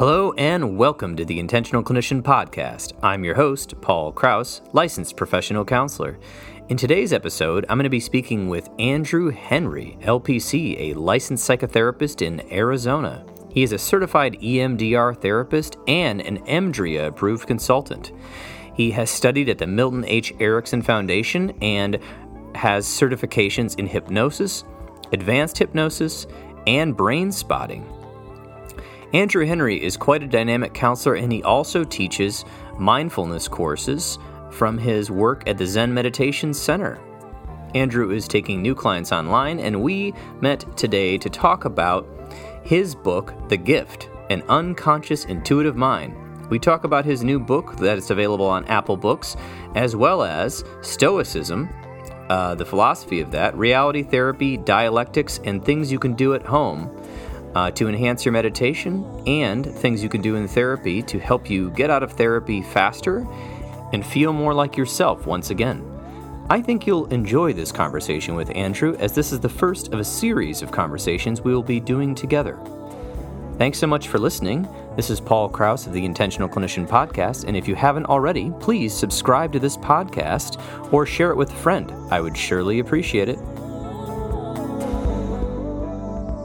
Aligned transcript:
Hello 0.00 0.32
and 0.38 0.78
welcome 0.78 1.14
to 1.14 1.26
the 1.26 1.38
Intentional 1.38 1.82
Clinician 1.82 2.22
Podcast. 2.22 2.94
I'm 3.02 3.22
your 3.22 3.34
host, 3.34 3.78
Paul 3.82 4.12
Krauss, 4.12 4.62
licensed 4.72 5.14
professional 5.14 5.62
counselor. 5.62 6.18
In 6.70 6.78
today's 6.78 7.12
episode, 7.12 7.66
I'm 7.68 7.76
going 7.76 7.84
to 7.84 7.90
be 7.90 8.00
speaking 8.00 8.48
with 8.48 8.70
Andrew 8.78 9.28
Henry, 9.28 9.98
LPC, 10.00 10.80
a 10.80 10.94
licensed 10.94 11.46
psychotherapist 11.46 12.22
in 12.22 12.50
Arizona. 12.50 13.26
He 13.50 13.62
is 13.62 13.72
a 13.72 13.78
certified 13.78 14.40
EMDR 14.40 15.20
therapist 15.20 15.76
and 15.86 16.22
an 16.22 16.38
EMDRIA 16.46 17.08
approved 17.08 17.46
consultant. 17.46 18.12
He 18.72 18.90
has 18.92 19.10
studied 19.10 19.50
at 19.50 19.58
the 19.58 19.66
Milton 19.66 20.06
H. 20.06 20.32
Erickson 20.40 20.80
Foundation 20.80 21.50
and 21.60 21.98
has 22.54 22.86
certifications 22.86 23.78
in 23.78 23.86
hypnosis, 23.86 24.64
advanced 25.12 25.58
hypnosis, 25.58 26.26
and 26.66 26.96
brain 26.96 27.30
spotting. 27.30 27.86
Andrew 29.12 29.44
Henry 29.44 29.82
is 29.82 29.96
quite 29.96 30.22
a 30.22 30.28
dynamic 30.28 30.72
counselor 30.72 31.16
and 31.16 31.32
he 31.32 31.42
also 31.42 31.82
teaches 31.82 32.44
mindfulness 32.78 33.48
courses 33.48 34.18
from 34.50 34.78
his 34.78 35.10
work 35.10 35.42
at 35.48 35.58
the 35.58 35.66
Zen 35.66 35.92
Meditation 35.92 36.54
Center. 36.54 37.00
Andrew 37.74 38.12
is 38.12 38.28
taking 38.28 38.62
new 38.62 38.74
clients 38.74 39.12
online, 39.12 39.60
and 39.60 39.80
we 39.80 40.12
met 40.40 40.76
today 40.76 41.16
to 41.18 41.30
talk 41.30 41.64
about 41.64 42.08
his 42.64 42.96
book, 42.96 43.32
The 43.48 43.56
Gift 43.56 44.10
An 44.28 44.42
Unconscious 44.48 45.24
Intuitive 45.24 45.76
Mind. 45.76 46.16
We 46.48 46.58
talk 46.58 46.82
about 46.82 47.04
his 47.04 47.22
new 47.22 47.38
book 47.38 47.76
that 47.76 47.96
is 47.96 48.10
available 48.10 48.46
on 48.46 48.64
Apple 48.66 48.96
Books, 48.96 49.36
as 49.76 49.94
well 49.94 50.24
as 50.24 50.64
Stoicism, 50.82 51.68
uh, 52.28 52.56
the 52.56 52.66
philosophy 52.66 53.20
of 53.20 53.30
that, 53.32 53.56
reality 53.56 54.02
therapy, 54.02 54.56
dialectics, 54.56 55.40
and 55.44 55.64
things 55.64 55.92
you 55.92 55.98
can 56.00 56.14
do 56.14 56.34
at 56.34 56.44
home 56.44 56.90
uh, 57.54 57.70
to 57.72 57.88
enhance 57.88 58.24
your 58.24 58.32
meditation, 58.32 59.04
and 59.26 59.66
things 59.66 60.02
you 60.02 60.08
can 60.08 60.20
do 60.20 60.36
in 60.36 60.46
therapy 60.46 61.02
to 61.02 61.18
help 61.18 61.50
you 61.50 61.70
get 61.70 61.90
out 61.90 62.02
of 62.02 62.12
therapy 62.12 62.62
faster 62.62 63.26
and 63.92 64.06
feel 64.06 64.32
more 64.32 64.54
like 64.54 64.76
yourself 64.76 65.26
once 65.26 65.50
again. 65.50 65.84
I 66.48 66.60
think 66.60 66.86
you'll 66.86 67.06
enjoy 67.06 67.52
this 67.52 67.70
conversation 67.70 68.34
with 68.34 68.50
Andrew, 68.56 68.96
as 68.98 69.14
this 69.14 69.32
is 69.32 69.40
the 69.40 69.48
first 69.48 69.92
of 69.92 70.00
a 70.00 70.04
series 70.04 70.62
of 70.62 70.72
conversations 70.72 71.40
we 71.40 71.54
will 71.54 71.62
be 71.62 71.78
doing 71.80 72.14
together. 72.14 72.58
Thanks 73.56 73.78
so 73.78 73.86
much 73.86 74.08
for 74.08 74.18
listening. 74.18 74.66
This 74.96 75.10
is 75.10 75.20
Paul 75.20 75.48
Krauss 75.48 75.86
of 75.86 75.92
the 75.92 76.04
Intentional 76.04 76.48
Clinician 76.48 76.88
Podcast, 76.88 77.44
and 77.46 77.56
if 77.56 77.68
you 77.68 77.74
haven't 77.74 78.06
already, 78.06 78.50
please 78.58 78.92
subscribe 78.92 79.52
to 79.52 79.58
this 79.58 79.76
podcast 79.76 80.60
or 80.92 81.06
share 81.06 81.30
it 81.30 81.36
with 81.36 81.50
a 81.50 81.56
friend. 81.56 81.92
I 82.10 82.20
would 82.20 82.36
surely 82.36 82.78
appreciate 82.80 83.28
it. 83.28 83.38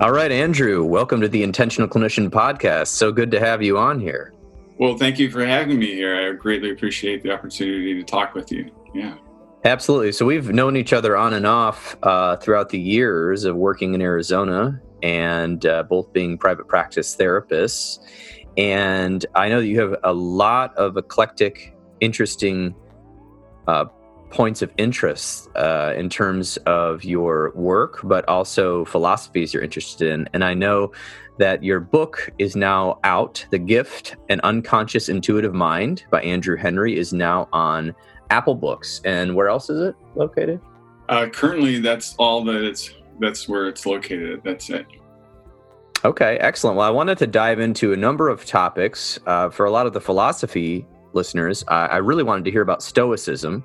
All 0.01 0.11
right, 0.11 0.29
Andrew, 0.29 0.83
welcome 0.83 1.21
to 1.21 1.29
the 1.29 1.41
Intentional 1.41 1.88
Clinician 1.88 2.29
Podcast. 2.29 2.88
So 2.88 3.13
good 3.13 3.31
to 3.31 3.39
have 3.39 3.63
you 3.63 3.77
on 3.77 3.97
here. 3.97 4.33
Well, 4.77 4.97
thank 4.97 5.19
you 5.19 5.31
for 5.31 5.45
having 5.45 5.79
me 5.79 5.85
here. 5.85 6.13
I 6.13 6.33
greatly 6.33 6.69
appreciate 6.69 7.23
the 7.23 7.31
opportunity 7.31 7.93
to 7.93 8.03
talk 8.03 8.33
with 8.33 8.52
you. 8.52 8.69
Yeah. 8.93 9.15
Absolutely. 9.63 10.11
So 10.11 10.25
we've 10.25 10.49
known 10.49 10.75
each 10.75 10.91
other 10.91 11.15
on 11.15 11.33
and 11.33 11.47
off 11.47 11.95
uh, 12.03 12.35
throughout 12.35 12.69
the 12.69 12.79
years 12.79 13.45
of 13.45 13.55
working 13.55 13.93
in 13.93 14.02
Arizona 14.02 14.81
and 15.02 15.65
uh, 15.65 15.83
both 15.83 16.11
being 16.11 16.37
private 16.37 16.67
practice 16.67 17.15
therapists. 17.15 17.99
And 18.57 19.25
I 19.33 19.47
know 19.47 19.61
that 19.61 19.67
you 19.67 19.80
have 19.80 19.95
a 20.03 20.11
lot 20.11 20.75
of 20.75 20.97
eclectic, 20.97 21.73
interesting 22.02 22.75
uh, 23.65 23.85
points 24.36 24.61
of 24.61 24.69
interest 24.78 25.50
uh, 25.55 25.94
in 25.95 26.09
terms 26.09 26.58
of 26.66 27.05
your 27.05 27.53
work, 27.55 28.02
but 28.03 28.28
also 28.28 28.83
philosophies 28.83 29.53
you're 29.53 29.64
interested 29.64 30.09
in. 30.11 30.27
And 30.33 30.44
I 30.44 30.53
know 30.53 30.92
that 31.38 31.64
your 31.64 31.80
book 31.80 32.30
is 32.38 32.53
now 32.53 33.00
out. 33.05 33.45
The 33.50 33.58
Gift 33.58 34.17
An 34.27 34.42
Unconscious 34.42 35.08
Intuitive 35.08 35.53
Mind 35.53 36.03
by 36.11 36.22
Andrew 36.22 36.58
Henry 36.58 36.97
is 36.97 37.14
now 37.14 37.47
on 37.53 37.95
Apple 38.30 38.55
Books. 38.55 39.00
And 39.05 39.36
where 39.36 39.48
else 39.48 39.70
is 39.70 39.82
it 39.82 39.95
located? 40.15 40.59
Uh, 41.08 41.27
currently, 41.32 41.80
that's 41.80 42.14
all 42.17 42.43
that 42.43 42.61
it's. 42.61 42.92
That's 43.21 43.48
where 43.48 43.70
it's 43.70 43.86
located. 43.86 44.42
That's 44.43 44.70
it. 44.70 44.86
Okay, 46.04 46.38
excellent. 46.39 46.76
Well, 46.76 46.86
I 46.86 46.92
wanted 46.92 47.17
to 47.20 47.27
dive 47.27 47.61
into 47.61 47.93
a 47.93 47.95
number 47.95 48.27
of 48.27 48.45
topics. 48.45 49.17
Uh, 49.26 49.49
for 49.49 49.65
a 49.65 49.71
lot 49.71 49.88
of 49.88 49.93
the 49.93 50.02
philosophy 50.02 50.86
listeners, 51.14 51.64
I, 51.70 51.86
I 51.86 51.98
really 51.98 52.23
wanted 52.23 52.43
to 52.43 52.52
hear 52.52 52.61
about 52.61 52.83
Stoicism 52.83 53.64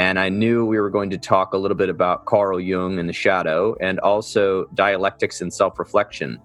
and 0.00 0.18
I 0.18 0.30
knew 0.30 0.64
we 0.64 0.80
were 0.80 0.88
going 0.88 1.10
to 1.10 1.18
talk 1.18 1.52
a 1.52 1.58
little 1.58 1.76
bit 1.76 1.90
about 1.90 2.24
Carl 2.24 2.58
Jung 2.58 2.98
and 2.98 3.06
the 3.06 3.12
shadow, 3.12 3.76
and 3.82 4.00
also 4.00 4.64
dialectics 4.72 5.42
and 5.42 5.52
self 5.52 5.78
reflection. 5.78 6.38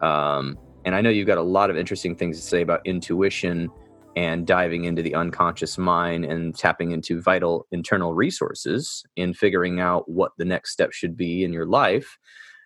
Um, 0.00 0.58
and 0.84 0.96
I 0.96 1.00
know 1.00 1.08
you've 1.08 1.28
got 1.28 1.38
a 1.38 1.42
lot 1.42 1.70
of 1.70 1.76
interesting 1.76 2.16
things 2.16 2.40
to 2.40 2.42
say 2.42 2.60
about 2.60 2.80
intuition 2.84 3.70
and 4.16 4.48
diving 4.48 4.82
into 4.84 5.00
the 5.00 5.14
unconscious 5.14 5.78
mind 5.78 6.24
and 6.24 6.58
tapping 6.58 6.90
into 6.90 7.22
vital 7.22 7.68
internal 7.70 8.14
resources 8.14 9.04
in 9.14 9.32
figuring 9.32 9.78
out 9.78 10.10
what 10.10 10.32
the 10.36 10.44
next 10.44 10.72
step 10.72 10.90
should 10.90 11.16
be 11.16 11.44
in 11.44 11.52
your 11.52 11.66
life 11.66 12.18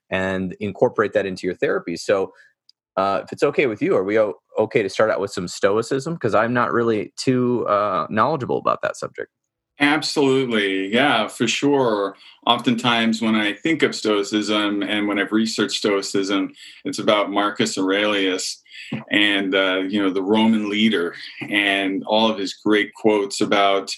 and 0.09 0.57
incorporate 0.61 1.13
that 1.13 1.27
into 1.27 1.47
your 1.47 1.57
therapy. 1.57 1.95
So, 1.95 2.33
uh, 2.97 3.21
if 3.23 3.33
it's 3.35 3.43
okay 3.43 3.67
with 3.67 3.83
you, 3.83 3.95
are 3.95 4.03
we 4.03 4.19
okay 4.59 4.83
to 4.83 4.89
start 4.89 5.11
out 5.11 5.21
with 5.21 5.31
some 5.31 5.47
stoicism? 5.47 6.15
Because 6.15 6.35
I'm 6.35 6.55
not 6.55 6.73
really 6.73 7.13
too 7.19 7.69
uh, 7.69 8.07
knowledgeable 8.09 8.57
about 8.57 8.81
that 8.81 8.97
subject. 8.97 9.31
Absolutely. 9.79 10.93
Yeah, 10.93 11.29
for 11.29 11.47
sure. 11.47 12.17
Oftentimes, 12.47 13.21
when 13.21 13.35
I 13.35 13.53
think 13.53 13.83
of 13.83 13.95
Stoicism 13.95 14.83
and 14.83 15.07
when 15.07 15.19
I've 15.19 15.33
researched 15.33 15.77
Stoicism, 15.77 16.53
it's 16.85 16.99
about 16.99 17.31
Marcus 17.31 17.77
Aurelius 17.77 18.63
and, 19.11 19.55
uh, 19.55 19.83
you 19.89 20.01
know, 20.03 20.11
the 20.11 20.23
Roman 20.23 20.71
leader 20.71 21.15
and 21.49 22.05
all 22.07 22.31
of 22.31 22.39
his 22.39 22.55
great 22.55 22.95
quotes 22.95 23.41
about, 23.41 23.95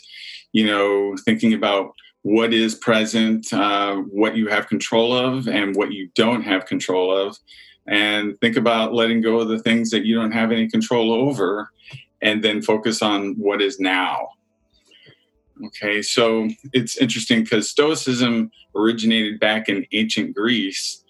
you 0.52 0.66
know, 0.66 1.14
thinking 1.24 1.54
about 1.54 1.92
what 2.22 2.52
is 2.52 2.74
present, 2.74 3.52
uh, 3.52 3.96
what 3.96 4.36
you 4.36 4.48
have 4.48 4.66
control 4.66 5.12
of, 5.12 5.46
and 5.46 5.76
what 5.76 5.92
you 5.92 6.08
don't 6.16 6.42
have 6.42 6.66
control 6.66 7.16
of. 7.16 7.38
And 7.86 8.38
think 8.40 8.56
about 8.56 8.94
letting 8.94 9.20
go 9.20 9.38
of 9.38 9.48
the 9.48 9.60
things 9.60 9.90
that 9.90 10.04
you 10.04 10.16
don't 10.16 10.32
have 10.32 10.50
any 10.50 10.68
control 10.68 11.12
over 11.12 11.70
and 12.20 12.42
then 12.42 12.62
focus 12.62 13.00
on 13.00 13.34
what 13.38 13.62
is 13.62 13.78
now 13.78 14.30
Okay, 15.66 16.02
so 16.02 16.48
it's 16.72 16.96
interesting 16.98 17.42
because 17.42 17.68
Stoicism 17.68 18.50
originated 18.76 19.40
back 19.40 19.68
in 19.68 19.86
ancient 19.92 20.34
Greece, 20.34 21.02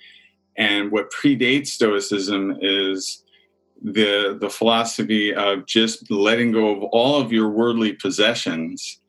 and 0.56 0.90
what 0.90 1.10
predates 1.12 1.68
Stoicism 1.68 2.56
is 2.60 3.22
the 3.82 4.36
the 4.40 4.48
philosophy 4.48 5.34
of 5.34 5.66
just 5.66 6.10
letting 6.10 6.52
go 6.52 6.76
of 6.76 6.82
all 6.84 7.20
of 7.20 7.32
your 7.32 7.50
worldly 7.50 7.92
possessions, 7.92 9.00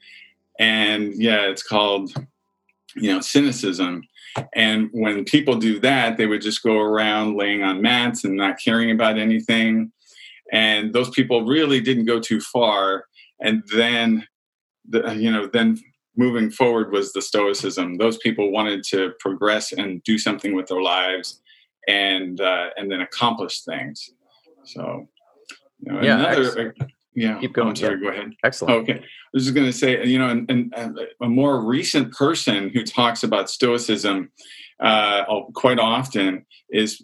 and 0.59 1.13
yeah, 1.15 1.41
it's 1.49 1.63
called 1.63 2.13
you 2.95 3.13
know 3.13 3.21
cynicism. 3.21 4.03
And 4.53 4.89
when 4.91 5.25
people 5.25 5.55
do 5.55 5.79
that, 5.79 6.17
they 6.17 6.25
would 6.25 6.41
just 6.41 6.63
go 6.63 6.77
around 6.77 7.35
laying 7.35 7.63
on 7.63 7.81
mats 7.81 8.23
and 8.23 8.35
not 8.35 8.59
caring 8.63 8.91
about 8.91 9.17
anything. 9.17 9.91
And 10.51 10.93
those 10.93 11.09
people 11.09 11.45
really 11.45 11.81
didn't 11.81 12.05
go 12.05 12.19
too 12.19 12.39
far. 12.39 13.05
And 13.39 13.63
then 13.75 14.27
the, 14.89 15.15
you 15.15 15.31
know, 15.31 15.47
then 15.47 15.77
moving 16.17 16.49
forward 16.51 16.91
was 16.91 17.13
the 17.13 17.21
Stoicism. 17.21 17.97
Those 17.97 18.17
people 18.17 18.51
wanted 18.51 18.83
to 18.85 19.13
progress 19.19 19.71
and 19.71 20.03
do 20.03 20.17
something 20.17 20.55
with 20.55 20.67
their 20.67 20.81
lives, 20.81 21.41
and 21.87 22.39
uh, 22.41 22.67
and 22.75 22.91
then 22.91 23.01
accomplish 23.01 23.61
things. 23.61 24.09
So, 24.65 25.07
you 25.79 25.93
know, 25.93 26.01
yeah, 26.01 26.19
another, 26.19 26.75
uh, 26.81 26.85
yeah. 27.15 27.39
Keep 27.39 27.53
going. 27.53 27.69
I'm 27.69 27.75
sorry. 27.75 27.95
Yeah. 27.95 28.11
Go 28.11 28.15
ahead. 28.15 28.33
Excellent. 28.43 28.75
Okay, 28.83 28.99
I 28.99 29.03
was 29.33 29.43
just 29.43 29.55
going 29.55 29.67
to 29.67 29.73
say, 29.73 30.05
you 30.05 30.19
know, 30.19 30.29
and, 30.29 30.49
and, 30.49 30.99
a 31.21 31.27
more 31.27 31.61
recent 31.61 32.13
person 32.13 32.69
who 32.69 32.83
talks 32.83 33.23
about 33.23 33.49
Stoicism 33.49 34.31
uh, 34.79 35.23
quite 35.53 35.79
often 35.79 36.45
is 36.69 37.03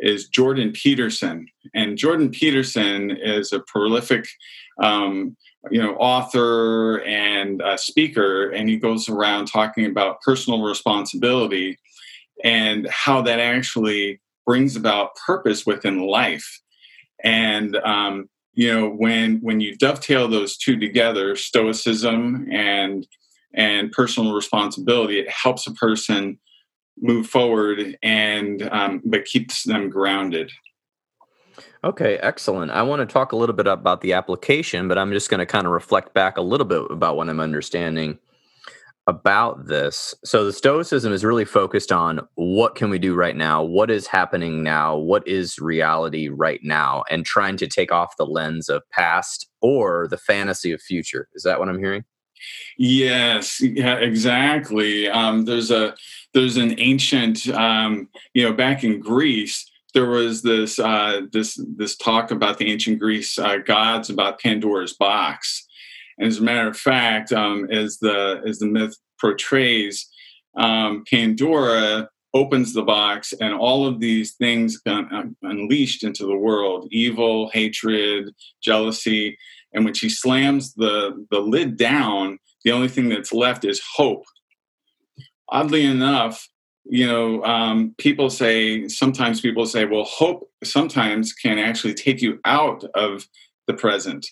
is 0.00 0.28
Jordan 0.28 0.72
Peterson, 0.72 1.46
and 1.74 1.98
Jordan 1.98 2.30
Peterson 2.30 3.10
is 3.10 3.52
a 3.52 3.60
prolific 3.60 4.26
um, 4.82 5.36
you 5.70 5.82
know 5.82 5.94
author 5.96 7.00
and 7.02 7.62
speaker 7.76 8.50
and 8.50 8.68
he 8.68 8.76
goes 8.76 9.08
around 9.08 9.46
talking 9.46 9.86
about 9.86 10.20
personal 10.22 10.62
responsibility 10.62 11.78
and 12.44 12.88
how 12.90 13.20
that 13.22 13.40
actually 13.40 14.20
brings 14.46 14.76
about 14.76 15.16
purpose 15.26 15.66
within 15.66 15.98
life. 16.00 16.60
And 17.22 17.76
um, 17.76 18.28
you 18.54 18.72
know 18.72 18.88
when 18.88 19.38
when 19.40 19.60
you 19.60 19.76
dovetail 19.76 20.26
those 20.26 20.56
two 20.56 20.78
together 20.78 21.36
stoicism 21.36 22.48
and 22.50 23.06
and 23.54 23.92
personal 23.92 24.34
responsibility 24.34 25.20
it 25.20 25.30
helps 25.30 25.66
a 25.66 25.72
person 25.74 26.38
move 27.00 27.26
forward 27.26 27.96
and 28.02 28.68
um, 28.70 29.00
but 29.04 29.24
keeps 29.24 29.64
them 29.64 29.90
grounded 29.90 30.50
Okay, 31.84 32.18
excellent. 32.18 32.72
I 32.72 32.82
want 32.82 33.00
to 33.00 33.12
talk 33.12 33.30
a 33.32 33.36
little 33.36 33.54
bit 33.54 33.68
about 33.68 34.00
the 34.00 34.12
application, 34.12 34.88
but 34.88 34.98
I'm 34.98 35.12
just 35.12 35.30
going 35.30 35.38
to 35.38 35.46
kind 35.46 35.66
of 35.66 35.72
reflect 35.72 36.12
back 36.12 36.36
a 36.36 36.42
little 36.42 36.66
bit 36.66 36.82
about 36.90 37.16
what 37.16 37.28
I'm 37.28 37.40
understanding. 37.40 38.18
about 39.08 39.66
this. 39.66 40.14
So 40.22 40.44
the 40.44 40.52
Stoicism 40.52 41.14
is 41.14 41.24
really 41.24 41.46
focused 41.46 41.90
on 41.90 42.20
what 42.34 42.74
can 42.74 42.90
we 42.90 42.98
do 42.98 43.14
right 43.14 43.34
now? 43.34 43.62
What 43.62 43.90
is 43.90 44.06
happening 44.06 44.62
now? 44.62 44.98
What 44.98 45.26
is 45.26 45.58
reality 45.58 46.28
right 46.28 46.60
now? 46.62 47.04
And 47.10 47.24
trying 47.24 47.56
to 47.56 47.66
take 47.66 47.90
off 47.90 48.18
the 48.18 48.26
lens 48.26 48.68
of 48.68 48.82
past 48.90 49.48
or 49.62 50.08
the 50.08 50.18
fantasy 50.18 50.72
of 50.72 50.82
future. 50.82 51.28
Is 51.34 51.42
that 51.44 51.58
what 51.58 51.70
I'm 51.70 51.78
hearing? 51.78 52.04
Yes, 52.76 53.60
yeah, 53.60 53.96
exactly. 53.96 55.08
Um, 55.08 55.44
there's 55.44 55.70
a 55.70 55.94
there's 56.34 56.56
an 56.56 56.78
ancient, 56.78 57.48
um, 57.48 58.08
you 58.34 58.44
know, 58.44 58.52
back 58.52 58.84
in 58.84 59.00
Greece, 59.00 59.68
there 59.94 60.06
was 60.08 60.42
this 60.42 60.78
uh, 60.78 61.22
this 61.32 61.60
this 61.76 61.96
talk 61.96 62.30
about 62.30 62.58
the 62.58 62.70
ancient 62.70 62.98
Greece 62.98 63.38
uh, 63.38 63.56
gods 63.58 64.10
about 64.10 64.40
Pandora's 64.40 64.94
box. 64.94 65.66
And 66.18 66.26
as 66.26 66.38
a 66.38 66.42
matter 66.42 66.68
of 66.68 66.76
fact, 66.76 67.32
um, 67.32 67.68
as 67.70 67.98
the 67.98 68.42
as 68.46 68.58
the 68.58 68.66
myth 68.66 68.96
portrays, 69.20 70.08
um, 70.56 71.04
Pandora 71.10 72.08
opens 72.34 72.74
the 72.74 72.82
box, 72.82 73.32
and 73.40 73.54
all 73.54 73.86
of 73.86 74.00
these 74.00 74.34
things 74.34 74.76
got 74.78 75.06
unleashed 75.42 76.04
into 76.04 76.26
the 76.26 76.36
world: 76.36 76.86
evil, 76.90 77.50
hatred, 77.50 78.34
jealousy. 78.62 79.38
And 79.72 79.84
when 79.84 79.94
she 79.94 80.08
slams 80.08 80.74
the 80.74 81.26
the 81.30 81.40
lid 81.40 81.76
down, 81.76 82.38
the 82.64 82.72
only 82.72 82.88
thing 82.88 83.08
that's 83.08 83.32
left 83.32 83.64
is 83.64 83.82
hope. 83.96 84.24
Oddly 85.48 85.84
enough, 85.84 86.48
you 86.84 87.06
know, 87.06 87.44
um, 87.44 87.94
people 87.98 88.30
say 88.30 88.88
sometimes 88.88 89.40
people 89.40 89.66
say, 89.66 89.84
well, 89.84 90.04
hope 90.04 90.50
sometimes 90.64 91.32
can 91.32 91.58
actually 91.58 91.94
take 91.94 92.22
you 92.22 92.40
out 92.44 92.84
of 92.94 93.26
the 93.66 93.74
present. 93.74 94.26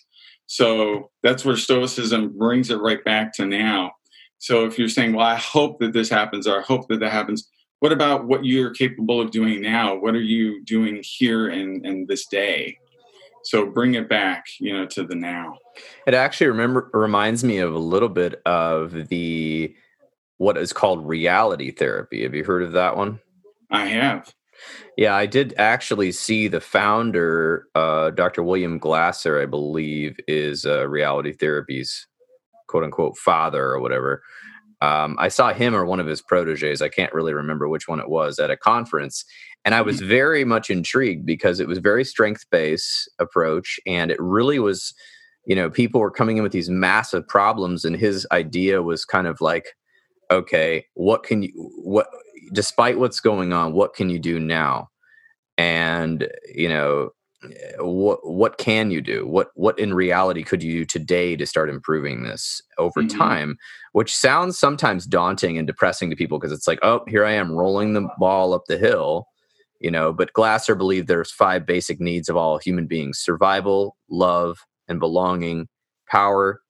So 0.47 1.11
that's 1.23 1.45
where 1.45 1.55
Stoicism 1.55 2.37
brings 2.37 2.69
it 2.69 2.77
right 2.77 3.03
back 3.03 3.33
to 3.33 3.45
now. 3.45 3.91
So 4.39 4.65
if 4.65 4.79
you're 4.79 4.89
saying, 4.89 5.13
well, 5.13 5.25
I 5.25 5.35
hope 5.35 5.79
that 5.79 5.93
this 5.93 6.09
happens 6.09 6.47
or 6.47 6.59
I 6.59 6.61
hope 6.63 6.87
that 6.87 6.99
that 6.99 7.11
happens, 7.11 7.49
what 7.79 7.91
about 7.91 8.25
what 8.25 8.45
you're 8.45 8.71
capable 8.71 9.21
of 9.21 9.31
doing 9.31 9.61
now? 9.61 9.95
What 9.95 10.15
are 10.15 10.21
you 10.21 10.63
doing 10.63 11.01
here 11.03 11.49
in, 11.49 11.85
in 11.85 12.05
this 12.07 12.25
day? 12.27 12.77
So 13.47 13.65
bring 13.65 13.93
it 13.93 14.09
back, 14.09 14.47
you 14.59 14.73
know, 14.73 14.85
to 14.87 15.05
the 15.05 15.15
now. 15.15 15.55
It 16.05 16.13
actually 16.13 16.47
remember 16.47 16.89
reminds 16.93 17.45
me 17.45 17.59
of 17.59 17.73
a 17.73 17.79
little 17.79 18.09
bit 18.09 18.41
of 18.45 19.07
the 19.07 19.73
what 20.35 20.57
is 20.57 20.73
called 20.73 21.07
reality 21.07 21.71
therapy. 21.71 22.23
Have 22.23 22.35
you 22.35 22.43
heard 22.43 22.61
of 22.61 22.73
that 22.73 22.97
one? 22.97 23.21
I 23.71 23.85
have. 23.85 24.33
Yeah, 24.97 25.15
I 25.15 25.27
did 25.27 25.53
actually 25.57 26.11
see 26.11 26.49
the 26.49 26.59
founder, 26.59 27.67
uh, 27.73 28.09
Dr. 28.09 28.43
William 28.43 28.79
Glasser, 28.79 29.41
I 29.41 29.45
believe, 29.45 30.17
is 30.27 30.65
uh, 30.65 30.85
reality 30.89 31.31
therapy's 31.31 32.05
quote 32.67 32.83
unquote 32.83 33.17
father 33.17 33.63
or 33.63 33.79
whatever. 33.79 34.23
Um, 34.81 35.15
I 35.19 35.27
saw 35.29 35.53
him 35.53 35.75
or 35.75 35.85
one 35.85 35.99
of 35.99 36.05
his 36.05 36.21
proteges. 36.21 36.81
I 36.81 36.89
can't 36.89 37.13
really 37.13 37.33
remember 37.33 37.67
which 37.67 37.87
one 37.87 37.99
it 37.99 38.09
was 38.09 38.37
at 38.39 38.51
a 38.51 38.57
conference, 38.57 39.25
and 39.65 39.73
I 39.73 39.81
was 39.81 39.97
mm-hmm. 39.97 40.09
very 40.09 40.45
much 40.45 40.69
intrigued 40.69 41.25
because 41.25 41.59
it 41.59 41.67
was 41.67 41.79
very 41.79 42.03
strength 42.03 42.45
based 42.51 43.09
approach, 43.19 43.79
and 43.87 44.11
it 44.11 44.19
really 44.19 44.59
was. 44.59 44.93
You 45.45 45.55
know, 45.55 45.69
people 45.69 46.01
were 46.01 46.11
coming 46.11 46.35
in 46.35 46.43
with 46.43 46.51
these 46.51 46.69
massive 46.69 47.25
problems, 47.25 47.85
and 47.85 47.95
his 47.95 48.27
idea 48.33 48.81
was 48.81 49.05
kind 49.05 49.27
of 49.27 49.39
like, 49.39 49.67
okay, 50.29 50.85
what 50.93 51.23
can 51.23 51.41
you 51.43 51.51
what 51.55 52.07
despite 52.53 52.99
what's 52.99 53.19
going 53.19 53.53
on, 53.53 53.73
what 53.73 53.93
can 53.93 54.09
you 54.09 54.19
do 54.19 54.39
now? 54.39 54.89
And 55.57 56.27
you 56.53 56.69
know, 56.69 57.11
what 57.79 58.19
what 58.27 58.57
can 58.57 58.91
you 58.91 59.01
do? 59.01 59.25
What 59.27 59.49
what 59.55 59.77
in 59.79 59.93
reality 59.93 60.43
could 60.43 60.63
you 60.63 60.79
do 60.79 60.85
today 60.85 61.35
to 61.35 61.45
start 61.45 61.69
improving 61.69 62.23
this 62.23 62.61
over 62.77 63.01
mm-hmm. 63.01 63.17
time? 63.17 63.57
Which 63.93 64.15
sounds 64.15 64.59
sometimes 64.59 65.05
daunting 65.05 65.57
and 65.57 65.67
depressing 65.67 66.09
to 66.09 66.15
people 66.15 66.39
because 66.39 66.51
it's 66.51 66.67
like, 66.67 66.79
oh, 66.81 67.01
here 67.07 67.25
I 67.25 67.31
am 67.31 67.51
rolling 67.51 67.93
the 67.93 68.07
ball 68.17 68.53
up 68.53 68.63
the 68.67 68.77
hill, 68.77 69.27
you 69.79 69.91
know. 69.91 70.13
But 70.13 70.33
Glasser 70.33 70.75
believed 70.75 71.07
there's 71.07 71.31
five 71.31 71.65
basic 71.65 71.99
needs 71.99 72.29
of 72.29 72.37
all 72.37 72.57
human 72.57 72.87
beings: 72.87 73.19
survival, 73.19 73.97
love, 74.09 74.59
and 74.87 74.99
belonging, 74.99 75.67
power, 76.09 76.61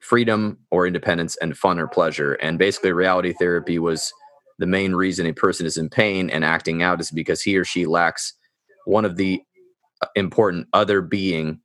freedom 0.00 0.58
or 0.70 0.86
independence, 0.86 1.36
and 1.42 1.56
fun 1.56 1.78
or 1.78 1.88
pleasure. 1.88 2.34
And 2.34 2.58
basically, 2.58 2.92
reality 2.92 3.32
therapy 3.32 3.78
was 3.78 4.12
the 4.58 4.66
main 4.66 4.94
reason 4.94 5.26
a 5.26 5.32
person 5.32 5.66
is 5.66 5.76
in 5.76 5.88
pain 5.88 6.30
and 6.30 6.44
acting 6.44 6.82
out 6.82 7.00
is 7.00 7.10
because 7.10 7.42
he 7.42 7.56
or 7.56 7.64
she 7.64 7.86
lacks 7.86 8.34
one 8.84 9.04
of 9.04 9.16
the 9.16 9.42
important 10.14 10.68
other 10.72 11.00
being 11.00 11.60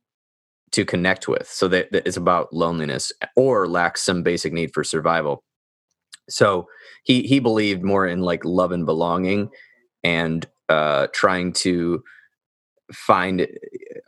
to 0.72 0.84
connect 0.84 1.28
with. 1.28 1.48
So 1.48 1.68
that, 1.68 1.90
that 1.92 2.06
it's 2.06 2.16
about 2.16 2.52
loneliness 2.52 3.12
or 3.36 3.68
lacks 3.68 4.02
some 4.02 4.22
basic 4.22 4.52
need 4.52 4.72
for 4.72 4.84
survival. 4.84 5.42
So 6.28 6.68
he 7.02 7.22
he 7.22 7.40
believed 7.40 7.82
more 7.82 8.06
in 8.06 8.20
like 8.20 8.44
love 8.44 8.70
and 8.72 8.86
belonging 8.86 9.50
and 10.04 10.46
uh, 10.68 11.08
trying 11.12 11.52
to 11.54 12.02
find 12.92 13.46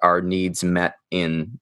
our 0.02 0.20
needs 0.20 0.62
met 0.62 0.94
in 1.10 1.58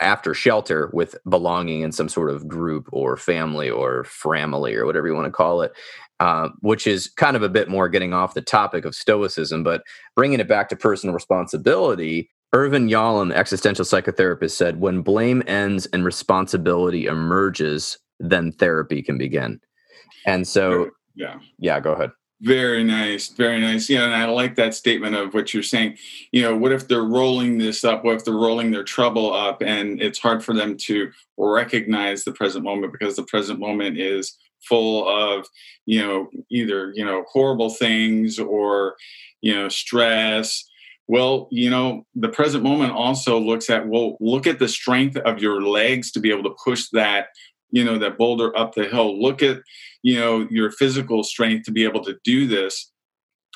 after 0.00 0.34
shelter 0.34 0.90
with 0.92 1.16
belonging 1.28 1.80
in 1.80 1.92
some 1.92 2.08
sort 2.08 2.30
of 2.30 2.48
group 2.48 2.88
or 2.92 3.16
family 3.16 3.70
or 3.70 4.04
family 4.04 4.74
or 4.74 4.86
whatever 4.86 5.06
you 5.06 5.14
want 5.14 5.26
to 5.26 5.30
call 5.30 5.62
it 5.62 5.72
uh, 6.20 6.48
which 6.60 6.86
is 6.86 7.08
kind 7.16 7.36
of 7.36 7.42
a 7.42 7.48
bit 7.48 7.68
more 7.68 7.88
getting 7.88 8.12
off 8.12 8.34
the 8.34 8.42
topic 8.42 8.84
of 8.84 8.94
stoicism 8.94 9.62
but 9.62 9.82
bringing 10.14 10.40
it 10.40 10.48
back 10.48 10.68
to 10.68 10.76
personal 10.76 11.14
responsibility 11.14 12.30
irvin 12.52 12.88
yalom 12.88 13.32
existential 13.32 13.84
psychotherapist 13.84 14.52
said 14.52 14.80
when 14.80 15.02
blame 15.02 15.42
ends 15.46 15.86
and 15.86 16.04
responsibility 16.04 17.06
emerges 17.06 17.98
then 18.20 18.52
therapy 18.52 19.02
can 19.02 19.18
begin 19.18 19.60
and 20.26 20.46
so 20.46 20.90
yeah 21.14 21.38
yeah 21.58 21.80
go 21.80 21.92
ahead 21.92 22.10
very 22.44 22.84
nice, 22.84 23.28
very 23.28 23.58
nice. 23.58 23.88
Yeah, 23.88 24.04
and 24.04 24.14
I 24.14 24.26
like 24.26 24.56
that 24.56 24.74
statement 24.74 25.14
of 25.14 25.32
what 25.32 25.54
you're 25.54 25.62
saying. 25.62 25.96
You 26.30 26.42
know, 26.42 26.54
what 26.54 26.72
if 26.72 26.88
they're 26.88 27.02
rolling 27.02 27.56
this 27.56 27.84
up? 27.84 28.04
What 28.04 28.16
if 28.16 28.24
they're 28.24 28.34
rolling 28.34 28.70
their 28.70 28.84
trouble 28.84 29.32
up 29.32 29.62
and 29.62 30.00
it's 30.02 30.18
hard 30.18 30.44
for 30.44 30.52
them 30.52 30.76
to 30.82 31.10
recognize 31.38 32.24
the 32.24 32.32
present 32.32 32.62
moment 32.62 32.92
because 32.92 33.16
the 33.16 33.22
present 33.22 33.60
moment 33.60 33.98
is 33.98 34.36
full 34.68 35.08
of, 35.08 35.46
you 35.86 36.00
know, 36.00 36.28
either, 36.50 36.92
you 36.94 37.04
know, 37.04 37.24
horrible 37.30 37.70
things 37.70 38.38
or, 38.38 38.96
you 39.40 39.54
know, 39.54 39.68
stress. 39.68 40.64
Well, 41.06 41.48
you 41.50 41.68
know, 41.68 42.06
the 42.14 42.30
present 42.30 42.64
moment 42.64 42.92
also 42.92 43.38
looks 43.38 43.68
at, 43.68 43.86
well, 43.86 44.16
look 44.20 44.46
at 44.46 44.58
the 44.58 44.68
strength 44.68 45.16
of 45.18 45.42
your 45.42 45.62
legs 45.62 46.10
to 46.12 46.20
be 46.20 46.30
able 46.30 46.44
to 46.44 46.56
push 46.64 46.88
that 46.92 47.26
you 47.74 47.82
know 47.82 47.98
that 47.98 48.16
boulder 48.16 48.56
up 48.56 48.74
the 48.74 48.84
hill 48.84 49.20
look 49.20 49.42
at 49.42 49.58
you 50.02 50.18
know 50.18 50.46
your 50.48 50.70
physical 50.70 51.24
strength 51.24 51.64
to 51.64 51.72
be 51.72 51.82
able 51.82 52.02
to 52.02 52.16
do 52.22 52.46
this 52.46 52.92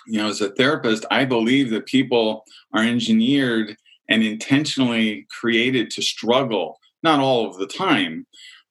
you 0.08 0.18
know 0.18 0.28
as 0.28 0.40
a 0.40 0.50
therapist 0.50 1.06
i 1.10 1.24
believe 1.24 1.70
that 1.70 1.86
people 1.86 2.44
are 2.74 2.82
engineered 2.82 3.76
and 4.08 4.24
intentionally 4.24 5.24
created 5.30 5.88
to 5.88 6.02
struggle 6.02 6.78
not 7.04 7.20
all 7.20 7.46
of 7.46 7.56
the 7.58 7.66
time 7.66 8.26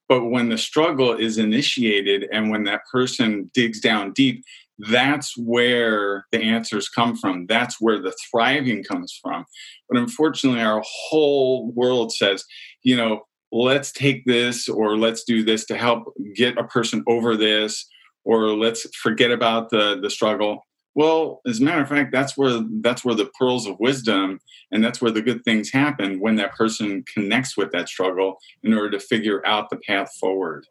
but 0.10 0.26
when 0.26 0.50
the 0.50 0.58
struggle 0.58 1.14
is 1.14 1.38
initiated 1.38 2.28
and 2.32 2.50
when 2.50 2.64
that 2.64 2.82
person 2.92 3.50
digs 3.54 3.80
down 3.80 4.14
deep 4.14 4.44
that's 4.80 5.36
where 5.38 6.26
the 6.32 6.40
answers 6.40 6.88
come 6.88 7.16
from. 7.16 7.48
That's 7.48 7.82
where 7.82 8.00
the 8.00 8.16
thriving 8.30 8.84
comes 8.84 9.18
from. 9.22 9.46
But 9.90 9.98
unfortunately 9.98 10.62
our 10.62 10.84
whole 10.86 11.72
world 11.72 12.14
says 12.14 12.44
you 12.84 12.96
know 12.96 13.22
let's 13.52 13.92
take 13.92 14.26
this 14.26 14.68
or 14.68 14.98
let's 14.98 15.24
do 15.24 15.44
this 15.44 15.66
to 15.66 15.78
help 15.78 16.14
get 16.36 16.58
a 16.58 16.64
person 16.64 17.04
over 17.08 17.36
this 17.36 17.88
or 18.26 18.50
let's 18.50 18.86
forget 19.02 19.32
about 19.32 19.70
the 19.70 20.00
the 20.02 20.10
struggle 20.10 20.67
well 20.98 21.42
as 21.48 21.60
a 21.60 21.64
matter 21.64 21.82
of 21.82 21.88
fact 21.88 22.12
that's 22.12 22.36
where 22.36 22.60
that's 22.82 23.06
where 23.06 23.16
the 23.16 23.30
pearls 23.40 23.68
of 23.68 23.80
wisdom 23.80 24.40
and 24.72 24.84
that's 24.84 25.00
where 25.00 25.12
the 25.12 25.22
good 25.22 25.46
things 25.46 25.72
happen 25.72 26.20
when 26.20 26.36
that 26.36 26.54
person 26.56 27.06
connects 27.14 27.56
with 27.56 27.72
that 27.72 27.88
struggle 27.88 28.38
in 28.64 28.74
order 28.74 28.90
to 28.90 29.00
figure 29.00 29.46
out 29.46 29.70
the 29.70 29.78
path 29.78 30.12
forward. 30.20 30.66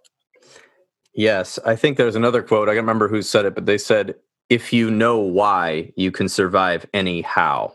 Yes 1.15 1.59
i 1.65 1.75
think 1.77 1.97
there's 1.97 2.17
another 2.17 2.43
quote 2.43 2.69
i 2.69 2.73
can't 2.73 2.83
remember 2.83 3.09
who 3.09 3.23
said 3.23 3.47
it 3.47 3.55
but 3.55 3.65
they 3.65 3.79
said 3.79 4.17
if 4.51 4.73
you 4.73 4.91
know 4.91 5.19
why 5.19 5.93
you 5.97 6.11
can 6.11 6.29
survive 6.29 6.85
any 6.93 7.23
how 7.23 7.75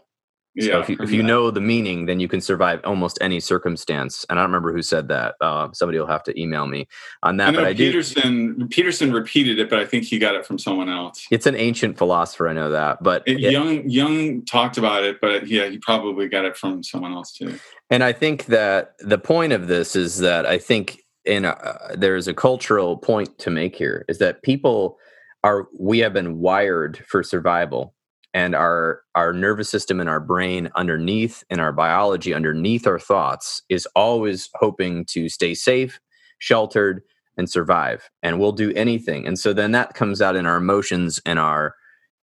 so 0.60 0.66
yeah, 0.66 0.80
if 0.82 0.90
you, 0.90 0.98
if 1.00 1.12
you 1.12 1.24
know 1.24 1.50
the 1.50 1.62
meaning, 1.62 2.08
then 2.08 2.20
you 2.20 2.28
can 2.28 2.42
survive 2.42 2.82
almost 2.84 3.18
any 3.22 3.40
circumstance. 3.40 4.26
And 4.30 4.38
I 4.38 4.42
don't 4.42 4.50
remember 4.50 4.74
who 4.74 4.82
said 4.82 5.08
that. 5.08 5.36
Uh, 5.40 5.70
somebody 5.72 5.98
will 5.98 6.08
have 6.08 6.24
to 6.24 6.40
email 6.40 6.68
me 6.68 6.90
on 7.24 7.38
that. 7.38 7.50
I 7.50 7.56
but 7.56 7.64
I 7.64 7.74
Peterson 7.74 8.60
do, 8.60 8.68
Peterson 8.68 9.14
repeated 9.14 9.60
it, 9.60 9.70
but 9.70 9.80
I 9.80 9.86
think 9.86 10.04
he 10.04 10.20
got 10.20 10.36
it 10.36 10.46
from 10.46 10.60
someone 10.60 10.90
else. 10.90 11.26
It's 11.32 11.46
an 11.46 11.56
ancient 11.56 11.98
philosopher. 11.98 12.50
I 12.50 12.54
know 12.54 12.70
that, 12.70 13.02
but 13.02 13.24
it, 13.26 13.40
Jung 13.40 13.90
Jung 13.90 14.44
talked 14.44 14.78
about 14.78 15.04
it, 15.04 15.22
but 15.22 15.48
yeah, 15.48 15.68
he 15.68 15.78
probably 15.78 16.28
got 16.28 16.44
it 16.44 16.58
from 16.58 16.84
someone 16.84 17.14
else 17.14 17.32
too. 17.32 17.58
And 17.90 18.04
I 18.04 18.12
think 18.12 18.48
that 18.48 18.96
the 19.00 19.18
point 19.18 19.54
of 19.54 19.68
this 19.68 19.96
is 19.96 20.18
that 20.18 20.46
I 20.46 20.58
think 20.58 21.02
in 21.24 21.46
a, 21.46 21.96
there's 21.96 22.28
a 22.28 22.34
cultural 22.34 22.98
point 22.98 23.38
to 23.40 23.50
make 23.50 23.76
here 23.76 24.04
is 24.10 24.18
that 24.18 24.42
people 24.44 24.98
are 25.46 25.68
we 25.80 26.00
have 26.00 26.12
been 26.12 26.40
wired 26.40 26.98
for 27.08 27.24
survival 27.24 27.94
and 28.34 28.56
our 28.56 29.02
our 29.16 29.34
nervous 29.34 29.70
system 29.70 30.00
and 30.00 30.10
our 30.10 30.20
brain 30.20 30.70
underneath 30.76 31.44
and 31.50 31.60
our 31.60 31.74
biology 31.74 32.34
underneath 32.34 32.88
our 32.88 33.00
thoughts 33.00 33.62
is 33.70 33.88
always 33.96 34.50
hoping 34.56 35.06
to 35.06 35.30
stay 35.30 35.54
safe 35.54 36.00
sheltered 36.40 37.02
and 37.38 37.50
survive 37.50 38.10
and 38.24 38.40
we'll 38.40 38.52
do 38.52 38.74
anything. 38.74 39.26
And 39.26 39.40
so 39.40 39.54
then 39.54 39.72
that 39.72 39.94
comes 39.94 40.22
out 40.22 40.36
in 40.36 40.46
our 40.46 40.58
emotions 40.58 41.20
and 41.26 41.40
our 41.40 41.76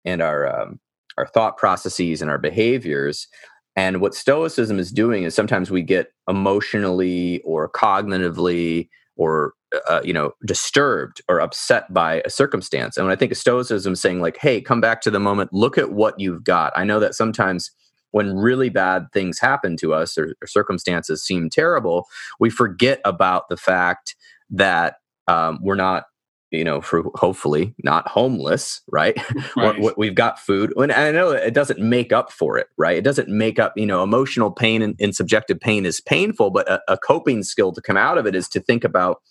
and 0.05 0.21
our 0.23 0.63
um, 0.63 0.81
our 1.19 1.27
thought 1.27 1.57
processes 1.57 2.23
and 2.23 2.31
our 2.31 2.39
behaviors. 2.39 3.29
And 3.77 4.01
what 4.01 4.15
stoicism 4.15 4.79
is 4.79 4.93
doing 4.93 5.25
is 5.25 5.35
sometimes 5.35 5.71
we 5.71 5.83
get 5.83 6.13
emotionally 6.29 7.41
or 7.43 7.71
cognitively 7.71 8.89
or 9.17 9.55
uh, 9.89 10.01
you 10.05 10.13
know 10.13 10.33
disturbed 10.47 11.23
or 11.29 11.41
upset 11.41 11.93
by 11.93 12.23
a 12.25 12.31
circumstance. 12.31 12.97
And 12.97 13.07
when 13.07 13.13
i 13.13 13.17
think 13.17 13.33
of 13.33 13.39
stoicism 13.39 13.95
saying 13.97 14.21
like 14.21 14.39
hey 14.39 14.61
come 14.61 14.81
back 14.81 15.01
to 15.03 15.11
the 15.11 15.21
moment. 15.21 15.53
Look 15.53 15.79
at 15.79 15.93
what 15.93 16.19
you've 16.19 16.45
got. 16.45 16.73
I 16.77 16.85
know 16.85 17.01
that 17.01 17.15
sometimes 17.15 17.71
when 18.11 18.37
really 18.37 18.69
bad 18.69 19.07
things 19.13 19.39
happen 19.39 19.77
to 19.79 19.95
us 19.95 20.19
or, 20.19 20.35
or 20.43 20.47
circumstances 20.47 21.25
seem 21.25 21.49
terrible 21.49 22.07
we 22.39 22.51
forget 22.51 23.01
about 23.05 23.49
the 23.49 23.57
fact 23.57 24.17
that 24.51 24.97
um, 25.29 25.59
we're 25.63 25.75
not 25.75 26.05
you 26.53 26.63
know 26.63 26.81
for 26.81 27.03
hopefully 27.15 27.75
not 27.83 28.07
homeless 28.07 28.83
right, 28.89 29.19
right. 29.57 29.99
we've 29.99 30.15
got 30.15 30.39
food 30.39 30.73
and 30.77 30.93
i 30.93 31.11
know 31.11 31.31
it 31.31 31.55
doesn't 31.55 31.81
make 31.81 32.13
up 32.13 32.31
for 32.31 32.59
it 32.59 32.69
right 32.77 32.99
it 32.99 33.05
doesn't 33.05 33.29
make 33.29 33.59
up 33.59 33.73
you 33.77 33.87
know 33.87 34.03
emotional 34.03 34.51
pain 34.51 34.83
and, 34.83 34.95
and 35.01 35.17
subjective 35.17 35.59
pain 35.59 35.85
is 35.85 36.01
painful 36.01 36.51
but 36.51 36.71
a, 36.71 36.81
a, 36.89 36.99
coping 36.99 37.43
skill 37.43 37.73
to 37.73 37.81
come 37.81 37.97
out 37.97 38.19
of 38.19 38.27
it 38.27 38.35
is 38.35 38.49
to 38.49 38.61
think 38.61 38.85
about 38.85 39.23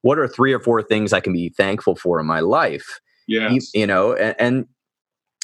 what 0.00 0.18
are 0.18 0.26
three 0.26 0.52
or 0.52 0.58
four 0.58 0.82
things 0.82 1.12
i 1.12 1.20
can 1.20 1.32
be 1.32 1.50
thankful 1.50 1.94
for 1.94 2.18
in 2.18 2.26
my 2.26 2.40
life 2.40 3.00
yes. 3.28 3.52
you, 3.52 3.80
you 3.80 3.86
know 3.86 4.14
and, 4.14 4.34
and 4.38 4.66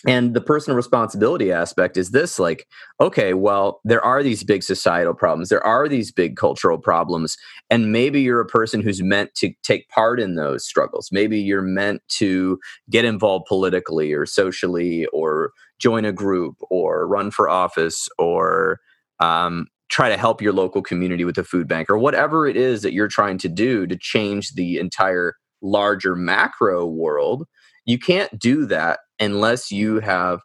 and 0.06 0.32
the 0.34 0.40
personal 0.40 0.76
responsibility 0.76 1.50
aspect 1.50 1.96
is 1.96 2.12
this 2.12 2.38
like 2.38 2.66
okay 3.00 3.34
well 3.34 3.80
there 3.84 4.04
are 4.04 4.22
these 4.22 4.44
big 4.44 4.62
societal 4.62 5.12
problems 5.12 5.48
there 5.48 5.64
are 5.66 5.88
these 5.88 6.12
big 6.12 6.36
cultural 6.36 6.78
problems 6.78 7.36
and 7.70 7.92
maybe 7.92 8.20
you're 8.20 8.40
a 8.40 8.46
person 8.46 8.80
who's 8.80 9.02
meant 9.02 9.34
to 9.34 9.52
take 9.62 9.88
part 9.88 10.18
in 10.20 10.36
those 10.36 10.64
struggles. 10.64 11.10
Maybe 11.12 11.38
you're 11.38 11.62
meant 11.62 12.02
to 12.10 12.58
get 12.88 13.04
involved 13.04 13.46
politically 13.46 14.12
or 14.12 14.24
socially 14.24 15.06
or 15.06 15.52
join 15.78 16.04
a 16.04 16.12
group 16.12 16.56
or 16.70 17.06
run 17.06 17.30
for 17.30 17.48
office 17.48 18.08
or 18.18 18.80
um, 19.20 19.66
try 19.90 20.08
to 20.08 20.16
help 20.16 20.40
your 20.40 20.52
local 20.52 20.82
community 20.82 21.24
with 21.24 21.38
a 21.38 21.44
food 21.44 21.68
bank 21.68 21.90
or 21.90 21.98
whatever 21.98 22.46
it 22.46 22.56
is 22.56 22.82
that 22.82 22.92
you're 22.92 23.08
trying 23.08 23.38
to 23.38 23.48
do 23.48 23.86
to 23.86 23.96
change 23.96 24.54
the 24.54 24.78
entire 24.78 25.34
larger 25.60 26.14
macro 26.14 26.86
world 26.86 27.44
you 27.84 27.98
can't 27.98 28.38
do 28.38 28.64
that 28.64 29.00
unless 29.20 29.70
you 29.70 30.00
have 30.00 30.40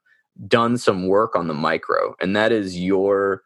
done 0.48 0.78
some 0.78 1.08
work 1.08 1.36
on 1.36 1.48
the 1.48 1.54
micro 1.54 2.16
and 2.20 2.36
that 2.36 2.52
is 2.52 2.80
your 2.80 3.42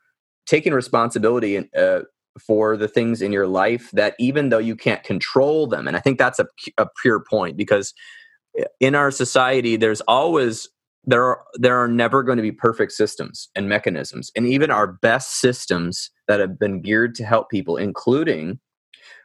taking 0.46 0.74
responsibility 0.74 1.70
uh, 1.78 2.00
for 2.40 2.78
the 2.78 2.88
things 2.88 3.22
in 3.22 3.34
your 3.34 3.48
life 3.48 3.92
that 3.92 4.16
even 4.20 4.50
though 4.50 4.58
you 4.58 4.76
can't 4.76 5.04
control 5.04 5.68
them 5.68 5.88
and 5.88 5.98
i 5.98 6.00
think 6.00 6.18
that's 6.18 6.40
a, 6.40 6.48
a 6.78 6.88
pure 7.02 7.20
point 7.20 7.58
because 7.58 7.94
in 8.80 8.96
our 8.96 9.12
society 9.12 9.76
there's 9.76 10.02
always 10.02 10.70
there 11.06 11.24
are 11.24 11.44
there 11.56 11.78
are 11.78 11.88
never 11.88 12.22
going 12.24 12.38
to 12.38 12.44
be 12.44 12.52
perfect 12.52 12.92
systems 12.92 13.50
and 13.56 13.70
mechanisms 13.70 14.32
and 14.36 14.46
even 14.46 14.70
our 14.70 14.88
best 14.88 15.40
systems 15.40 16.12
that 16.28 16.40
have 16.40 16.60
been 16.60 16.82
geared 16.82 17.16
to 17.16 17.26
help 17.26 17.50
people 17.50 17.78
including 17.78 18.60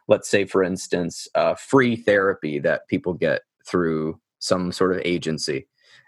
let's 0.09 0.28
say 0.28 0.44
for 0.44 0.62
instance 0.62 1.28
uh, 1.35 1.54
free 1.54 1.97
therapy 1.97 2.59
that 2.59 2.88
people 2.88 3.14
get 3.14 3.42
through 3.66 4.18
some 4.38 4.73
sort 4.73 4.92
of 4.92 5.00
agency 5.04 5.66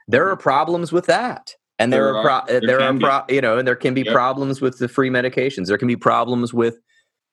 there 0.08 0.28
are 0.28 0.36
problems 0.36 0.92
with 0.92 1.06
that 1.06 1.54
and 1.78 1.92
there, 1.92 2.04
there 2.04 2.16
are, 2.16 2.22
pro- 2.22 2.46
there, 2.46 2.60
there 2.60 2.80
are 2.80 2.98
pro- 2.98 3.34
you 3.34 3.40
know 3.40 3.58
and 3.58 3.66
there 3.66 3.76
can 3.76 3.94
be 3.94 4.02
yep. 4.02 4.12
problems 4.12 4.60
with 4.60 4.78
the 4.78 4.88
free 4.88 5.10
medications 5.10 5.66
there 5.66 5.78
can 5.78 5.88
be 5.88 5.96
problems 5.96 6.52
with 6.52 6.78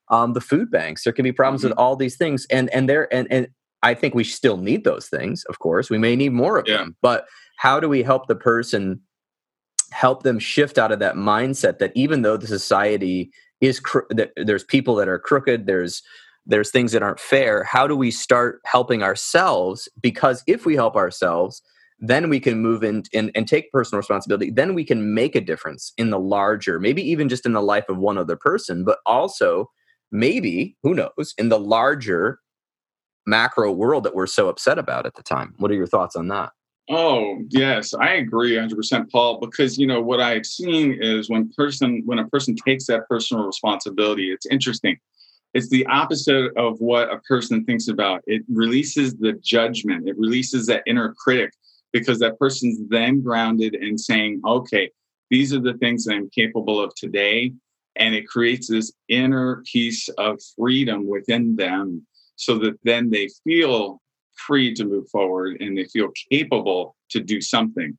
um, 0.10 0.34
the 0.34 0.42
food 0.42 0.70
banks 0.72 1.04
there 1.04 1.14
can 1.14 1.24
be 1.24 1.32
problems 1.32 1.62
mm-hmm. 1.62 1.70
with 1.70 1.78
all 1.78 1.96
these 1.96 2.18
things 2.18 2.46
and 2.50 2.70
and 2.70 2.90
there 2.90 3.14
and 3.14 3.28
and 3.32 3.48
i 3.84 3.94
think 3.94 4.14
we 4.14 4.24
still 4.24 4.58
need 4.58 4.84
those 4.84 5.08
things 5.08 5.44
of 5.46 5.60
course 5.60 5.90
we 5.90 5.98
may 5.98 6.16
need 6.16 6.34
more 6.34 6.58
of 6.58 6.68
yeah. 6.68 6.78
them 6.78 6.96
but 7.02 7.26
how 7.58 7.80
do 7.80 7.88
we 7.88 8.04
help 8.04 8.28
the 8.28 8.36
person 8.36 9.00
help 9.92 10.24
them 10.24 10.40
shift 10.40 10.78
out 10.78 10.92
of 10.92 11.00
that 11.00 11.16
mindset 11.16 11.80
that 11.80 11.92
even 11.96 12.22
though 12.22 12.38
the 12.38 12.48
society 12.48 13.30
is 13.60 13.80
cro- 13.80 14.06
that 14.10 14.32
there's 14.36 14.64
people 14.64 14.96
that 14.96 15.08
are 15.08 15.20
crooked 15.20 15.66
there's 15.66 16.02
there's 16.46 16.72
things 16.72 16.92
that 16.92 17.04
aren't 17.04 17.20
fair 17.20 17.64
how 17.64 17.86
do 17.86 17.96
we 17.96 18.10
start 18.10 18.62
helping 18.66 19.04
ourselves 19.04 19.88
because 20.02 20.44
if 20.48 20.66
we 20.66 20.76
help 20.76 20.96
ourselves 20.96 21.62
then 22.02 22.30
we 22.30 22.40
can 22.40 22.60
move 22.60 22.84
in 22.84 23.04
and, 23.14 23.32
and 23.36 23.48
take 23.48 23.72
personal 23.72 24.00
responsibility. 24.00 24.50
Then 24.50 24.74
we 24.74 24.84
can 24.84 25.14
make 25.14 25.36
a 25.36 25.42
difference 25.42 25.94
in 25.98 26.10
the 26.10 26.20
larger 26.20 26.80
maybe 26.80 27.02
even 27.04 27.30
just 27.30 27.46
in 27.46 27.54
the 27.54 27.62
life 27.62 27.88
of 27.88 27.98
one 27.98 28.18
other 28.18 28.36
person 28.36 28.84
but 28.84 29.00
also 29.06 29.70
maybe 30.12 30.76
who 30.84 30.94
knows 30.94 31.34
in 31.38 31.50
the 31.50 31.60
larger 31.60 32.40
macro 33.26 33.72
world 33.72 34.04
that 34.04 34.16
we're 34.16 34.28
so 34.28 34.50
upset 34.50 34.80
about 34.80 35.06
at 35.06 35.16
the 35.16 35.24
time. 35.24 35.54
What 35.58 35.72
are 35.72 35.76
your 35.76 35.88
thoughts 35.88 36.16
on 36.16 36.28
that? 36.30 36.52
Oh 36.90 37.38
yes 37.50 37.94
i 37.94 38.14
agree 38.16 38.54
100% 38.56 39.12
paul 39.12 39.40
because 39.40 39.78
you 39.78 39.86
know 39.86 40.02
what 40.02 40.20
i've 40.20 40.46
seen 40.46 40.98
is 41.00 41.30
when 41.30 41.50
person 41.56 42.02
when 42.06 42.20
a 42.20 42.28
person 42.28 42.56
takes 42.56 42.88
that 42.88 43.08
personal 43.08 43.46
responsibility 43.46 44.32
it's 44.32 44.48
interesting. 44.48 44.98
It's 45.54 45.70
the 45.70 45.86
opposite 45.88 46.52
of 46.58 46.80
what 46.80 47.12
a 47.12 47.20
person 47.20 47.66
thinks 47.66 47.90
about. 47.90 48.22
It 48.26 48.42
releases 48.48 49.16
the 49.16 49.34
judgment. 49.34 50.08
It 50.08 50.18
releases 50.18 50.66
that 50.68 50.82
inner 50.88 51.14
critic 51.14 51.52
because 51.94 52.20
that 52.20 52.40
person's 52.40 52.80
then 52.90 53.22
grounded 53.22 53.76
in 53.76 53.98
saying, 53.98 54.42
okay, 54.46 54.90
these 55.30 55.54
are 55.54 55.60
the 55.60 55.74
things 55.76 56.06
that 56.06 56.14
I'm 56.14 56.30
capable 56.30 56.82
of 56.82 56.94
today. 56.96 57.54
And 57.96 58.16
it 58.16 58.28
creates 58.28 58.68
this 58.68 58.92
inner 59.10 59.64
piece 59.72 60.08
of 60.18 60.40
freedom 60.58 61.08
within 61.08 61.56
them 61.56 62.06
so 62.36 62.58
that 62.60 62.80
then 62.84 63.10
they 63.10 63.30
feel 63.44 64.02
free 64.36 64.74
to 64.74 64.86
move 64.86 65.10
forward 65.10 65.62
and 65.62 65.78
they 65.78 65.86
feel 65.86 66.10
capable 66.32 66.96
to 67.10 67.20
do 67.20 67.42
something. 67.42 67.98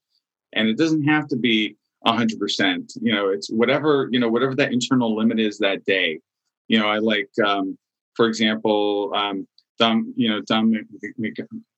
And 0.54 0.68
it 0.68 0.76
doesn't 0.76 1.04
have 1.04 1.28
to 1.28 1.36
be 1.36 1.76
100%. 2.06 2.92
You 3.00 3.12
know, 3.12 3.28
it's 3.28 3.50
whatever, 3.50 4.08
you 4.10 4.18
know, 4.18 4.28
whatever 4.28 4.54
that 4.56 4.72
internal 4.72 5.14
limit 5.16 5.38
is 5.38 5.58
that 5.58 5.84
day. 5.84 6.20
You 6.68 6.78
know, 6.78 6.88
I 6.88 6.98
like, 6.98 7.30
um, 7.44 7.78
for 8.14 8.26
example, 8.26 9.12
um, 9.14 9.46
Dom, 9.78 10.12
you 10.16 10.28
know, 10.28 10.40
Dom, 10.42 10.74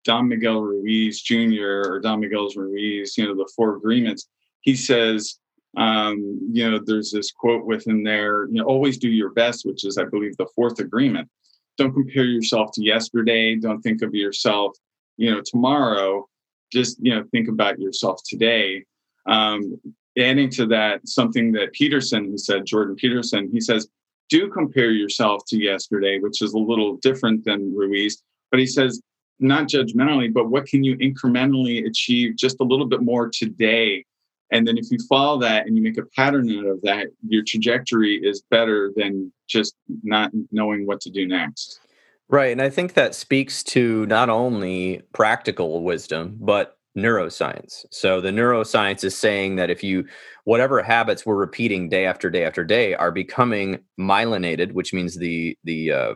Don 0.04 0.28
Miguel 0.28 0.60
Ruiz 0.60 1.20
Jr. 1.22 1.82
or 1.86 2.00
Don 2.00 2.20
Miguel 2.20 2.48
Ruiz, 2.54 3.16
you 3.16 3.26
know, 3.26 3.34
the 3.34 3.50
four 3.56 3.76
agreements. 3.76 4.28
He 4.60 4.74
says, 4.74 5.38
um, 5.76 6.38
you 6.52 6.70
know, 6.70 6.78
there's 6.84 7.10
this 7.10 7.30
quote 7.30 7.64
within 7.64 8.02
there, 8.02 8.46
you 8.46 8.60
know, 8.60 8.64
always 8.64 8.98
do 8.98 9.08
your 9.08 9.30
best, 9.30 9.64
which 9.64 9.84
is, 9.84 9.98
I 9.98 10.04
believe, 10.04 10.36
the 10.36 10.48
fourth 10.54 10.78
agreement. 10.78 11.28
Don't 11.76 11.92
compare 11.92 12.24
yourself 12.24 12.70
to 12.74 12.84
yesterday. 12.84 13.56
Don't 13.56 13.80
think 13.80 14.02
of 14.02 14.14
yourself, 14.14 14.76
you 15.16 15.30
know, 15.30 15.42
tomorrow. 15.44 16.28
Just, 16.72 16.98
you 17.00 17.14
know, 17.14 17.24
think 17.32 17.48
about 17.48 17.78
yourself 17.78 18.20
today. 18.28 18.84
Um, 19.26 19.80
adding 20.16 20.50
to 20.50 20.66
that, 20.66 21.06
something 21.08 21.52
that 21.52 21.72
Peterson, 21.72 22.30
he 22.30 22.38
said, 22.38 22.66
Jordan 22.66 22.94
Peterson, 22.94 23.48
he 23.52 23.60
says, 23.60 23.88
do 24.28 24.50
compare 24.50 24.90
yourself 24.90 25.42
to 25.48 25.58
yesterday, 25.58 26.18
which 26.18 26.42
is 26.42 26.54
a 26.54 26.58
little 26.58 26.96
different 26.96 27.44
than 27.44 27.74
Ruiz. 27.74 28.22
But 28.50 28.60
he 28.60 28.66
says, 28.66 29.00
not 29.40 29.68
judgmentally, 29.68 30.32
but 30.32 30.48
what 30.48 30.66
can 30.66 30.84
you 30.84 30.96
incrementally 30.98 31.86
achieve 31.86 32.36
just 32.36 32.56
a 32.60 32.64
little 32.64 32.86
bit 32.86 33.02
more 33.02 33.28
today? 33.28 34.04
And 34.50 34.66
then 34.66 34.78
if 34.78 34.86
you 34.90 34.98
follow 35.08 35.40
that 35.40 35.66
and 35.66 35.76
you 35.76 35.82
make 35.82 35.98
a 35.98 36.04
pattern 36.16 36.50
out 36.58 36.66
of 36.66 36.80
that, 36.82 37.08
your 37.26 37.42
trajectory 37.46 38.16
is 38.16 38.42
better 38.50 38.92
than 38.94 39.32
just 39.48 39.74
not 40.02 40.30
knowing 40.52 40.86
what 40.86 41.00
to 41.02 41.10
do 41.10 41.26
next. 41.26 41.80
Right. 42.28 42.52
And 42.52 42.62
I 42.62 42.70
think 42.70 42.94
that 42.94 43.14
speaks 43.14 43.62
to 43.64 44.06
not 44.06 44.30
only 44.30 45.02
practical 45.12 45.82
wisdom, 45.82 46.36
but 46.40 46.78
neuroscience. 46.96 47.84
So 47.90 48.20
the 48.20 48.30
neuroscience 48.30 49.04
is 49.04 49.16
saying 49.16 49.56
that 49.56 49.70
if 49.70 49.82
you, 49.82 50.06
whatever 50.44 50.82
habits 50.82 51.26
we're 51.26 51.34
repeating 51.34 51.88
day 51.88 52.06
after 52.06 52.30
day 52.30 52.44
after 52.44 52.64
day 52.64 52.94
are 52.94 53.10
becoming 53.10 53.80
myelinated, 53.98 54.72
which 54.72 54.92
means 54.92 55.16
the, 55.16 55.58
the, 55.64 55.92
uh, 55.92 56.14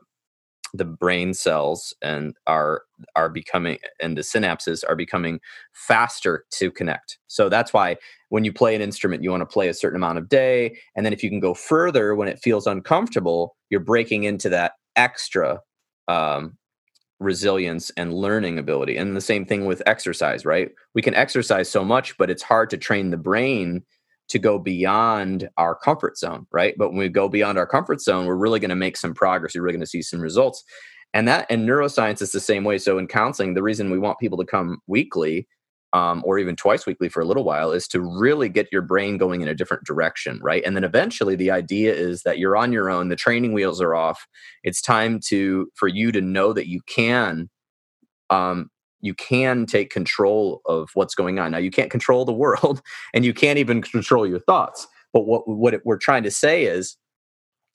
the 0.74 0.84
brain 0.84 1.32
cells 1.32 1.94
and 2.02 2.34
are 2.46 2.82
are 3.16 3.28
becoming 3.28 3.78
and 4.00 4.16
the 4.16 4.22
synapses 4.22 4.84
are 4.86 4.96
becoming 4.96 5.40
faster 5.72 6.44
to 6.50 6.70
connect 6.70 7.18
so 7.26 7.48
that's 7.48 7.72
why 7.72 7.96
when 8.28 8.44
you 8.44 8.52
play 8.52 8.74
an 8.74 8.82
instrument 8.82 9.22
you 9.22 9.30
want 9.30 9.40
to 9.40 9.46
play 9.46 9.68
a 9.68 9.74
certain 9.74 9.96
amount 9.96 10.18
of 10.18 10.28
day 10.28 10.76
and 10.94 11.06
then 11.06 11.12
if 11.12 11.22
you 11.22 11.30
can 11.30 11.40
go 11.40 11.54
further 11.54 12.14
when 12.14 12.28
it 12.28 12.38
feels 12.38 12.66
uncomfortable 12.66 13.56
you're 13.70 13.80
breaking 13.80 14.24
into 14.24 14.48
that 14.48 14.72
extra 14.96 15.60
um, 16.08 16.56
resilience 17.20 17.90
and 17.96 18.14
learning 18.14 18.58
ability 18.58 18.96
and 18.96 19.16
the 19.16 19.20
same 19.20 19.44
thing 19.44 19.64
with 19.64 19.82
exercise 19.86 20.44
right 20.44 20.70
we 20.94 21.02
can 21.02 21.14
exercise 21.14 21.68
so 21.68 21.84
much 21.84 22.16
but 22.16 22.30
it's 22.30 22.42
hard 22.42 22.70
to 22.70 22.76
train 22.76 23.10
the 23.10 23.16
brain 23.16 23.82
to 24.28 24.38
go 24.38 24.58
beyond 24.58 25.48
our 25.56 25.74
comfort 25.74 26.18
zone, 26.18 26.46
right? 26.52 26.74
But 26.76 26.90
when 26.90 26.98
we 26.98 27.08
go 27.08 27.28
beyond 27.28 27.58
our 27.58 27.66
comfort 27.66 28.00
zone, 28.00 28.26
we're 28.26 28.36
really 28.36 28.60
going 28.60 28.68
to 28.68 28.76
make 28.76 28.96
some 28.96 29.14
progress. 29.14 29.54
We're 29.54 29.62
really 29.62 29.74
going 29.74 29.80
to 29.80 29.86
see 29.86 30.02
some 30.02 30.20
results. 30.20 30.62
And 31.14 31.26
that 31.26 31.46
and 31.48 31.66
neuroscience 31.66 32.20
is 32.20 32.32
the 32.32 32.40
same 32.40 32.64
way. 32.64 32.76
So 32.78 32.98
in 32.98 33.06
counseling, 33.06 33.54
the 33.54 33.62
reason 33.62 33.90
we 33.90 33.98
want 33.98 34.18
people 34.18 34.38
to 34.38 34.44
come 34.44 34.78
weekly 34.86 35.48
um, 35.92 36.22
or 36.24 36.38
even 36.38 36.56
twice 36.56 36.86
weekly 36.86 37.08
for 37.08 37.20
a 37.20 37.24
little 37.24 37.44
while 37.44 37.72
is 37.72 37.88
to 37.88 38.00
really 38.00 38.48
get 38.48 38.68
your 38.70 38.82
brain 38.82 39.16
going 39.16 39.40
in 39.40 39.48
a 39.48 39.54
different 39.54 39.84
direction 39.84 40.38
right? 40.42 40.62
And 40.64 40.76
then 40.76 40.84
eventually 40.84 41.36
the 41.36 41.50
idea 41.50 41.94
is 41.94 42.22
that 42.22 42.38
you're 42.38 42.56
on 42.56 42.72
your 42.72 42.90
own 42.90 43.08
the 43.08 43.16
training 43.16 43.52
wheels 43.52 43.80
are 43.80 43.94
off 43.94 44.26
it's 44.62 44.82
time 44.82 45.20
to 45.26 45.68
for 45.74 45.88
you 45.88 46.12
to 46.12 46.20
know 46.20 46.52
that 46.52 46.68
you 46.68 46.80
can 46.86 47.48
um, 48.30 48.70
you 49.00 49.14
can 49.14 49.64
take 49.64 49.90
control 49.90 50.60
of 50.66 50.90
what's 50.94 51.14
going 51.14 51.38
on. 51.38 51.52
Now 51.52 51.58
you 51.58 51.70
can't 51.70 51.90
control 51.90 52.24
the 52.24 52.32
world 52.44 52.82
and 53.14 53.24
you 53.24 53.32
can't 53.32 53.58
even 53.58 53.80
control 53.82 54.26
your 54.26 54.40
thoughts 54.40 54.86
but 55.12 55.26
what 55.26 55.48
what 55.48 55.74
it, 55.74 55.82
we're 55.84 55.98
trying 55.98 56.22
to 56.22 56.30
say 56.30 56.64
is 56.64 56.96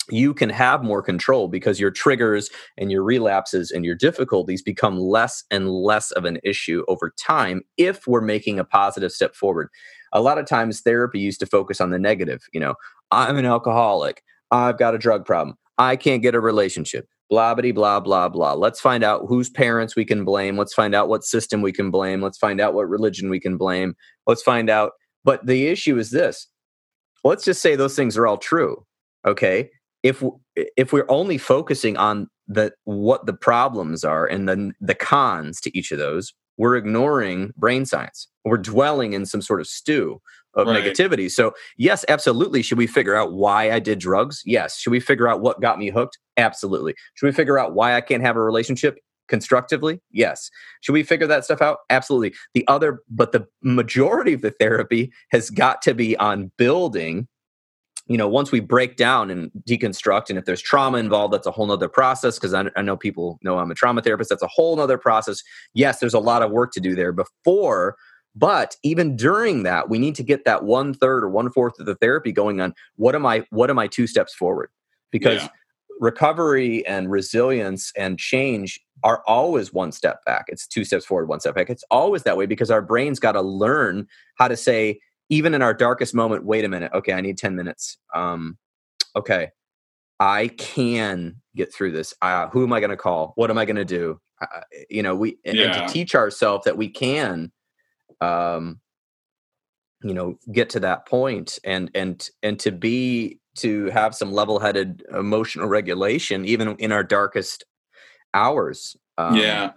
you 0.09 0.33
can 0.33 0.49
have 0.49 0.83
more 0.83 1.01
control 1.01 1.47
because 1.47 1.79
your 1.79 1.91
triggers 1.91 2.49
and 2.77 2.91
your 2.91 3.03
relapses 3.03 3.71
and 3.71 3.85
your 3.85 3.95
difficulties 3.95 4.61
become 4.61 4.99
less 4.99 5.43
and 5.51 5.69
less 5.69 6.11
of 6.11 6.25
an 6.25 6.39
issue 6.43 6.83
over 6.87 7.13
time 7.17 7.61
if 7.77 8.07
we're 8.07 8.21
making 8.21 8.59
a 8.59 8.65
positive 8.65 9.11
step 9.11 9.35
forward. 9.35 9.69
A 10.11 10.21
lot 10.21 10.37
of 10.37 10.45
times 10.45 10.81
therapy 10.81 11.19
used 11.19 11.39
to 11.39 11.45
focus 11.45 11.79
on 11.79 11.89
the 11.89 11.99
negative, 11.99 12.43
you 12.53 12.59
know, 12.59 12.75
I'm 13.11 13.37
an 13.37 13.45
alcoholic, 13.45 14.23
I've 14.51 14.77
got 14.77 14.95
a 14.95 14.99
drug 14.99 15.25
problem, 15.25 15.57
I 15.77 15.95
can't 15.95 16.21
get 16.21 16.35
a 16.35 16.39
relationship, 16.39 17.07
blah 17.29 17.55
blah 17.55 17.71
blah 17.71 17.99
blah 17.99 18.29
blah. 18.29 18.53
Let's 18.53 18.81
find 18.81 19.03
out 19.03 19.25
whose 19.27 19.49
parents 19.49 19.95
we 19.95 20.05
can 20.05 20.25
blame, 20.25 20.57
let's 20.57 20.73
find 20.73 20.93
out 20.93 21.09
what 21.09 21.23
system 21.23 21.61
we 21.61 21.71
can 21.71 21.91
blame, 21.91 22.21
let's 22.21 22.37
find 22.37 22.61
out 22.61 22.73
what 22.73 22.89
religion 22.89 23.29
we 23.29 23.39
can 23.39 23.57
blame, 23.57 23.95
let's 24.27 24.43
find 24.43 24.69
out 24.69 24.91
but 25.23 25.45
the 25.45 25.67
issue 25.67 25.97
is 25.97 26.11
this. 26.11 26.47
Let's 27.23 27.45
just 27.45 27.61
say 27.61 27.75
those 27.75 27.95
things 27.95 28.17
are 28.17 28.27
all 28.27 28.37
true. 28.37 28.85
Okay? 29.25 29.69
If 30.03 30.23
if 30.55 30.93
we're 30.93 31.09
only 31.09 31.37
focusing 31.37 31.97
on 31.97 32.27
the 32.47 32.73
what 32.83 33.25
the 33.25 33.33
problems 33.33 34.03
are 34.03 34.25
and 34.25 34.47
the 34.47 34.71
the 34.79 34.95
cons 34.95 35.59
to 35.61 35.75
each 35.77 35.91
of 35.91 35.97
those 35.97 36.33
we're 36.57 36.75
ignoring 36.75 37.51
brain 37.57 37.85
science. 37.85 38.27
We're 38.45 38.57
mm. 38.57 38.63
dwelling 38.63 39.13
in 39.13 39.25
some 39.25 39.41
sort 39.41 39.59
of 39.59 39.67
stew 39.67 40.21
of 40.53 40.67
right. 40.67 40.83
negativity. 40.83 41.31
So 41.31 41.53
yes 41.77 42.05
absolutely. 42.07 42.61
Should 42.61 42.77
we 42.77 42.87
figure 42.87 43.15
out 43.15 43.33
why 43.33 43.71
i 43.71 43.79
did 43.79 43.99
drugs? 43.99 44.41
Yes. 44.45 44.77
Should 44.77 44.91
we 44.91 44.99
figure 44.99 45.27
out 45.27 45.41
what 45.41 45.61
got 45.61 45.79
me 45.79 45.89
hooked? 45.89 46.19
Absolutely. 46.37 46.93
Should 47.15 47.25
we 47.25 47.31
figure 47.31 47.57
out 47.57 47.73
why 47.73 47.95
i 47.95 48.01
can't 48.01 48.23
have 48.23 48.35
a 48.35 48.43
relationship 48.43 48.99
constructively? 49.27 49.99
Yes. 50.11 50.51
Should 50.81 50.93
we 50.93 51.03
figure 51.03 51.27
that 51.27 51.45
stuff 51.45 51.61
out? 51.61 51.79
Absolutely. 51.89 52.35
The 52.53 52.67
other 52.67 52.99
but 53.09 53.31
the 53.31 53.47
majority 53.63 54.33
of 54.33 54.41
the 54.41 54.51
therapy 54.51 55.11
has 55.31 55.49
got 55.49 55.81
to 55.83 55.95
be 55.95 56.15
on 56.17 56.51
building 56.57 57.27
you 58.13 58.17
know, 58.19 58.27
once 58.27 58.51
we 58.51 58.59
break 58.59 58.95
down 58.95 59.31
and 59.31 59.49
deconstruct, 59.67 60.29
and 60.29 60.37
if 60.37 60.45
there's 60.45 60.61
trauma 60.61 60.99
involved, 60.99 61.33
that's 61.33 61.47
a 61.47 61.51
whole 61.51 61.65
nother 61.65 61.89
process. 61.89 62.37
Because 62.37 62.53
I, 62.53 62.65
I, 62.75 62.83
know 62.83 62.95
people 62.95 63.39
know 63.41 63.57
I'm 63.57 63.71
a 63.71 63.73
trauma 63.73 64.03
therapist. 64.03 64.29
That's 64.29 64.43
a 64.43 64.47
whole 64.47 64.75
nother 64.75 64.99
process. 64.99 65.41
Yes, 65.73 65.97
there's 65.97 66.13
a 66.13 66.19
lot 66.19 66.43
of 66.43 66.51
work 66.51 66.71
to 66.73 66.79
do 66.79 66.93
there 66.93 67.11
before, 67.11 67.95
but 68.35 68.75
even 68.83 69.15
during 69.15 69.63
that, 69.63 69.89
we 69.89 69.97
need 69.97 70.13
to 70.13 70.21
get 70.21 70.45
that 70.45 70.63
one 70.63 70.93
third 70.93 71.23
or 71.23 71.29
one 71.29 71.49
fourth 71.49 71.79
of 71.79 71.87
the 71.87 71.95
therapy 71.95 72.31
going 72.31 72.61
on. 72.61 72.75
What 72.97 73.15
am 73.15 73.25
I? 73.25 73.47
What 73.49 73.71
am 73.71 73.79
I 73.79 73.87
two 73.87 74.05
steps 74.05 74.35
forward? 74.35 74.69
Because 75.09 75.41
yeah. 75.41 75.49
recovery 75.99 76.85
and 76.85 77.09
resilience 77.09 77.91
and 77.97 78.19
change 78.19 78.79
are 79.03 79.23
always 79.25 79.73
one 79.73 79.91
step 79.91 80.23
back. 80.23 80.45
It's 80.49 80.67
two 80.67 80.85
steps 80.85 81.03
forward, 81.03 81.29
one 81.29 81.39
step 81.39 81.55
back. 81.55 81.71
It's 81.71 81.83
always 81.89 82.21
that 82.23 82.37
way 82.37 82.45
because 82.45 82.69
our 82.69 82.83
brain's 82.83 83.19
got 83.19 83.31
to 83.31 83.41
learn 83.41 84.07
how 84.37 84.49
to 84.49 84.55
say 84.55 84.99
even 85.33 85.55
in 85.55 85.63
our 85.63 85.73
darkest 85.73 86.13
moment, 86.13 86.45
wait 86.45 86.63
a 86.63 86.69
minute. 86.69 86.91
Okay, 86.93 87.11
I 87.11 87.19
need 87.19 87.39
10 87.39 87.55
minutes. 87.55 87.97
Um, 88.13 88.55
okay, 89.15 89.49
I 90.19 90.49
can 90.49 91.41
get 91.55 91.73
through 91.73 91.91
this. 91.91 92.13
Uh, 92.21 92.49
who 92.49 92.63
am 92.63 92.71
I 92.71 92.79
going 92.79 92.91
to 92.91 92.97
call? 92.97 93.33
What 93.35 93.49
am 93.49 93.57
I 93.57 93.65
going 93.65 93.77
to 93.77 93.85
do? 93.85 94.19
Uh, 94.39 94.61
you 94.91 95.01
know, 95.01 95.15
we 95.15 95.39
and, 95.43 95.57
yeah. 95.57 95.65
and 95.65 95.87
to 95.87 95.93
teach 95.93 96.13
ourselves 96.13 96.65
that 96.65 96.77
we 96.77 96.87
can, 96.87 97.51
um, 98.21 98.79
you 100.03 100.13
know, 100.13 100.37
get 100.51 100.69
to 100.71 100.79
that 100.81 101.07
point 101.07 101.57
and 101.63 101.89
and 101.95 102.29
and 102.43 102.59
to 102.59 102.71
be 102.71 103.39
to 103.55 103.85
have 103.87 104.13
some 104.13 104.31
level-headed 104.31 105.03
emotional 105.15 105.67
regulation 105.67 106.45
even 106.45 106.75
in 106.77 106.91
our 106.91 107.03
darkest 107.03 107.65
hours. 108.35 108.95
Um, 109.17 109.35
yeah, 109.35 109.71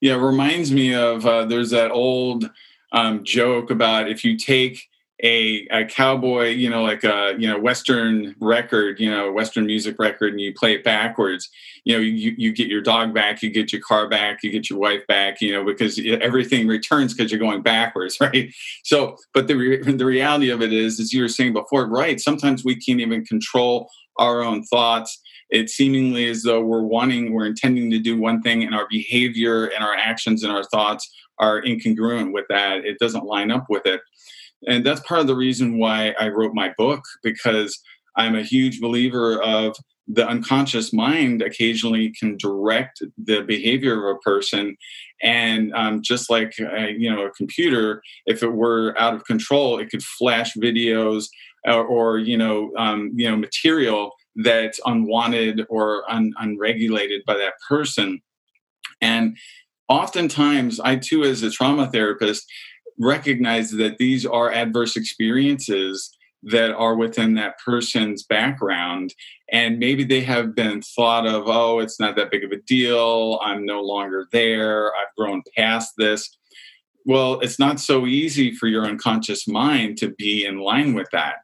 yeah. 0.00 0.14
It 0.14 0.18
reminds 0.18 0.72
me 0.72 0.94
of 0.94 1.26
uh, 1.26 1.44
there's 1.44 1.70
that 1.70 1.90
old 1.90 2.50
um, 2.92 3.22
joke 3.24 3.70
about 3.70 4.10
if 4.10 4.24
you 4.24 4.38
take 4.38 4.88
a, 5.24 5.66
a 5.70 5.86
cowboy, 5.86 6.50
you 6.50 6.68
know, 6.68 6.82
like 6.82 7.02
a 7.02 7.34
you 7.38 7.48
know 7.48 7.58
Western 7.58 8.36
record, 8.40 9.00
you 9.00 9.10
know, 9.10 9.32
Western 9.32 9.64
music 9.64 9.96
record, 9.98 10.32
and 10.32 10.40
you 10.40 10.52
play 10.52 10.74
it 10.74 10.84
backwards, 10.84 11.48
you 11.84 11.94
know, 11.94 12.00
you, 12.00 12.34
you 12.36 12.52
get 12.52 12.68
your 12.68 12.82
dog 12.82 13.14
back, 13.14 13.42
you 13.42 13.48
get 13.48 13.72
your 13.72 13.80
car 13.80 14.06
back, 14.06 14.42
you 14.42 14.50
get 14.50 14.68
your 14.68 14.78
wife 14.78 15.06
back, 15.06 15.40
you 15.40 15.50
know, 15.50 15.64
because 15.64 15.98
everything 16.20 16.68
returns 16.68 17.14
because 17.14 17.32
you're 17.32 17.40
going 17.40 17.62
backwards, 17.62 18.18
right? 18.20 18.54
So, 18.84 19.16
but 19.32 19.48
the 19.48 19.54
re- 19.54 19.82
the 19.82 20.04
reality 20.04 20.50
of 20.50 20.60
it 20.60 20.74
is, 20.74 21.00
as 21.00 21.12
you 21.14 21.22
were 21.22 21.28
saying 21.28 21.54
before, 21.54 21.86
right? 21.86 22.20
Sometimes 22.20 22.62
we 22.62 22.76
can't 22.76 23.00
even 23.00 23.24
control 23.24 23.88
our 24.18 24.42
own 24.42 24.62
thoughts. 24.64 25.20
It 25.48 25.70
seemingly 25.70 26.28
as 26.28 26.42
though 26.42 26.62
we're 26.62 26.82
wanting, 26.82 27.32
we're 27.32 27.46
intending 27.46 27.90
to 27.90 27.98
do 27.98 28.20
one 28.20 28.42
thing, 28.42 28.62
and 28.62 28.74
our 28.74 28.86
behavior 28.90 29.66
and 29.66 29.82
our 29.82 29.94
actions 29.94 30.42
and 30.42 30.52
our 30.52 30.64
thoughts 30.64 31.10
are 31.38 31.62
incongruent 31.62 32.32
with 32.32 32.44
that. 32.50 32.84
It 32.84 32.98
doesn't 32.98 33.24
line 33.24 33.50
up 33.50 33.66
with 33.70 33.86
it. 33.86 34.02
And 34.66 34.84
that's 34.84 35.00
part 35.00 35.20
of 35.20 35.26
the 35.26 35.36
reason 35.36 35.78
why 35.78 36.14
I 36.18 36.28
wrote 36.28 36.54
my 36.54 36.72
book, 36.76 37.02
because 37.22 37.78
I'm 38.16 38.34
a 38.34 38.42
huge 38.42 38.80
believer 38.80 39.42
of 39.42 39.76
the 40.06 40.26
unconscious 40.26 40.92
mind 40.92 41.40
occasionally 41.40 42.12
can 42.18 42.36
direct 42.36 43.02
the 43.16 43.40
behavior 43.40 44.08
of 44.08 44.16
a 44.16 44.18
person. 44.18 44.76
And 45.22 45.72
um, 45.74 46.02
just 46.02 46.28
like 46.28 46.54
uh, 46.60 46.88
you 46.88 47.10
know 47.10 47.24
a 47.24 47.30
computer 47.30 48.02
if 48.26 48.42
it 48.42 48.52
were 48.52 48.94
out 48.98 49.14
of 49.14 49.24
control 49.24 49.78
it 49.78 49.88
could 49.90 50.02
flash 50.02 50.54
videos 50.54 51.26
or, 51.64 51.84
or 51.84 52.18
you 52.18 52.36
know 52.36 52.70
um, 52.76 53.12
you 53.14 53.30
know 53.30 53.36
material 53.36 54.12
that's 54.36 54.80
unwanted 54.84 55.64
or 55.70 56.10
un- 56.10 56.34
unregulated 56.38 57.22
by 57.26 57.34
that 57.34 57.54
person. 57.66 58.20
And 59.00 59.36
oftentimes 59.88 60.80
i 60.80 60.96
too 60.96 61.24
as 61.24 61.42
a 61.42 61.50
trauma 61.50 61.90
therapist 61.90 62.46
recognize 62.98 63.70
that 63.72 63.98
these 63.98 64.24
are 64.24 64.52
adverse 64.52 64.96
experiences 64.96 66.16
that 66.44 66.72
are 66.72 66.94
within 66.94 67.34
that 67.34 67.58
person's 67.58 68.22
background. 68.22 69.14
And 69.50 69.78
maybe 69.78 70.04
they 70.04 70.20
have 70.20 70.54
been 70.54 70.82
thought 70.82 71.26
of 71.26 71.44
oh 71.46 71.78
it's 71.78 71.98
not 71.98 72.16
that 72.16 72.30
big 72.30 72.44
of 72.44 72.52
a 72.52 72.60
deal. 72.66 73.40
I'm 73.42 73.64
no 73.64 73.80
longer 73.80 74.26
there. 74.30 74.88
I've 74.88 75.14
grown 75.16 75.42
past 75.56 75.94
this. 75.96 76.36
Well 77.06 77.40
it's 77.40 77.58
not 77.58 77.80
so 77.80 78.06
easy 78.06 78.54
for 78.54 78.66
your 78.66 78.84
unconscious 78.84 79.48
mind 79.48 79.96
to 79.98 80.10
be 80.10 80.44
in 80.44 80.58
line 80.58 80.94
with 80.94 81.08
that. 81.12 81.36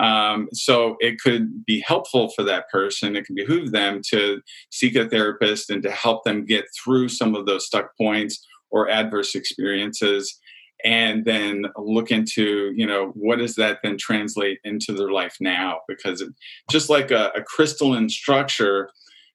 Um, 0.00 0.48
so 0.52 0.96
it 0.98 1.20
could 1.20 1.64
be 1.66 1.80
helpful 1.80 2.30
for 2.30 2.42
that 2.44 2.70
person. 2.70 3.16
It 3.16 3.26
can 3.26 3.34
behoove 3.34 3.70
them 3.70 4.00
to 4.10 4.40
seek 4.70 4.96
a 4.96 5.08
therapist 5.08 5.68
and 5.68 5.82
to 5.82 5.90
help 5.90 6.24
them 6.24 6.46
get 6.46 6.64
through 6.82 7.10
some 7.10 7.34
of 7.34 7.44
those 7.44 7.66
stuck 7.66 7.96
points 7.98 8.44
or 8.70 8.88
adverse 8.88 9.34
experiences 9.34 10.40
and 10.84 11.24
then 11.24 11.66
look 11.76 12.10
into 12.10 12.72
you 12.74 12.86
know 12.86 13.12
what 13.14 13.38
does 13.38 13.54
that 13.54 13.78
then 13.82 13.96
translate 13.98 14.58
into 14.64 14.92
their 14.92 15.10
life 15.10 15.36
now? 15.40 15.80
Because 15.88 16.20
it, 16.20 16.30
just 16.70 16.88
like 16.90 17.10
a, 17.10 17.30
a, 17.36 17.42
crystalline 17.42 18.08
structure 18.08 18.90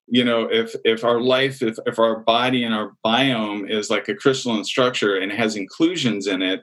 you 0.07 0.23
know 0.23 0.47
if 0.51 0.75
if 0.83 1.03
our 1.03 1.19
life 1.19 1.61
if, 1.61 1.77
if 1.85 1.99
our 1.99 2.19
body 2.19 2.63
and 2.63 2.73
our 2.73 2.91
biome 3.05 3.69
is 3.69 3.89
like 3.89 4.07
a 4.07 4.15
crystalline 4.15 4.63
structure 4.63 5.17
and 5.17 5.31
has 5.31 5.55
inclusions 5.55 6.27
in 6.27 6.41
it 6.41 6.61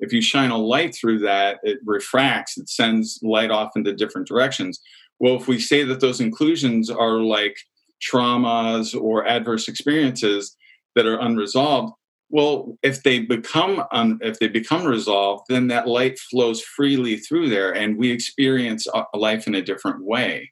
if 0.00 0.12
you 0.12 0.22
shine 0.22 0.50
a 0.50 0.56
light 0.56 0.94
through 0.94 1.18
that 1.18 1.58
it 1.62 1.78
refracts 1.84 2.56
it 2.56 2.68
sends 2.68 3.18
light 3.22 3.50
off 3.50 3.70
into 3.76 3.92
different 3.94 4.26
directions. 4.26 4.80
Well 5.18 5.36
if 5.36 5.46
we 5.46 5.58
say 5.58 5.84
that 5.84 6.00
those 6.00 6.20
inclusions 6.20 6.90
are 6.90 7.18
like 7.18 7.56
traumas 8.00 8.98
or 8.98 9.26
adverse 9.26 9.68
experiences 9.68 10.56
that 10.96 11.06
are 11.06 11.20
unresolved 11.20 11.92
well, 12.30 12.78
if 12.82 13.02
they 13.02 13.20
become 13.20 13.82
um, 13.92 14.18
if 14.22 14.38
they 14.38 14.48
become 14.48 14.84
resolved, 14.84 15.46
then 15.48 15.66
that 15.68 15.88
light 15.88 16.18
flows 16.18 16.62
freely 16.62 17.16
through 17.16 17.50
there, 17.50 17.74
and 17.74 17.98
we 17.98 18.10
experience 18.10 18.86
life 19.14 19.46
in 19.46 19.54
a 19.54 19.62
different 19.62 20.04
way. 20.04 20.50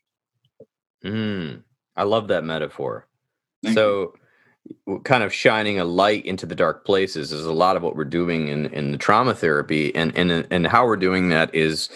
Mm, 1.05 1.63
I 1.97 2.03
love 2.03 2.29
that 2.29 2.45
metaphor. 2.45 3.07
Thank 3.63 3.77
so, 3.77 4.15
you. 4.87 5.01
kind 5.05 5.23
of 5.23 5.33
shining 5.33 5.79
a 5.79 5.85
light 5.85 6.27
into 6.27 6.47
the 6.47 6.55
dark 6.55 6.85
places 6.85 7.33
is 7.33 7.45
a 7.45 7.53
lot 7.53 7.77
of 7.77 7.83
what 7.83 7.95
we're 7.95 8.05
doing 8.05 8.49
in 8.49 8.67
in 8.67 8.93
the 8.93 8.99
trauma 8.99 9.35
therapy, 9.35 9.95
and 9.95 10.17
and 10.17 10.47
and 10.51 10.67
how 10.67 10.85
we're 10.85 10.97
doing 10.97 11.29
that 11.29 11.55
is 11.55 11.89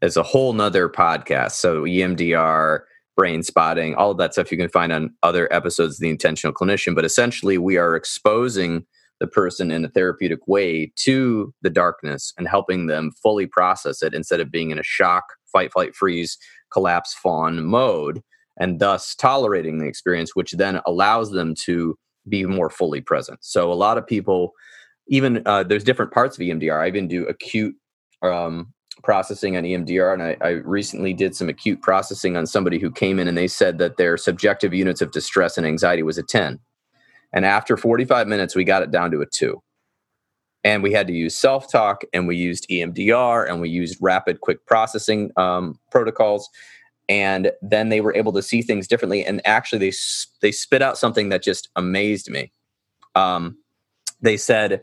as 0.00 0.16
a 0.16 0.22
whole 0.22 0.54
nother 0.54 0.88
podcast. 0.88 1.52
So 1.52 1.82
EMDR 1.82 2.80
brain 3.16 3.42
spotting, 3.42 3.94
all 3.94 4.10
of 4.10 4.18
that 4.18 4.34
stuff 4.34 4.52
you 4.52 4.58
can 4.58 4.68
find 4.68 4.92
on 4.92 5.14
other 5.22 5.52
episodes 5.52 5.94
of 5.94 6.00
the 6.00 6.10
Intentional 6.10 6.54
Clinician. 6.54 6.94
But 6.94 7.04
essentially, 7.04 7.58
we 7.58 7.76
are 7.76 7.96
exposing 7.96 8.84
the 9.20 9.26
person 9.26 9.70
in 9.70 9.84
a 9.84 9.88
therapeutic 9.88 10.46
way 10.46 10.92
to 10.96 11.52
the 11.62 11.70
darkness 11.70 12.32
and 12.36 12.48
helping 12.48 12.86
them 12.86 13.10
fully 13.22 13.46
process 13.46 14.02
it 14.02 14.14
instead 14.14 14.40
of 14.40 14.50
being 14.50 14.70
in 14.70 14.78
a 14.78 14.84
shock, 14.84 15.24
fight, 15.50 15.72
flight, 15.72 15.94
freeze, 15.94 16.36
collapse, 16.72 17.14
fawn 17.14 17.64
mode, 17.64 18.20
and 18.58 18.78
thus 18.78 19.14
tolerating 19.14 19.78
the 19.78 19.86
experience, 19.86 20.34
which 20.34 20.52
then 20.52 20.80
allows 20.86 21.30
them 21.30 21.54
to 21.54 21.96
be 22.28 22.44
more 22.44 22.70
fully 22.70 23.00
present. 23.00 23.38
So 23.42 23.72
a 23.72 23.74
lot 23.74 23.98
of 23.98 24.06
people 24.06 24.52
even 25.08 25.42
uh, 25.46 25.62
there's 25.62 25.84
different 25.84 26.12
parts 26.12 26.36
of 26.36 26.42
EMDR. 26.42 26.82
I 26.82 26.88
even 26.88 27.08
do 27.08 27.26
acute 27.26 27.74
um, 28.22 28.72
processing 29.02 29.56
on 29.56 29.62
EMDR, 29.62 30.12
and 30.12 30.22
I, 30.22 30.36
I, 30.40 30.50
recently 30.64 31.12
did 31.12 31.36
some 31.36 31.48
acute 31.48 31.80
processing 31.82 32.36
on 32.36 32.46
somebody 32.46 32.78
who 32.78 32.90
came 32.90 33.18
in 33.18 33.28
and 33.28 33.36
they 33.36 33.46
said 33.46 33.78
that 33.78 33.98
their 33.98 34.16
subjective 34.16 34.74
units 34.74 35.02
of 35.02 35.12
distress 35.12 35.58
and 35.58 35.66
anxiety 35.66 36.02
was 36.02 36.18
a 36.18 36.22
10. 36.22 36.58
And 37.36 37.44
after 37.44 37.76
45 37.76 38.26
minutes, 38.28 38.56
we 38.56 38.64
got 38.64 38.82
it 38.82 38.90
down 38.90 39.10
to 39.10 39.20
a 39.20 39.26
two. 39.26 39.62
And 40.64 40.82
we 40.82 40.90
had 40.90 41.06
to 41.06 41.12
use 41.12 41.36
self 41.36 41.70
talk, 41.70 42.02
and 42.14 42.26
we 42.26 42.34
used 42.34 42.66
EMDR, 42.70 43.48
and 43.48 43.60
we 43.60 43.68
used 43.68 43.98
rapid 44.00 44.40
quick 44.40 44.64
processing 44.64 45.30
um, 45.36 45.78
protocols. 45.90 46.48
And 47.10 47.52
then 47.60 47.90
they 47.90 48.00
were 48.00 48.16
able 48.16 48.32
to 48.32 48.42
see 48.42 48.62
things 48.62 48.88
differently. 48.88 49.22
And 49.24 49.42
actually, 49.46 49.78
they 49.78 49.92
they 50.40 50.50
spit 50.50 50.80
out 50.80 50.96
something 50.96 51.28
that 51.28 51.42
just 51.42 51.68
amazed 51.76 52.30
me. 52.30 52.50
Um, 53.14 53.58
they 54.22 54.38
said, 54.38 54.82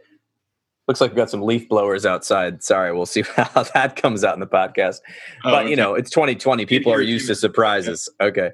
looks 0.87 1.01
like 1.01 1.09
we've 1.09 1.17
got 1.17 1.31
some 1.31 1.41
leaf 1.41 1.67
blowers 1.67 2.05
outside. 2.05 2.63
Sorry, 2.63 2.93
we'll 2.93 3.07
see 3.07 3.23
how 3.35 3.63
that 3.73 3.95
comes 3.95 4.23
out 4.23 4.35
in 4.35 4.39
the 4.39 4.47
podcast. 4.47 4.99
Oh, 5.43 5.51
but 5.51 5.63
okay. 5.63 5.71
you 5.71 5.75
know, 5.75 5.95
it's 5.95 6.11
2020. 6.11 6.67
People 6.67 6.93
are 6.93 7.01
used 7.01 7.27
to 7.27 7.35
surprises. 7.35 8.07
Okay, 8.21 8.51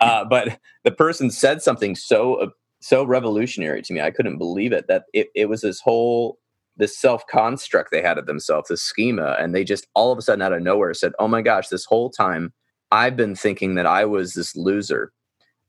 uh, 0.00 0.24
but 0.24 0.60
the 0.84 0.92
person 0.92 1.32
said 1.32 1.62
something 1.62 1.96
so 1.96 2.52
so 2.80 3.04
revolutionary 3.04 3.82
to 3.82 3.92
me. 3.92 4.00
I 4.00 4.10
couldn't 4.10 4.38
believe 4.38 4.72
it. 4.72 4.86
That 4.88 5.04
it, 5.12 5.28
it 5.34 5.48
was 5.48 5.62
this 5.62 5.80
whole 5.80 6.38
this 6.76 6.98
self 6.98 7.26
construct 7.26 7.90
they 7.90 8.02
had 8.02 8.18
of 8.18 8.26
themselves, 8.26 8.68
this 8.68 8.82
schema, 8.82 9.36
and 9.38 9.54
they 9.54 9.64
just 9.64 9.86
all 9.94 10.12
of 10.12 10.18
a 10.18 10.22
sudden 10.22 10.42
out 10.42 10.52
of 10.52 10.62
nowhere 10.62 10.94
said, 10.94 11.12
"Oh 11.18 11.28
my 11.28 11.42
gosh, 11.42 11.68
this 11.68 11.84
whole 11.84 12.10
time 12.10 12.52
I've 12.90 13.16
been 13.16 13.34
thinking 13.34 13.74
that 13.76 13.86
I 13.86 14.04
was 14.04 14.34
this 14.34 14.56
loser." 14.56 15.12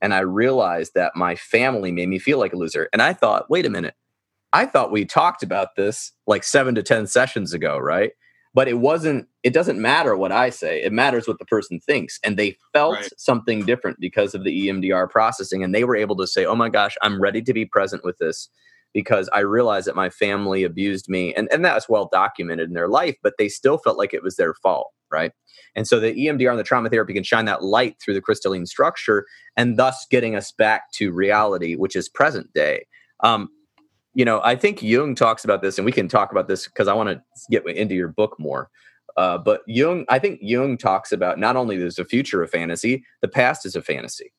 And 0.02 0.13
I 0.15 0.19
realized 0.21 0.93
that 0.95 1.15
my 1.15 1.36
family 1.36 1.91
made 1.91 2.10
me 2.10 2.17
feel 2.17 2.39
like 2.39 2.54
a 2.54 2.58
loser. 2.58 2.89
And 2.91 3.04
I 3.04 3.13
thought, 3.13 3.52
wait 3.52 3.67
a 3.67 3.69
minute, 3.69 3.93
I 4.52 4.65
thought 4.65 4.91
we 4.91 5.06
talked 5.06 5.43
about 5.43 5.76
this 5.76 6.12
like 6.28 6.43
seven 6.43 6.76
to 6.76 6.84
10 6.84 7.08
sessions 7.08 7.54
ago, 7.54 7.78
right? 7.78 8.12
But 8.54 8.68
it 8.68 8.80
wasn't, 8.80 9.28
it 9.44 9.54
doesn't 9.54 9.80
matter 9.80 10.16
what 10.16 10.32
I 10.32 10.50
say. 10.50 10.84
It 10.84 10.92
matters 10.92 11.28
what 11.28 11.40
the 11.40 11.46
person 11.46 11.80
thinks. 11.80 12.20
And 12.24 12.38
they 12.38 12.58
felt 12.74 12.96
right. 12.96 13.10
something 13.18 13.66
different 13.66 14.00
because 14.00 14.36
of 14.36 14.44
the 14.44 14.68
EMDR 14.68 15.10
processing. 15.10 15.64
And 15.64 15.74
they 15.74 15.86
were 15.86 15.96
able 15.96 16.18
to 16.18 16.28
say, 16.28 16.46
oh 16.46 16.56
my 16.56 16.68
gosh, 16.68 16.98
I'm 17.02 17.22
ready 17.22 17.42
to 17.44 17.54
be 17.54 17.66
present 17.66 18.04
with 18.04 18.18
this 18.18 18.50
because 18.94 19.30
I 19.34 19.40
realized 19.40 19.88
that 19.88 19.96
my 19.96 20.10
family 20.10 20.64
abused 20.64 21.08
me. 21.08 21.34
And, 21.34 21.48
and 21.52 21.64
that's 21.64 21.88
well 21.88 22.10
documented 22.12 22.68
in 22.68 22.74
their 22.74 22.90
life, 22.90 23.16
but 23.24 23.36
they 23.38 23.48
still 23.48 23.78
felt 23.78 23.98
like 23.98 24.14
it 24.14 24.24
was 24.24 24.36
their 24.36 24.54
fault, 24.54 24.92
right? 25.10 25.32
And 25.76 25.88
so 25.88 26.00
the 26.00 26.14
EMDR 26.14 26.50
and 26.50 26.60
the 26.60 26.64
trauma 26.64 26.90
therapy 26.90 27.14
can 27.14 27.24
shine 27.24 27.46
that 27.46 27.64
light 27.64 27.96
through 28.02 28.16
the 28.16 28.22
crystalline 28.22 28.66
structure 28.66 29.26
and 29.56 29.78
thus 29.78 30.06
getting 30.10 30.36
us 30.36 30.52
back 30.52 30.92
to 30.94 31.12
reality, 31.12 31.76
which 31.76 31.96
is 31.96 32.10
present 32.10 32.52
day. 32.54 32.86
Um, 33.22 33.50
you 34.13 34.26
know, 34.26 34.41
I 34.43 34.56
think 34.56 34.82
Jung 34.82 35.15
talks 35.15 35.43
about 35.43 35.62
this, 35.62 35.78
and 35.78 35.86
we 35.86 35.91
can 35.91 36.08
talk 36.08 36.32
about 36.32 36.47
this 36.47 36.65
because 36.65 36.88
I 36.88 36.93
want 36.93 37.10
to 37.10 37.21
get 37.50 37.65
into 37.67 37.95
your 37.95 38.10
book 38.10 38.36
more. 38.39 38.69
Uh, 39.17 39.38
but 39.38 39.62
Jung, 39.67 40.06
I 40.10 40.19
think 40.19 40.39
Jung 40.41 40.78
talks 40.78 41.12
about 41.12 41.38
not 41.38 41.56
only 41.56 41.78
there's 41.78 42.00
a 42.00 42.06
future 42.06 42.41
of 42.41 42.50
fantasy, 42.50 43.04
the 43.21 43.28
past 43.28 43.65
is 43.65 43.76
a 43.76 43.82
fantasy. 43.82 44.32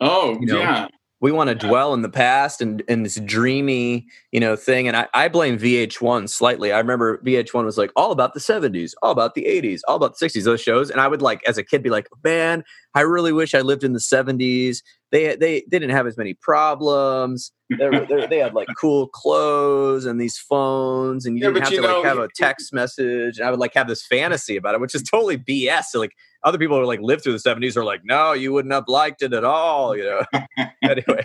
Oh, 0.00 0.38
you 0.40 0.46
know, 0.46 0.58
yeah 0.58 0.88
we 1.20 1.32
want 1.32 1.48
to 1.48 1.54
dwell 1.54 1.92
in 1.92 2.00
the 2.00 2.08
past 2.08 2.62
and, 2.62 2.82
and 2.88 3.04
this 3.04 3.16
dreamy, 3.16 4.06
you 4.32 4.40
know, 4.40 4.56
thing. 4.56 4.88
And 4.88 4.96
I, 4.96 5.06
I 5.12 5.28
blame 5.28 5.58
VH1 5.58 6.30
slightly. 6.30 6.72
I 6.72 6.78
remember 6.78 7.18
VH1 7.18 7.64
was 7.64 7.76
like 7.76 7.92
all 7.94 8.10
about 8.10 8.32
the 8.32 8.40
70s, 8.40 8.92
all 9.02 9.12
about 9.12 9.34
the 9.34 9.44
80s, 9.44 9.80
all 9.86 9.96
about 9.96 10.18
the 10.18 10.26
60s, 10.26 10.44
those 10.44 10.62
shows. 10.62 10.90
And 10.90 11.00
I 11.00 11.08
would 11.08 11.20
like, 11.20 11.42
as 11.46 11.58
a 11.58 11.62
kid, 11.62 11.82
be 11.82 11.90
like, 11.90 12.08
man, 12.24 12.64
I 12.94 13.02
really 13.02 13.32
wish 13.32 13.54
I 13.54 13.60
lived 13.60 13.84
in 13.84 13.92
the 13.92 14.00
70s. 14.00 14.78
They, 15.12 15.36
they, 15.36 15.60
they 15.60 15.78
didn't 15.78 15.90
have 15.90 16.06
as 16.06 16.16
many 16.16 16.34
problems. 16.34 17.52
They're, 17.68 18.04
they're, 18.06 18.26
they 18.26 18.38
had 18.38 18.54
like 18.54 18.68
cool 18.80 19.08
clothes 19.08 20.06
and 20.06 20.20
these 20.20 20.38
phones, 20.38 21.26
and 21.26 21.36
you 21.36 21.44
yeah, 21.44 21.50
didn't 21.50 21.64
have 21.64 21.72
you 21.72 21.82
to 21.82 21.86
know, 21.86 22.00
like 22.00 22.06
have 22.06 22.18
a 22.18 22.28
text 22.34 22.72
message. 22.72 23.38
And 23.38 23.46
I 23.46 23.50
would 23.50 23.60
like 23.60 23.74
have 23.74 23.88
this 23.88 24.04
fantasy 24.04 24.56
about 24.56 24.74
it, 24.74 24.80
which 24.80 24.94
is 24.94 25.02
totally 25.02 25.38
BS. 25.38 25.84
So 25.84 26.00
like 26.00 26.12
other 26.44 26.58
people 26.58 26.78
who 26.78 26.84
like 26.84 27.00
lived 27.00 27.22
through 27.22 27.38
the 27.38 27.38
70s 27.38 27.76
are 27.76 27.84
like, 27.84 28.00
no, 28.04 28.32
you 28.32 28.52
wouldn't 28.52 28.72
have 28.74 28.88
liked 28.88 29.22
it 29.22 29.32
at 29.32 29.44
all, 29.44 29.96
you 29.96 30.04
know. 30.04 30.22
anyway. 30.82 31.24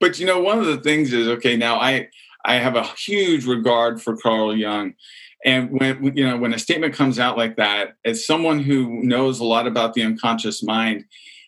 But 0.00 0.18
you 0.18 0.26
know, 0.26 0.40
one 0.40 0.58
of 0.58 0.66
the 0.66 0.78
things 0.78 1.12
is 1.12 1.28
okay, 1.28 1.56
now 1.56 1.76
I 1.76 2.08
I 2.44 2.56
have 2.56 2.76
a 2.76 2.84
huge 2.84 3.46
regard 3.46 4.00
for 4.00 4.16
Carl 4.16 4.56
Jung. 4.56 4.94
And 5.46 5.70
when 5.70 6.16
you 6.16 6.26
know 6.26 6.36
when 6.36 6.52
a 6.52 6.58
statement 6.58 6.92
comes 6.94 7.18
out 7.20 7.38
like 7.38 7.56
that, 7.56 7.96
as 8.04 8.26
someone 8.26 8.58
who 8.60 9.02
knows 9.04 9.38
a 9.38 9.44
lot 9.44 9.68
about 9.68 9.94
the 9.94 10.02
unconscious 10.02 10.62
mind, 10.62 11.04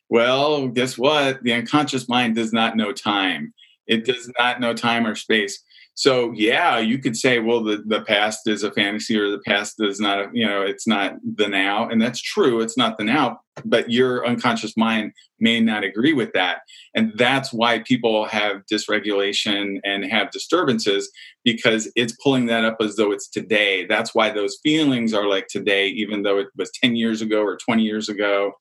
well, 0.09 0.69
guess 0.69 0.97
what? 0.97 1.43
The 1.43 1.53
unconscious 1.53 2.09
mind 2.09 2.37
does 2.37 2.53
not 2.53 2.77
know 2.77 2.93
time. 2.93 3.53
It 3.89 4.05
does 4.05 4.31
not 4.39 4.61
know 4.61 4.73
time 4.73 5.07
or 5.07 5.17
space. 5.17 5.63
So 5.99 6.31
yeah, 6.31 6.79
you 6.79 7.01
could 7.01 7.17
say, 7.17 7.41
well, 7.41 7.61
the, 7.61 7.83
the 7.85 8.03
past 8.03 8.47
is 8.47 8.63
a 8.63 8.71
fantasy 8.71 9.19
or 9.19 9.33
the 9.33 9.41
past 9.41 9.75
is 9.81 9.99
not, 9.99 10.21
a, 10.21 10.31
you 10.33 10.47
know, 10.47 10.63
it's 10.63 10.87
not 10.87 11.17
the 11.35 11.49
now. 11.49 11.89
And 11.89 12.01
that's 12.01 12.23
true. 12.23 12.61
It's 12.61 12.77
not 12.77 12.99
the 12.99 13.03
now, 13.03 13.41
but 13.65 13.91
your 13.91 14.25
unconscious 14.25 14.77
mind 14.77 15.11
may 15.41 15.59
not 15.59 15.83
agree 15.83 16.13
with 16.13 16.33
that. 16.35 16.59
And 16.95 17.11
that's 17.17 17.53
why 17.53 17.81
people 17.81 18.27
have 18.27 18.63
dysregulation 18.73 19.81
and 19.83 20.05
have 20.05 20.31
disturbances 20.31 21.11
because 21.43 21.91
it's 21.97 22.15
pulling 22.23 22.47
that 22.47 22.65
up 22.65 22.77
as 22.81 22.95
though 22.95 23.11
it's 23.11 23.29
today. 23.29 23.85
That's 23.85 24.15
why 24.15 24.31
those 24.31 24.57
feelings 24.63 25.13
are 25.13 25.27
like 25.27 25.49
today, 25.49 25.89
even 25.89 26.23
though 26.23 26.39
it 26.39 26.47
was 26.57 26.71
10 26.81 26.95
years 26.95 27.23
ago 27.23 27.43
or 27.43 27.57
20 27.57 27.83
years 27.83 28.09
ago. 28.09 28.53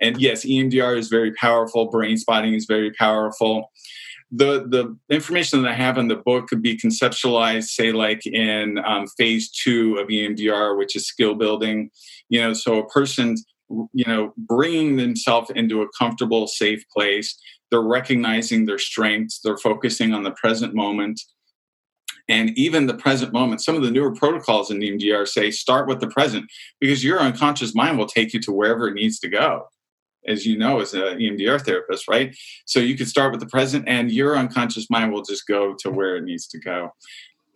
And 0.00 0.18
yes, 0.18 0.46
EMDR 0.46 0.96
is 0.96 1.08
very 1.08 1.34
powerful. 1.34 1.90
Brain 1.90 2.16
spotting 2.16 2.54
is 2.54 2.64
very 2.64 2.90
powerful 2.92 3.70
the 4.30 4.66
the 4.68 4.96
information 5.14 5.62
that 5.62 5.70
I 5.70 5.74
have 5.74 5.98
in 5.98 6.08
the 6.08 6.16
book 6.16 6.48
could 6.48 6.62
be 6.62 6.76
conceptualized, 6.76 7.64
say, 7.64 7.92
like 7.92 8.26
in 8.26 8.78
um, 8.84 9.06
phase 9.18 9.50
two 9.50 9.96
of 9.98 10.08
EMDR, 10.08 10.78
which 10.78 10.94
is 10.94 11.06
skill 11.06 11.34
building. 11.34 11.90
You 12.28 12.40
know, 12.40 12.52
so 12.52 12.78
a 12.78 12.88
person's 12.88 13.44
you 13.68 14.04
know 14.06 14.32
bringing 14.36 14.96
themselves 14.96 15.50
into 15.50 15.82
a 15.82 15.88
comfortable, 15.98 16.46
safe 16.46 16.84
place. 16.94 17.36
They're 17.70 17.80
recognizing 17.80 18.66
their 18.66 18.78
strengths. 18.78 19.40
They're 19.42 19.58
focusing 19.58 20.12
on 20.12 20.22
the 20.22 20.32
present 20.32 20.74
moment. 20.74 21.20
And 22.28 22.56
even 22.56 22.86
the 22.86 22.94
present 22.94 23.32
moment, 23.32 23.60
some 23.60 23.74
of 23.74 23.82
the 23.82 23.90
newer 23.90 24.14
protocols 24.14 24.70
in 24.70 24.78
EMDR 24.78 25.26
say 25.26 25.50
start 25.50 25.88
with 25.88 26.00
the 26.00 26.06
present 26.06 26.46
because 26.80 27.02
your 27.02 27.18
unconscious 27.18 27.74
mind 27.74 27.98
will 27.98 28.06
take 28.06 28.32
you 28.32 28.40
to 28.40 28.52
wherever 28.52 28.86
it 28.86 28.94
needs 28.94 29.18
to 29.20 29.28
go 29.28 29.66
as 30.26 30.46
you 30.46 30.56
know, 30.56 30.80
as 30.80 30.94
an 30.94 31.18
EMDR 31.18 31.60
therapist, 31.60 32.08
right? 32.08 32.36
So 32.66 32.80
you 32.80 32.96
can 32.96 33.06
start 33.06 33.32
with 33.32 33.40
the 33.40 33.46
present, 33.46 33.84
and 33.88 34.10
your 34.10 34.36
unconscious 34.36 34.88
mind 34.90 35.12
will 35.12 35.22
just 35.22 35.46
go 35.46 35.74
to 35.80 35.90
where 35.90 36.16
it 36.16 36.24
needs 36.24 36.46
to 36.48 36.58
go. 36.58 36.90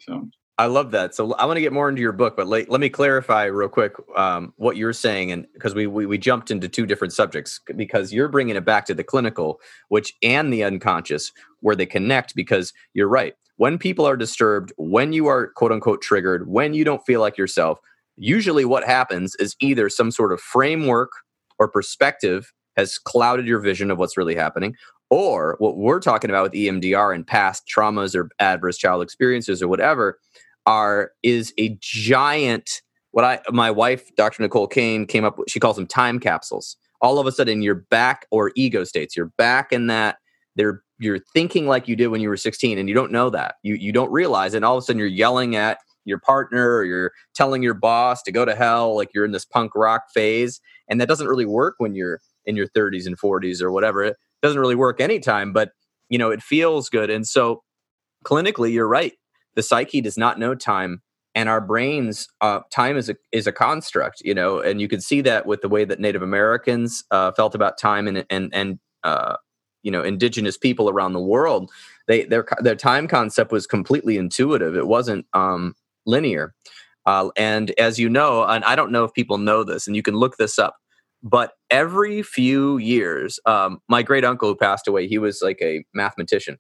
So 0.00 0.29
I 0.57 0.66
love 0.66 0.92
that. 0.92 1.14
So 1.14 1.33
I 1.35 1.46
want 1.46 1.57
to 1.57 1.61
get 1.61 1.72
more 1.72 1.88
into 1.88 2.00
your 2.00 2.12
book, 2.12 2.37
but 2.37 2.46
let, 2.46 2.70
let 2.70 2.81
me 2.81 2.88
clarify 2.88 3.44
real 3.44 3.68
quick 3.68 3.94
um, 4.16 4.53
what 4.57 4.77
you're 4.77 4.92
saying, 4.92 5.33
and 5.33 5.46
because 5.53 5.74
we, 5.74 5.87
we 5.87 6.07
we 6.07 6.16
jumped 6.16 6.50
into 6.50 6.68
two 6.68 6.87
different 6.87 7.12
subjects, 7.12 7.61
because 7.74 8.12
you're 8.12 8.29
bringing 8.29 8.55
it 8.57 8.64
back 8.64 8.87
to 8.87 8.94
the 8.94 9.05
clinical, 9.05 9.61
which 9.88 10.14
and 10.22 10.53
the 10.53 10.62
unconscious, 10.62 11.33
where 11.61 11.74
they 11.74 11.87
connect. 11.87 12.35
Because 12.37 12.72
you're 12.92 13.09
right, 13.09 13.35
when 13.57 13.79
people 13.79 14.07
are 14.07 14.16
disturbed, 14.16 14.72
when 14.77 15.12
you 15.12 15.27
are 15.27 15.48
quote 15.48 15.72
unquote 15.72 16.03
triggered, 16.03 16.48
when 16.48 16.72
you 16.72 16.85
don't 16.85 17.05
feel 17.05 17.20
like 17.20 17.37
yourself, 17.37 17.81
usually 18.16 18.64
what 18.64 18.85
happens 18.85 19.35
is 19.40 19.57
either 19.61 19.88
some 19.88 20.12
sort 20.12 20.33
of 20.33 20.40
framework 20.40 21.11
or 21.59 21.69
perspective 21.69 22.53
has 22.77 22.99
clouded 22.99 23.47
your 23.47 23.61
vision 23.61 23.90
of 23.90 23.99
what's 23.99 24.17
really 24.17 24.35
happening, 24.35 24.75
or 25.11 25.57
what 25.59 25.77
we're 25.77 26.01
talking 26.01 26.31
about 26.31 26.43
with 26.43 26.53
EMDR 26.53 27.14
and 27.14 27.27
past 27.27 27.64
traumas 27.73 28.14
or 28.17 28.31
adverse 28.40 28.77
child 28.77 29.03
experiences 29.03 29.62
or 29.62 29.69
whatever 29.69 30.19
are 30.67 31.11
is 31.23 31.53
a 31.59 31.77
giant 31.81 32.83
what 33.12 33.25
I 33.25 33.40
my 33.51 33.71
wife 33.71 34.14
Dr. 34.17 34.43
Nicole 34.43 34.67
Kane 34.67 35.07
came 35.07 35.25
up 35.25 35.38
with 35.38 35.51
she 35.51 35.61
calls 35.61 35.77
them 35.77 35.87
time 35.87 36.19
capsules. 36.19 36.77
All 37.01 37.19
of 37.19 37.27
a 37.27 37.33
sudden 37.33 37.62
you're 37.62 37.75
back 37.75 38.27
or 38.31 38.51
ego 38.57 38.83
states. 38.83 39.17
You're 39.17 39.33
back 39.38 39.73
in 39.73 39.87
that 39.87 40.17
they're 40.57 40.83
you're 40.99 41.21
thinking 41.33 41.67
like 41.67 41.87
you 41.87 41.97
did 41.97 42.09
when 42.09 42.21
you 42.21 42.29
were 42.29 42.37
16 42.37 42.79
and 42.79 42.88
you 42.88 42.95
don't 42.95 43.12
know 43.12 43.31
that. 43.31 43.57
You 43.62 43.75
you 43.75 43.93
don't 43.93 44.11
realize 44.11 44.55
and 44.55 44.64
all 44.64 44.77
of 44.77 44.83
a 44.83 44.85
sudden 44.87 44.99
you're 44.99 45.07
yelling 45.07 45.55
at 45.55 45.79
your 46.05 46.19
partner 46.19 46.77
or 46.77 46.85
you're 46.85 47.12
telling 47.35 47.62
your 47.62 47.75
boss 47.75 48.23
to 48.23 48.33
go 48.33 48.45
to 48.45 48.55
hell 48.55 48.97
like 48.97 49.11
you're 49.14 49.25
in 49.25 49.33
this 49.33 49.45
punk 49.45 49.73
rock 49.75 50.05
phase 50.12 50.61
and 50.88 51.01
that 51.01 51.09
doesn't 51.09 51.29
really 51.29 51.47
work 51.47 51.75
when 51.79 51.94
you're 51.94 52.20
in 52.47 52.57
your 52.57 52.68
30s 52.68 53.07
and 53.07 53.18
40s 53.18 53.62
or 53.62 53.70
whatever. 53.70 54.05
It 54.05 54.16
doesn't 54.42 54.61
really 54.61 54.75
work 54.75 55.01
anytime 55.01 55.53
but 55.53 55.70
you 56.09 56.18
know 56.18 56.31
it 56.31 56.42
feels 56.42 56.88
good. 56.88 57.11
And 57.11 57.27
so 57.27 57.62
clinically 58.25 58.73
you're 58.73 58.88
right. 58.88 59.12
The 59.55 59.62
psyche 59.62 60.01
does 60.01 60.18
not 60.18 60.38
know 60.38 60.55
time 60.55 61.03
and 61.35 61.49
our 61.49 61.61
brains 61.61 62.29
uh, 62.40 62.61
time 62.70 62.97
is 62.97 63.09
a 63.09 63.16
is 63.33 63.47
a 63.47 63.53
construct 63.53 64.23
you 64.25 64.35
know 64.35 64.61
and 64.61 64.81
you 64.81 64.88
can 64.88 65.01
see 65.01 65.20
that 65.20 65.47
with 65.47 65.62
the 65.62 65.68
way 65.68 65.85
that 65.85 65.99
native 65.99 66.23
americans 66.23 67.03
uh, 67.11 67.33
felt 67.33 67.55
about 67.55 67.77
time 67.79 68.07
and 68.07 68.25
and 68.31 68.51
and 68.55 68.79
uh, 69.03 69.37
you 69.85 69.90
know 69.90 70.03
indigenous 70.03 70.59
people 70.59 70.90
around 70.90 71.12
the 71.12 71.20
world. 71.20 71.70
They 72.09 72.25
their 72.25 72.44
their 72.59 72.75
time 72.75 73.07
concept 73.07 73.53
was 73.53 73.66
completely 73.68 74.16
intuitive. 74.16 74.75
It 74.75 74.88
wasn't 74.88 75.27
um, 75.33 75.75
linear. 76.07 76.55
Uh, 77.07 77.31
and 77.37 77.73
as 77.79 77.99
you 77.99 78.09
know, 78.09 78.45
and 78.45 78.64
I 78.64 78.77
don't 78.77 78.93
know 78.93 79.05
if 79.05 79.12
people 79.12 79.38
know 79.38 79.64
this, 79.64 79.87
and 79.87 79.95
you 79.97 80.03
can 80.03 80.14
look 80.14 80.37
this 80.37 80.59
up, 80.59 80.77
but 81.23 81.53
every 81.71 82.23
few 82.23 82.79
years, 82.79 83.40
um, 83.47 83.81
my 83.88 84.03
great 84.03 84.25
uncle 84.25 84.49
who 84.49 84.57
passed 84.57 84.88
away, 84.88 85.07
he 85.09 85.19
was 85.19 85.40
like 85.43 85.59
a 85.62 85.85
mathematician. 85.95 86.59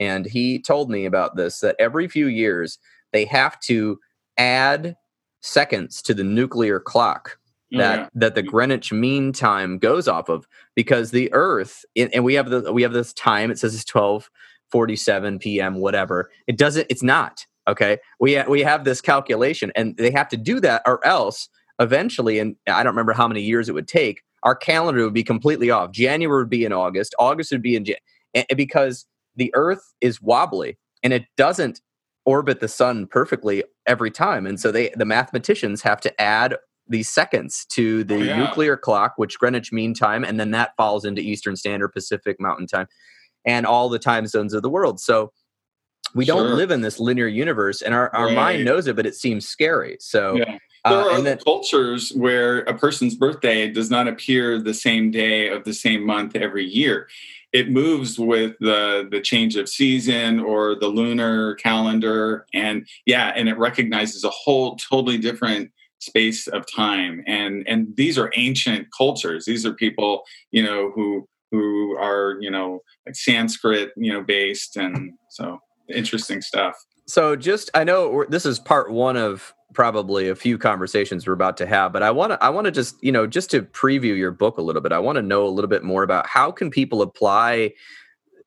and 0.00 0.26
he 0.26 0.58
told 0.60 0.90
me 0.90 1.04
about 1.06 1.36
this 1.36 1.60
that 1.60 1.76
every 1.78 2.08
few 2.08 2.26
years 2.26 2.78
they 3.12 3.24
have 3.24 3.58
to 3.60 3.98
add 4.36 4.96
seconds 5.40 6.02
to 6.02 6.14
the 6.14 6.24
nuclear 6.24 6.80
clock 6.80 7.38
oh, 7.74 7.78
that 7.78 7.98
yeah. 7.98 8.08
that 8.14 8.34
the 8.34 8.42
Greenwich 8.42 8.92
Mean 8.92 9.32
Time 9.32 9.78
goes 9.78 10.08
off 10.08 10.28
of 10.28 10.46
because 10.74 11.10
the 11.10 11.32
Earth 11.32 11.84
and 11.96 12.24
we 12.24 12.34
have 12.34 12.50
the 12.50 12.72
we 12.72 12.82
have 12.82 12.92
this 12.92 13.12
time 13.12 13.50
it 13.50 13.58
says 13.58 13.74
it's 13.74 13.84
twelve 13.84 14.28
forty 14.70 14.96
seven 14.96 15.38
p.m. 15.38 15.76
whatever 15.76 16.30
it 16.46 16.58
doesn't 16.58 16.86
it's 16.90 17.02
not 17.02 17.46
okay? 17.68 17.98
We 18.20 18.34
ha- 18.34 18.46
we 18.48 18.62
have 18.62 18.84
this 18.84 19.00
calculation 19.00 19.72
and 19.76 19.96
they 19.96 20.10
have 20.10 20.28
to 20.28 20.36
do 20.36 20.60
that 20.60 20.82
or 20.86 21.04
else 21.06 21.48
eventually 21.78 22.38
and 22.38 22.56
I 22.66 22.82
don't 22.82 22.92
remember 22.92 23.12
how 23.12 23.28
many 23.28 23.42
years 23.42 23.68
it 23.68 23.72
would 23.72 23.88
take 23.88 24.22
our 24.42 24.54
calendar 24.54 25.02
would 25.04 25.14
be 25.14 25.24
completely 25.24 25.70
off. 25.70 25.90
January 25.90 26.42
would 26.42 26.50
be 26.50 26.64
in 26.64 26.72
August 26.72 27.14
August 27.18 27.52
would 27.52 27.62
be 27.62 27.76
in 27.76 27.84
Jan- 27.84 28.44
because 28.56 29.06
the 29.34 29.50
Earth 29.54 29.94
is 30.00 30.22
wobbly 30.22 30.78
and 31.02 31.12
it 31.12 31.24
doesn't 31.36 31.80
orbit 32.24 32.60
the 32.60 32.68
sun 32.68 33.06
perfectly 33.06 33.62
every 33.86 34.10
time 34.10 34.46
and 34.46 34.58
so 34.58 34.72
they 34.72 34.90
the 34.96 35.04
mathematicians 35.04 35.82
have 35.82 36.00
to 36.00 36.20
add 36.20 36.56
these 36.88 37.08
seconds 37.08 37.66
to 37.68 38.04
the 38.04 38.14
oh, 38.14 38.18
yeah. 38.18 38.38
nuclear 38.38 38.76
clock 38.76 39.14
which 39.16 39.38
greenwich 39.38 39.72
mean 39.72 39.92
time 39.92 40.24
and 40.24 40.38
then 40.40 40.52
that 40.52 40.70
falls 40.76 41.04
into 41.04 41.20
eastern 41.20 41.56
standard 41.56 41.88
pacific 41.88 42.36
mountain 42.40 42.66
time 42.66 42.86
and 43.46 43.64
all 43.64 43.88
the 43.88 43.98
time 43.98 44.26
zones 44.26 44.52
of 44.52 44.62
the 44.62 44.68
world. 44.68 45.00
So 45.00 45.32
we 46.16 46.24
sure. 46.24 46.42
don't 46.42 46.56
live 46.56 46.70
in 46.70 46.80
this 46.80 46.98
linear 46.98 47.26
universe 47.26 47.82
and 47.82 47.94
our, 47.94 48.14
our 48.14 48.26
right. 48.26 48.34
mind 48.34 48.64
knows 48.64 48.86
it 48.86 48.96
but 48.96 49.06
it 49.06 49.14
seems 49.14 49.46
scary 49.46 49.96
so 50.00 50.36
yeah. 50.36 50.58
Uh, 50.84 50.90
there 50.90 51.10
uh, 51.10 51.18
are 51.18 51.20
then, 51.20 51.38
cultures 51.38 52.12
where 52.14 52.60
a 52.60 52.78
person's 52.78 53.16
birthday 53.16 53.68
does 53.68 53.90
not 53.90 54.06
appear 54.06 54.60
the 54.60 54.74
same 54.74 55.10
day 55.10 55.48
of 55.48 55.64
the 55.64 55.74
same 55.74 56.04
month 56.04 56.36
every 56.36 56.64
year 56.64 57.08
it 57.52 57.70
moves 57.70 58.18
with 58.18 58.56
the 58.60 59.06
the 59.10 59.20
change 59.20 59.56
of 59.56 59.68
season 59.68 60.40
or 60.40 60.74
the 60.74 60.88
lunar 60.88 61.54
calendar 61.56 62.46
and 62.54 62.86
yeah 63.04 63.32
and 63.36 63.48
it 63.48 63.58
recognizes 63.58 64.24
a 64.24 64.30
whole 64.30 64.76
totally 64.76 65.18
different 65.18 65.70
space 65.98 66.46
of 66.48 66.64
time 66.70 67.22
and 67.26 67.66
and 67.66 67.96
these 67.96 68.18
are 68.18 68.30
ancient 68.36 68.86
cultures 68.96 69.44
these 69.44 69.66
are 69.66 69.72
people 69.72 70.22
you 70.50 70.62
know 70.62 70.90
who 70.94 71.26
who 71.50 71.96
are 71.96 72.36
you 72.40 72.50
know 72.50 72.80
like 73.06 73.16
sanskrit 73.16 73.92
you 73.96 74.12
know 74.12 74.22
based 74.22 74.76
and 74.76 75.12
so 75.30 75.58
interesting 75.94 76.42
stuff. 76.42 76.76
So 77.06 77.36
just 77.36 77.70
i 77.74 77.84
know 77.84 78.24
this 78.28 78.44
is 78.44 78.58
part 78.58 78.90
one 78.90 79.16
of 79.16 79.54
probably 79.72 80.28
a 80.28 80.34
few 80.34 80.58
conversations 80.58 81.26
we're 81.26 81.32
about 81.34 81.56
to 81.56 81.66
have 81.66 81.92
but 81.92 82.02
i 82.02 82.10
want 82.10 82.32
to 82.32 82.42
i 82.42 82.48
want 82.48 82.64
to 82.64 82.70
just 82.70 82.96
you 83.02 83.12
know 83.12 83.26
just 83.26 83.50
to 83.50 83.62
preview 83.62 84.16
your 84.16 84.30
book 84.30 84.58
a 84.58 84.62
little 84.62 84.80
bit 84.80 84.90
i 84.90 84.98
want 84.98 85.16
to 85.16 85.22
know 85.22 85.44
a 85.46 85.50
little 85.50 85.68
bit 85.68 85.82
more 85.82 86.02
about 86.02 86.26
how 86.26 86.50
can 86.50 86.70
people 86.70 87.02
apply 87.02 87.72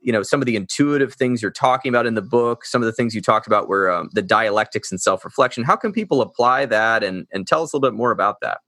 you 0.01 0.11
know 0.11 0.23
some 0.23 0.41
of 0.41 0.45
the 0.45 0.55
intuitive 0.55 1.13
things 1.13 1.41
you're 1.41 1.51
talking 1.51 1.89
about 1.89 2.05
in 2.05 2.15
the 2.15 2.21
book 2.21 2.65
some 2.65 2.81
of 2.81 2.85
the 2.85 2.91
things 2.91 3.13
you 3.13 3.21
talked 3.21 3.47
about 3.47 3.67
were 3.67 3.91
um, 3.91 4.09
the 4.13 4.21
dialectics 4.21 4.91
and 4.91 5.01
self-reflection. 5.01 5.63
How 5.63 5.75
can 5.75 5.91
people 5.91 6.21
apply 6.21 6.65
that 6.67 7.03
and 7.03 7.27
and 7.31 7.45
tell 7.47 7.63
us 7.63 7.73
a 7.73 7.75
little 7.75 7.91
bit 7.91 7.97
more 7.97 8.11
about 8.11 8.37
that 8.41 8.59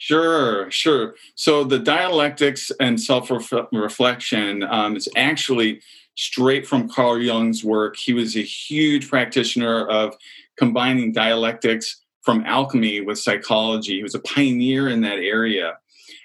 Sure, 0.00 0.70
sure. 0.70 1.14
So 1.34 1.62
the 1.62 1.78
dialectics 1.78 2.72
and 2.80 2.98
self-reflection 2.98 4.62
um, 4.62 4.96
is 4.96 5.06
actually 5.14 5.82
straight 6.16 6.66
from 6.66 6.88
Carl 6.88 7.20
Jung's 7.20 7.62
work. 7.62 7.96
He 7.98 8.14
was 8.14 8.34
a 8.34 8.40
huge 8.42 9.10
practitioner 9.10 9.86
of 9.86 10.14
combining 10.56 11.12
dialectics 11.12 12.00
from 12.22 12.42
alchemy 12.46 13.02
with 13.02 13.18
psychology. 13.18 13.96
He 13.96 14.02
was 14.02 14.14
a 14.14 14.20
pioneer 14.20 14.88
in 14.88 15.02
that 15.02 15.18
area. 15.18 15.76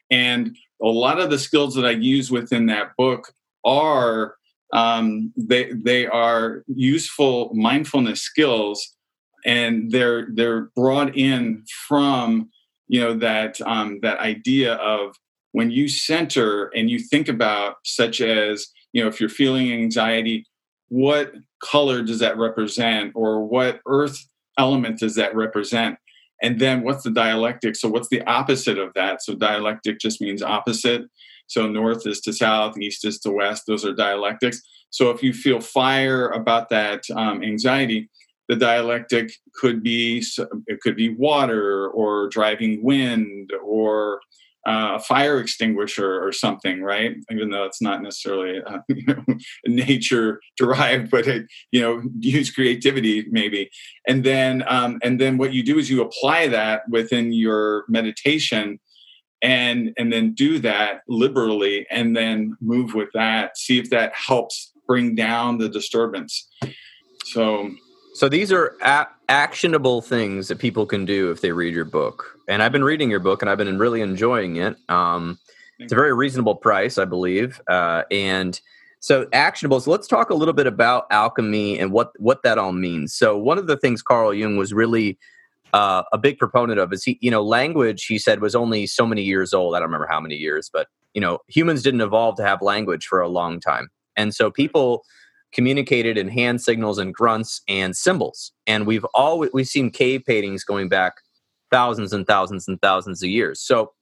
And 0.10 0.56
a 0.82 0.88
lot 0.88 1.20
of 1.20 1.30
the 1.30 1.38
skills 1.38 1.76
that 1.76 1.86
I 1.86 1.92
use 1.92 2.32
within 2.32 2.68
that 2.68 2.96
book 2.98 3.34
are 3.66 4.36
um, 4.72 5.34
they 5.36 5.74
they 5.74 6.08
are 6.08 6.64
useful 6.68 7.54
mindfulness 7.54 8.22
skills, 8.22 8.96
and 9.46 9.92
they're 9.92 10.28
they're 10.34 10.70
brought 10.76 11.18
in 11.18 11.64
from 11.88 12.50
you 12.88 13.02
know 13.02 13.14
that 13.16 13.60
um, 13.62 14.00
that 14.02 14.20
idea 14.20 14.76
of 14.76 15.16
when 15.52 15.72
you 15.72 15.88
center 15.88 16.66
and 16.76 16.90
you 16.90 17.00
think 17.00 17.28
about 17.28 17.78
such 17.84 18.22
as 18.22 18.68
you 18.94 19.02
know 19.02 19.08
if 19.08 19.20
you're 19.20 19.30
feeling 19.30 19.72
anxiety 19.72 20.46
what 20.90 21.34
color 21.64 22.02
does 22.04 22.20
that 22.20 22.38
represent 22.38 23.12
or 23.16 23.44
what 23.46 23.80
earth 23.88 24.26
element 24.58 25.00
does 25.00 25.16
that 25.16 25.36
represent? 25.36 25.98
And 26.42 26.60
then 26.60 26.84
what's 26.84 27.04
the 27.04 27.12
dialectic? 27.12 27.76
So 27.76 27.90
what's 27.90 28.10
the 28.10 28.22
opposite 28.24 28.78
of 28.78 28.94
that? 28.94 29.24
So 29.24 29.36
dialectic 29.36 30.00
just 30.00 30.22
means 30.22 30.42
opposite. 30.42 31.04
So 31.48 31.68
north 31.68 32.06
is 32.06 32.22
to 32.22 32.34
south 32.34 32.78
east 32.78 33.06
is 33.06 33.20
to 33.20 33.32
west. 33.32 33.64
Those 33.68 33.86
are 33.86 33.94
dialectics. 33.94 34.62
So 34.90 35.10
if 35.10 35.24
you 35.24 35.34
feel 35.34 35.60
fire 35.60 36.30
about 36.30 36.70
that 36.70 37.04
um, 37.16 37.44
anxiety 37.44 38.10
the 38.48 38.56
dialectic 38.56 39.32
could 39.56 39.82
be 39.84 40.24
it 40.68 40.82
could 40.82 40.96
be 40.96 41.10
water 41.10 41.88
or 41.90 42.30
driving 42.30 42.84
wind 42.84 43.52
or 43.64 44.20
uh, 44.68 44.94
a 44.96 45.00
fire 45.00 45.40
extinguisher 45.40 46.24
or 46.24 46.32
something, 46.32 46.82
right? 46.82 47.16
Even 47.32 47.52
though 47.52 47.66
it's 47.66 47.82
not 47.82 48.02
necessarily 48.02 48.62
uh, 48.66 48.80
you 48.88 49.06
know, 49.06 49.24
nature 49.68 50.42
derived, 50.58 51.12
but 51.12 51.28
it, 51.28 51.46
you 51.72 51.80
know, 51.80 52.02
use 52.20 52.52
creativity 52.52 53.26
maybe. 53.30 53.70
And 54.08 54.24
then, 54.24 54.64
um, 54.68 55.00
and 55.04 55.22
then 55.22 55.38
what 55.38 55.54
you 55.54 55.64
do 55.64 55.78
is 55.78 55.90
you 55.90 56.02
apply 56.02 56.48
that 56.48 56.82
within 56.90 57.32
your 57.32 57.86
meditation, 57.88 58.80
and 59.42 59.94
and 59.98 60.12
then 60.12 60.34
do 60.34 60.58
that 60.60 61.02
liberally, 61.08 61.86
and 61.92 62.16
then 62.16 62.58
move 62.60 62.96
with 62.96 63.10
that. 63.14 63.58
See 63.58 63.78
if 63.78 63.92
that 63.92 64.14
helps 64.16 64.72
bring 64.88 65.14
down 65.14 65.60
the 65.60 65.70
disturbance. 65.70 66.50
So 67.26 67.70
so 68.16 68.30
these 68.30 68.52
are 68.54 68.78
a- 68.82 69.08
actionable 69.28 70.02
things 70.02 70.48
that 70.48 70.58
people 70.58 70.86
can 70.86 71.04
do 71.04 71.32
if 71.32 71.42
they 71.42 71.52
read 71.52 71.74
your 71.74 71.84
book. 71.84 72.40
And 72.48 72.64
I've 72.64 72.72
been 72.72 72.84
reading 72.84 73.12
your 73.12 73.20
book 73.20 73.42
and 73.42 73.52
I've 73.52 73.58
been 73.58 73.78
really 73.78 74.00
enjoying 74.00 74.56
it. 74.56 74.78
Um, 74.88 75.38
it's 75.80 75.92
a 75.92 75.96
very 75.96 76.14
reasonable 76.14 76.56
price, 76.56 76.98
I 76.98 77.04
believe. 77.04 77.60
Uh, 77.68 78.04
and 78.10 78.60
so 79.02 79.28
actionable. 79.34 79.82
So 79.82 79.92
let's 79.92 80.08
talk 80.08 80.30
a 80.30 80.34
little 80.34 80.54
bit 80.54 80.66
about 80.66 81.08
alchemy 81.12 81.78
and 81.78 81.92
what 81.92 82.12
what 82.18 82.42
that 82.44 82.58
all 82.58 82.72
means. 82.72 83.14
So 83.14 83.38
one 83.38 83.58
of 83.58 83.68
the 83.68 83.76
things 83.76 84.02
Carl 84.02 84.34
Jung 84.34 84.56
was 84.56 84.74
really 84.74 85.20
uh, 85.74 86.04
a 86.14 86.18
big 86.18 86.38
proponent 86.38 86.80
of 86.80 86.94
is 86.94 87.04
he, 87.04 87.18
you 87.22 87.30
know, 87.30 87.44
language. 87.44 88.06
He 88.06 88.18
said 88.18 88.40
was 88.40 88.56
only 88.56 88.88
so 88.88 89.06
many 89.06 89.24
years 89.24 89.54
old. 89.54 89.76
I 89.76 89.80
don't 89.80 89.88
remember 89.90 90.08
how 90.10 90.22
many 90.22 90.36
years, 90.36 90.70
but 90.72 90.88
you 91.14 91.20
know, 91.20 91.40
humans 91.48 91.84
didn't 91.84 92.02
evolve 92.02 92.38
to 92.38 92.44
have 92.44 92.62
language 92.62 93.08
for 93.08 93.20
a 93.20 93.28
long 93.28 93.60
time, 93.60 93.90
and 94.16 94.34
so 94.34 94.50
people 94.50 95.04
communicated 95.56 96.18
in 96.18 96.28
hand 96.28 96.62
signals 96.62 96.98
and 96.98 97.14
grunts 97.14 97.62
and 97.70 97.96
symbols. 97.96 98.52
And 98.68 98.86
we've 98.86 99.06
always 99.14 99.50
we've 99.54 99.68
seen 99.68 99.90
cave 99.90 100.24
paintings 100.28 100.66
going 100.66 100.90
back 100.90 101.14
thousands 101.72 102.12
and 102.14 102.28
thousands 102.28 102.68
and 102.68 102.80
thousands 102.82 103.24
of 103.24 103.30
years. 103.30 103.62
So 103.62 103.94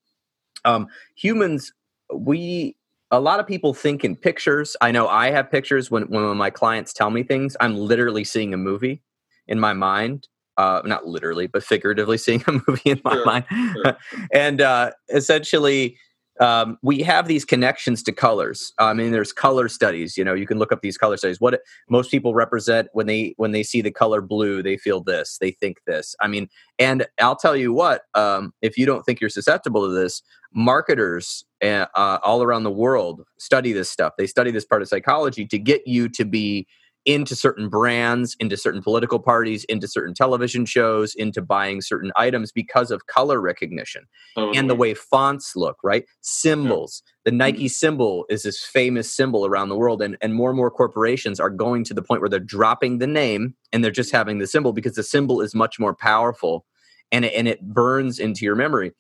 um, 0.66 0.88
humans, 1.16 1.72
we 2.12 2.76
a 3.12 3.20
lot 3.20 3.40
of 3.40 3.46
people 3.46 3.76
think 3.76 4.04
in 4.04 4.16
pictures. 4.16 4.76
I 4.82 4.92
know 4.92 5.08
I 5.08 5.30
have 5.30 5.52
pictures 5.52 5.92
when 5.92 6.04
when 6.10 6.36
my 6.36 6.50
clients 6.50 6.92
tell 6.92 7.12
me 7.12 7.22
things. 7.22 7.56
I'm 7.60 7.78
literally 7.78 8.24
seeing 8.24 8.54
a 8.54 8.58
movie 8.58 9.04
in 9.48 9.60
my 9.60 9.74
mind. 9.74 10.28
Uh, 10.56 10.82
not 10.86 11.08
literally, 11.08 11.48
but 11.48 11.64
figuratively 11.64 12.18
seeing 12.18 12.44
a 12.48 12.52
movie 12.68 12.92
in 12.92 13.02
my 13.04 13.14
sure, 13.14 13.26
mind. 13.26 13.46
Sure. 13.50 13.98
and 14.34 14.62
uh, 14.62 14.92
essentially, 15.10 15.98
um, 16.40 16.78
we 16.82 17.04
have 17.04 17.28
these 17.28 17.46
connections 17.46 18.02
to 18.04 18.12
colors. 18.12 18.74
I 18.80 18.94
mean, 18.94 19.12
there's 19.12 19.32
color 19.32 19.70
studies. 19.70 20.18
You 20.18 20.24
know, 20.24 20.34
you 20.34 20.48
can 20.48 20.58
look 20.58 20.72
up 20.72 20.82
these 20.82 20.98
color 20.98 21.18
studies. 21.18 21.40
What 21.40 21.62
most 21.90 22.10
people 22.10 22.34
represent 22.34 22.88
when 22.94 23.06
they 23.06 23.34
when 23.38 23.52
they 23.52 23.64
see 23.64 23.82
the 23.82 23.92
color 23.92 24.22
blue, 24.22 24.64
they 24.64 24.78
feel 24.78 25.02
this, 25.02 25.38
they 25.40 25.52
think 25.52 25.78
this. 25.86 26.16
I 26.22 26.28
mean, 26.28 26.50
and 26.80 27.06
I'll 27.20 27.36
tell 27.36 27.56
you 27.56 27.74
what. 27.74 28.04
Um, 28.16 28.54
if 28.62 28.78
you 28.78 28.86
don't 28.86 29.04
think 29.04 29.22
you're 29.22 29.30
susceptible 29.30 29.88
to 29.88 29.94
this, 29.94 30.22
marketers 30.54 31.46
uh, 31.64 31.86
uh, 31.96 32.20
all 32.24 32.44
around 32.44 32.64
the 32.64 32.72
world 32.72 33.24
study 33.38 33.74
this 33.74 33.90
stuff. 33.90 34.14
They 34.18 34.28
study 34.28 34.52
this 34.52 34.66
part 34.66 34.82
of 34.82 34.88
psychology 34.88 35.46
to 35.46 35.60
get 35.60 35.88
you 35.88 36.10
to 36.10 36.26
be 36.26 36.68
into 37.06 37.36
certain 37.36 37.68
brands, 37.68 38.36
into 38.40 38.56
certain 38.56 38.82
political 38.82 39.20
parties, 39.20 39.66
into 39.66 39.88
certain 39.88 40.14
television 40.14 40.66
shows, 40.66 41.14
into 41.16 41.42
buying 41.42 41.82
certain 41.82 42.12
items 42.16 42.52
because 42.52 42.92
of 42.92 43.08
color 43.08 43.42
recognition 43.42 44.06
totally. 44.36 44.58
and 44.58 44.70
the 44.70 44.76
way 44.76 44.94
fonts 44.94 45.56
look, 45.56 45.78
right? 45.84 46.06
Symbols. 46.22 47.04
Yeah. 47.06 47.12
The 47.26 47.32
mm-hmm. 47.32 47.38
Nike 47.38 47.68
symbol 47.68 48.26
is 48.30 48.44
this 48.44 48.64
famous 48.64 49.12
symbol 49.12 49.46
around 49.46 49.70
the 49.70 49.76
world, 49.76 50.02
and, 50.02 50.18
and 50.22 50.34
more 50.34 50.50
and 50.50 50.58
more 50.58 50.72
corporations 50.72 51.40
are 51.40 51.50
going 51.50 51.84
to 51.86 51.94
the 51.94 52.02
point 52.02 52.22
where 52.22 52.30
they're 52.30 52.40
dropping 52.40 53.00
the 53.00 53.08
name 53.08 53.56
and 53.72 53.84
they're 53.84 53.92
just 53.92 54.12
having 54.12 54.40
the 54.40 54.48
symbol 54.48 54.72
because 54.72 54.96
the 54.96 55.04
symbol 55.04 55.42
is 55.42 55.54
much 55.54 55.80
more 55.80 55.94
powerful 55.94 56.66
and 57.12 57.26
it, 57.26 57.34
and 57.36 57.48
it 57.48 57.62
burns 57.62 58.20
into 58.20 58.46
your 58.46 58.56
memory. 58.56 58.92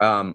Um, 0.00 0.34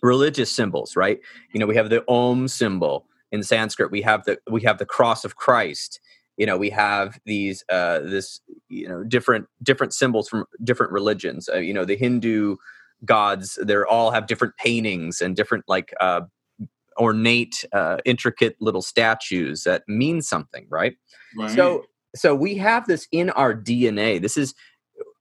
religious 0.00 0.50
symbols, 0.50 0.96
right? 0.96 1.18
You 1.52 1.60
know, 1.60 1.66
we 1.66 1.76
have 1.76 1.90
the 1.90 2.04
Om 2.08 2.48
symbol 2.48 3.06
in 3.30 3.42
Sanskrit. 3.42 3.90
We 3.90 4.02
have 4.02 4.24
the 4.24 4.38
we 4.50 4.62
have 4.62 4.78
the 4.78 4.86
cross 4.86 5.24
of 5.24 5.36
Christ 5.36 6.00
you 6.36 6.46
know 6.46 6.56
we 6.56 6.70
have 6.70 7.18
these 7.26 7.64
uh 7.68 8.00
this 8.00 8.40
you 8.68 8.88
know 8.88 9.04
different 9.04 9.46
different 9.62 9.92
symbols 9.92 10.28
from 10.28 10.44
different 10.64 10.92
religions 10.92 11.48
uh, 11.48 11.58
you 11.58 11.74
know 11.74 11.84
the 11.84 11.96
hindu 11.96 12.56
gods 13.04 13.58
they're 13.62 13.86
all 13.86 14.10
have 14.10 14.26
different 14.26 14.56
paintings 14.56 15.20
and 15.20 15.36
different 15.36 15.64
like 15.68 15.92
uh 16.00 16.20
ornate, 16.98 17.64
uh, 17.72 17.98
intricate 18.04 18.56
little 18.60 18.82
statues 18.82 19.64
that 19.64 19.82
mean 19.88 20.22
something, 20.22 20.66
right? 20.68 20.94
Right. 21.36 21.50
So, 21.50 21.84
so 22.14 22.34
we 22.34 22.56
have 22.56 22.86
this 22.86 23.08
in 23.12 23.30
our 23.30 23.54
DNA. 23.54 24.20
This 24.20 24.36
is 24.36 24.54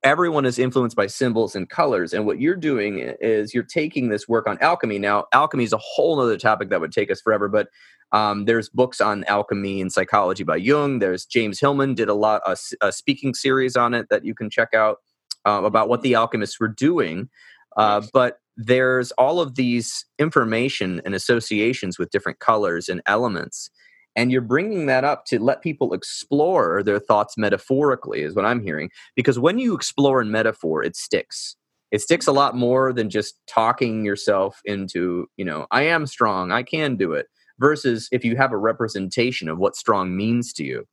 everyone 0.04 0.46
is 0.46 0.58
influenced 0.58 0.96
by 0.96 1.08
symbols 1.08 1.56
and 1.56 1.70
colors. 1.70 2.14
And 2.14 2.26
what 2.26 2.40
you're 2.40 2.56
doing 2.56 3.00
is 3.22 3.54
you're 3.54 3.64
taking 3.64 4.10
this 4.10 4.28
work 4.28 4.48
on 4.48 4.58
alchemy. 4.60 5.00
Now, 5.00 5.26
alchemy 5.34 5.64
is 5.64 5.74
a 5.74 5.78
whole 5.78 6.20
other 6.20 6.38
topic 6.38 6.70
that 6.70 6.82
would 6.82 6.92
take 6.92 7.12
us 7.12 7.22
forever, 7.22 7.48
but 7.48 7.68
um, 8.12 8.46
there's 8.46 8.68
books 8.68 9.00
on 9.00 9.24
alchemy 9.26 9.80
and 9.80 9.92
psychology 9.92 10.44
by 10.44 10.58
Jung. 10.58 11.00
There's 11.00 11.26
James 11.26 11.60
Hillman 11.60 11.94
did 11.94 12.10
a 12.10 12.14
lot 12.14 12.42
a, 12.46 12.58
a 12.82 12.92
speaking 12.92 13.34
series 13.34 13.76
on 13.76 13.94
it 13.94 14.08
that 14.10 14.26
you 14.26 14.36
can 14.36 14.50
check 14.50 14.74
out 14.74 14.98
uh, 15.46 15.62
about 15.64 15.88
what 15.88 16.02
the 16.02 16.16
alchemists 16.16 16.60
were 16.60 16.68
doing. 16.68 17.30
Uh, 17.78 18.02
but 18.12 18.40
there's 18.58 19.12
all 19.14 19.40
of 19.40 19.56
these 19.56 20.06
information 20.20 21.02
and 21.06 21.16
associations 21.16 21.98
with 21.98 22.12
different 22.12 22.40
colors 22.40 22.90
and 22.90 23.02
elements 23.06 23.70
and 24.16 24.32
you're 24.32 24.42
bringing 24.42 24.86
that 24.88 25.04
up 25.04 25.26
to 25.26 25.40
let 25.40 25.62
people 25.62 25.94
explore 25.94 26.84
their 26.84 27.00
thoughts 27.00 27.38
metaphorically 27.38 28.22
is 28.22 28.36
what 28.36 28.46
i'm 28.46 28.64
hearing 28.64 28.90
because 29.16 29.40
when 29.40 29.58
you 29.58 29.76
explore 29.76 30.22
in 30.22 30.32
metaphor 30.32 30.84
it 30.84 30.96
sticks. 30.96 31.56
It 31.92 32.00
sticks 32.00 32.26
a 32.26 32.32
lot 32.32 32.56
more 32.56 32.94
than 32.94 33.10
just 33.10 33.36
talking 33.48 34.06
yourself 34.06 34.62
into 34.64 35.28
you 35.36 35.44
know 35.44 35.68
i 35.72 35.82
am 35.84 36.08
strong 36.08 36.52
i 36.52 36.64
can 36.64 36.96
do 36.96 37.12
it 37.12 37.28
versus 37.60 38.08
if 38.12 38.24
you 38.24 38.38
have 38.38 38.52
a 38.54 38.58
representation 38.58 39.50
of 39.50 39.60
what 39.60 39.76
strong 39.76 40.16
means 40.16 40.54
to 40.54 40.64
you. 40.64 40.86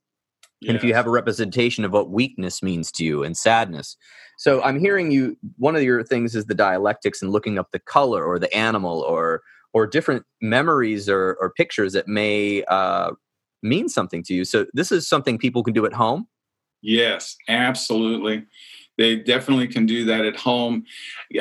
Yes. 0.61 0.69
and 0.69 0.77
if 0.77 0.83
you 0.83 0.93
have 0.93 1.07
a 1.07 1.09
representation 1.09 1.85
of 1.85 1.93
what 1.93 2.09
weakness 2.09 2.61
means 2.61 2.91
to 2.91 3.05
you 3.05 3.23
and 3.23 3.37
sadness. 3.37 3.95
So 4.37 4.61
i'm 4.61 4.77
hearing 4.77 5.09
you 5.09 5.37
one 5.57 5.75
of 5.77 5.83
your 5.83 6.03
things 6.03 6.35
is 6.35 6.45
the 6.45 6.53
dialectics 6.53 7.21
and 7.21 7.31
looking 7.31 7.57
up 7.57 7.71
the 7.71 7.79
color 7.79 8.25
or 8.25 8.39
the 8.39 8.53
animal 8.53 8.99
or 8.99 9.41
or 9.73 9.85
different 9.87 10.25
memories 10.41 11.07
or, 11.07 11.37
or 11.39 11.51
pictures 11.51 11.93
that 11.93 12.07
may 12.07 12.63
uh, 12.63 13.11
mean 13.61 13.89
something 13.89 14.23
to 14.23 14.33
you. 14.33 14.45
So 14.45 14.65
this 14.73 14.91
is 14.91 15.07
something 15.07 15.37
people 15.37 15.63
can 15.63 15.73
do 15.73 15.85
at 15.85 15.93
home. 15.93 16.27
Yes, 16.81 17.35
absolutely. 17.47 18.45
They 18.97 19.17
definitely 19.17 19.67
can 19.67 19.85
do 19.85 20.05
that 20.05 20.25
at 20.25 20.35
home. 20.35 20.85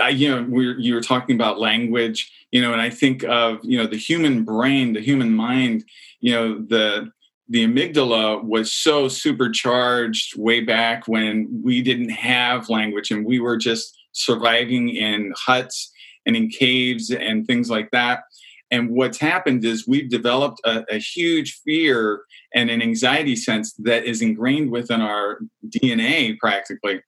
I, 0.00 0.10
you 0.10 0.30
know, 0.30 0.46
we're, 0.48 0.78
you 0.78 0.94
were 0.94 1.00
talking 1.00 1.34
about 1.34 1.58
language, 1.58 2.32
you 2.52 2.60
know, 2.60 2.72
and 2.72 2.80
I 2.80 2.90
think 2.90 3.24
of, 3.24 3.58
you 3.62 3.78
know, 3.78 3.86
the 3.86 3.96
human 3.96 4.44
brain, 4.44 4.92
the 4.92 5.00
human 5.00 5.32
mind, 5.32 5.84
you 6.20 6.32
know, 6.32 6.58
the, 6.58 7.10
the 7.48 7.64
amygdala 7.64 8.44
was 8.44 8.72
so 8.72 9.08
supercharged 9.08 10.38
way 10.38 10.60
back 10.60 11.08
when 11.08 11.62
we 11.64 11.82
didn't 11.82 12.10
have 12.10 12.68
language 12.68 13.10
and 13.10 13.24
we 13.24 13.40
were 13.40 13.56
just 13.56 13.96
surviving 14.12 14.90
in 14.90 15.32
huts 15.36 15.90
and 16.28 16.36
in 16.36 16.48
caves 16.48 17.10
and 17.10 17.44
things 17.46 17.68
like 17.68 17.90
that. 17.90 18.20
And 18.70 18.90
what's 18.90 19.18
happened 19.18 19.64
is 19.64 19.88
we've 19.88 20.10
developed 20.10 20.60
a, 20.64 20.84
a, 20.90 20.98
huge 20.98 21.58
fear 21.64 22.20
and 22.54 22.70
an 22.70 22.82
anxiety 22.82 23.34
sense 23.34 23.72
that 23.78 24.04
is 24.04 24.20
ingrained 24.20 24.70
within 24.70 25.00
our 25.00 25.40
DNA 25.66 26.38
practically. 26.38 27.00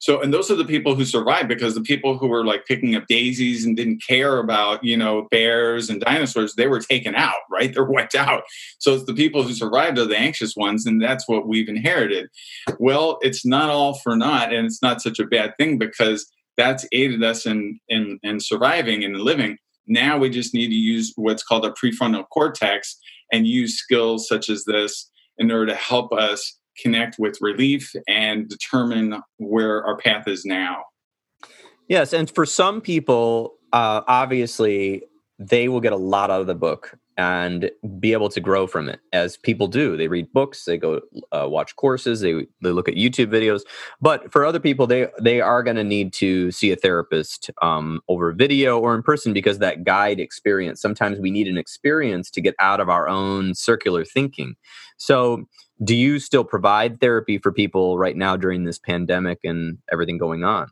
So, 0.00 0.20
and 0.20 0.32
those 0.32 0.48
are 0.48 0.54
the 0.54 0.64
people 0.64 0.94
who 0.94 1.04
survived 1.04 1.48
because 1.48 1.74
the 1.74 1.80
people 1.80 2.16
who 2.16 2.28
were 2.28 2.44
like 2.44 2.66
picking 2.66 2.94
up 2.94 3.08
daisies 3.08 3.66
and 3.66 3.76
didn't 3.76 4.00
care 4.06 4.38
about, 4.38 4.84
you 4.84 4.96
know, 4.96 5.26
bears 5.32 5.90
and 5.90 6.00
dinosaurs, 6.00 6.54
they 6.54 6.68
were 6.68 6.78
taken 6.78 7.16
out, 7.16 7.40
right? 7.50 7.74
They're 7.74 7.84
wiped 7.84 8.14
out. 8.14 8.44
So 8.78 8.94
it's 8.94 9.06
the 9.06 9.14
people 9.14 9.42
who 9.42 9.54
survived 9.54 9.98
are 9.98 10.04
the 10.04 10.16
anxious 10.16 10.54
ones, 10.54 10.86
and 10.86 11.02
that's 11.02 11.28
what 11.28 11.48
we've 11.48 11.68
inherited. 11.68 12.28
Well, 12.78 13.18
it's 13.22 13.44
not 13.44 13.70
all 13.70 13.94
for 13.94 14.16
naught, 14.16 14.52
and 14.52 14.66
it's 14.66 14.82
not 14.82 15.02
such 15.02 15.18
a 15.18 15.26
bad 15.26 15.54
thing 15.58 15.78
because 15.78 16.30
that's 16.58 16.86
aided 16.92 17.24
us 17.24 17.46
in, 17.46 17.80
in, 17.88 18.18
in 18.22 18.40
surviving 18.40 19.02
and 19.04 19.16
living. 19.16 19.56
Now 19.86 20.18
we 20.18 20.28
just 20.28 20.52
need 20.52 20.68
to 20.68 20.74
use 20.74 21.14
what's 21.16 21.42
called 21.42 21.64
a 21.64 21.70
prefrontal 21.70 22.24
cortex 22.30 22.98
and 23.32 23.46
use 23.46 23.78
skills 23.78 24.28
such 24.28 24.50
as 24.50 24.64
this 24.64 25.10
in 25.38 25.50
order 25.50 25.66
to 25.66 25.74
help 25.74 26.12
us 26.12 26.58
connect 26.82 27.16
with 27.18 27.38
relief 27.40 27.92
and 28.06 28.48
determine 28.48 29.22
where 29.38 29.84
our 29.86 29.96
path 29.96 30.28
is 30.28 30.44
now. 30.44 30.84
Yes, 31.88 32.12
and 32.12 32.30
for 32.30 32.44
some 32.44 32.80
people, 32.80 33.54
uh, 33.72 34.02
obviously, 34.06 35.04
they 35.38 35.68
will 35.68 35.80
get 35.80 35.92
a 35.92 35.96
lot 35.96 36.30
out 36.30 36.40
of 36.40 36.46
the 36.46 36.54
book 36.54 36.98
and 37.18 37.70
be 37.98 38.12
able 38.12 38.28
to 38.28 38.40
grow 38.40 38.66
from 38.68 38.88
it 38.88 39.00
as 39.12 39.36
people 39.36 39.66
do. 39.66 39.96
They 39.96 40.08
read 40.08 40.32
books 40.32 40.64
they 40.64 40.78
go 40.78 41.00
uh, 41.32 41.46
watch 41.48 41.76
courses 41.76 42.20
they, 42.20 42.46
they 42.62 42.70
look 42.70 42.88
at 42.88 42.94
youtube 42.94 43.26
videos. 43.26 43.62
But 44.00 44.32
for 44.32 44.46
other 44.46 44.60
people 44.60 44.86
they 44.86 45.08
they 45.20 45.40
are 45.40 45.62
going 45.62 45.76
to 45.76 45.84
need 45.84 46.12
to 46.14 46.50
see 46.52 46.70
a 46.70 46.76
therapist 46.76 47.50
um, 47.60 48.00
over 48.08 48.32
video 48.32 48.78
or 48.78 48.94
in 48.94 49.02
person 49.02 49.32
because 49.32 49.58
that 49.58 49.84
guide 49.84 50.20
experience 50.20 50.80
sometimes 50.80 51.18
we 51.18 51.30
need 51.30 51.48
an 51.48 51.58
experience 51.58 52.30
to 52.30 52.40
get 52.40 52.54
out 52.60 52.80
of 52.80 52.88
our 52.88 53.08
own 53.08 53.54
circular 53.54 54.04
thinking. 54.04 54.54
So 54.96 55.44
do 55.82 55.94
you 55.94 56.18
still 56.18 56.44
provide 56.44 57.00
therapy 57.00 57.38
for 57.38 57.52
people 57.52 57.98
right 57.98 58.16
now 58.16 58.36
during 58.36 58.64
this 58.64 58.78
pandemic 58.78 59.40
and 59.44 59.78
everything 59.92 60.18
going 60.18 60.44
on 60.44 60.68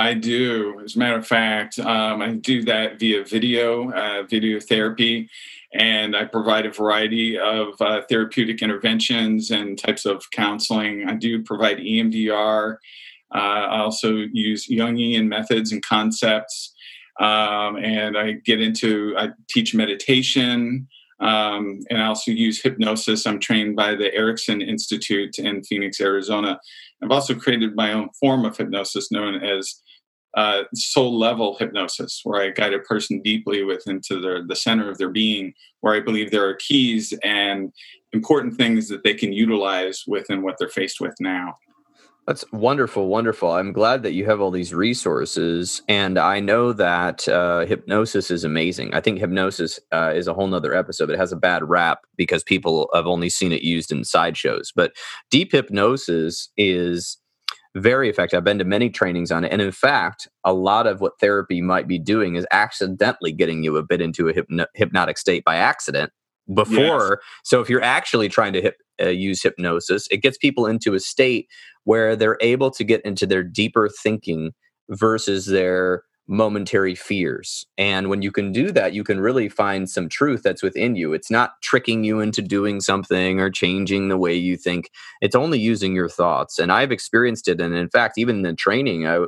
I 0.00 0.14
do. 0.14 0.80
As 0.82 0.96
a 0.96 0.98
matter 0.98 1.18
of 1.18 1.26
fact, 1.26 1.78
um, 1.78 2.22
I 2.22 2.32
do 2.32 2.62
that 2.62 2.98
via 2.98 3.22
video, 3.22 3.92
uh, 3.92 4.22
video 4.22 4.58
therapy, 4.58 5.28
and 5.74 6.16
I 6.16 6.24
provide 6.24 6.64
a 6.64 6.70
variety 6.70 7.38
of 7.38 7.78
uh, 7.80 8.00
therapeutic 8.08 8.62
interventions 8.62 9.50
and 9.50 9.78
types 9.78 10.06
of 10.06 10.24
counseling. 10.30 11.06
I 11.06 11.16
do 11.16 11.42
provide 11.42 11.76
EMDR. 11.76 12.76
Uh, 13.34 13.38
I 13.38 13.78
also 13.80 14.14
use 14.32 14.68
Jungian 14.68 15.28
methods 15.28 15.70
and 15.70 15.84
concepts, 15.84 16.72
um, 17.20 17.76
and 17.76 18.16
I 18.16 18.32
get 18.46 18.62
into 18.62 19.14
I 19.18 19.28
teach 19.50 19.74
meditation. 19.74 20.88
Um, 21.20 21.80
and 21.90 22.00
I 22.00 22.06
also 22.06 22.30
use 22.30 22.62
hypnosis. 22.62 23.26
I'm 23.26 23.38
trained 23.38 23.76
by 23.76 23.94
the 23.94 24.14
Erickson 24.14 24.62
Institute 24.62 25.38
in 25.38 25.62
Phoenix, 25.62 26.00
Arizona. 26.00 26.58
I've 27.02 27.10
also 27.10 27.34
created 27.34 27.74
my 27.74 27.92
own 27.92 28.10
form 28.18 28.44
of 28.44 28.56
hypnosis 28.56 29.10
known 29.10 29.42
as 29.42 29.82
uh, 30.36 30.62
soul 30.74 31.18
level 31.18 31.56
hypnosis, 31.58 32.20
where 32.24 32.42
I 32.42 32.50
guide 32.50 32.74
a 32.74 32.78
person 32.80 33.20
deeply 33.22 33.64
within 33.64 34.00
to 34.06 34.20
the, 34.20 34.44
the 34.46 34.56
center 34.56 34.88
of 34.88 34.98
their 34.98 35.08
being, 35.08 35.52
where 35.80 35.94
I 35.94 36.00
believe 36.00 36.30
there 36.30 36.46
are 36.46 36.54
keys 36.54 37.12
and 37.24 37.72
important 38.12 38.56
things 38.56 38.88
that 38.88 39.02
they 39.02 39.14
can 39.14 39.32
utilize 39.32 40.04
within 40.06 40.42
what 40.42 40.56
they're 40.58 40.68
faced 40.68 41.00
with 41.00 41.14
now. 41.20 41.56
That's 42.30 42.44
wonderful, 42.52 43.08
wonderful. 43.08 43.50
I'm 43.50 43.72
glad 43.72 44.04
that 44.04 44.12
you 44.12 44.24
have 44.26 44.40
all 44.40 44.52
these 44.52 44.72
resources, 44.72 45.82
and 45.88 46.16
I 46.16 46.38
know 46.38 46.72
that 46.72 47.26
uh, 47.26 47.66
hypnosis 47.66 48.30
is 48.30 48.44
amazing. 48.44 48.94
I 48.94 49.00
think 49.00 49.18
hypnosis 49.18 49.80
uh, 49.90 50.12
is 50.14 50.28
a 50.28 50.32
whole 50.32 50.46
nother 50.46 50.72
episode. 50.72 51.10
It 51.10 51.18
has 51.18 51.32
a 51.32 51.36
bad 51.36 51.68
rap 51.68 52.06
because 52.16 52.44
people 52.44 52.88
have 52.94 53.08
only 53.08 53.30
seen 53.30 53.50
it 53.50 53.62
used 53.62 53.90
in 53.90 54.04
sideshows. 54.04 54.72
But 54.72 54.92
deep 55.28 55.50
hypnosis 55.50 56.50
is 56.56 57.18
very 57.74 58.08
effective. 58.08 58.38
I've 58.38 58.44
been 58.44 58.58
to 58.58 58.64
many 58.64 58.90
trainings 58.90 59.32
on 59.32 59.42
it. 59.42 59.50
And 59.52 59.60
in 59.60 59.72
fact, 59.72 60.28
a 60.44 60.52
lot 60.52 60.86
of 60.86 61.00
what 61.00 61.18
therapy 61.18 61.60
might 61.60 61.88
be 61.88 61.98
doing 61.98 62.36
is 62.36 62.46
accidentally 62.52 63.32
getting 63.32 63.64
you 63.64 63.76
a 63.76 63.82
bit 63.82 64.00
into 64.00 64.28
a 64.28 64.32
hypno- 64.32 64.66
hypnotic 64.74 65.18
state 65.18 65.42
by 65.42 65.56
accident 65.56 66.12
before. 66.54 67.20
Yes. 67.20 67.40
So 67.44 67.60
if 67.60 67.68
you're 67.68 67.82
actually 67.82 68.28
trying 68.28 68.52
to 68.52 68.62
hip, 68.62 68.76
uh, 69.00 69.08
use 69.08 69.42
hypnosis, 69.42 70.06
it 70.10 70.18
gets 70.18 70.38
people 70.38 70.66
into 70.66 70.94
a 70.94 71.00
state 71.00 71.48
where 71.84 72.16
they're 72.16 72.38
able 72.40 72.70
to 72.72 72.84
get 72.84 73.02
into 73.02 73.26
their 73.26 73.42
deeper 73.42 73.88
thinking 73.88 74.52
versus 74.90 75.46
their 75.46 76.02
momentary 76.30 76.94
fears. 76.94 77.66
And 77.76 78.08
when 78.08 78.22
you 78.22 78.30
can 78.30 78.52
do 78.52 78.70
that, 78.70 78.92
you 78.92 79.02
can 79.02 79.20
really 79.20 79.48
find 79.48 79.90
some 79.90 80.08
truth 80.08 80.42
that's 80.44 80.62
within 80.62 80.94
you. 80.94 81.12
It's 81.12 81.30
not 81.30 81.60
tricking 81.60 82.04
you 82.04 82.20
into 82.20 82.40
doing 82.40 82.80
something 82.80 83.40
or 83.40 83.50
changing 83.50 84.08
the 84.08 84.16
way 84.16 84.34
you 84.34 84.56
think. 84.56 84.90
It's 85.20 85.34
only 85.34 85.58
using 85.58 85.92
your 85.94 86.08
thoughts. 86.08 86.60
And 86.60 86.70
I've 86.70 86.92
experienced 86.92 87.48
it. 87.48 87.60
And 87.60 87.74
in 87.74 87.90
fact, 87.90 88.16
even 88.16 88.36
in 88.36 88.42
the 88.42 88.54
training, 88.54 89.08
I, 89.08 89.24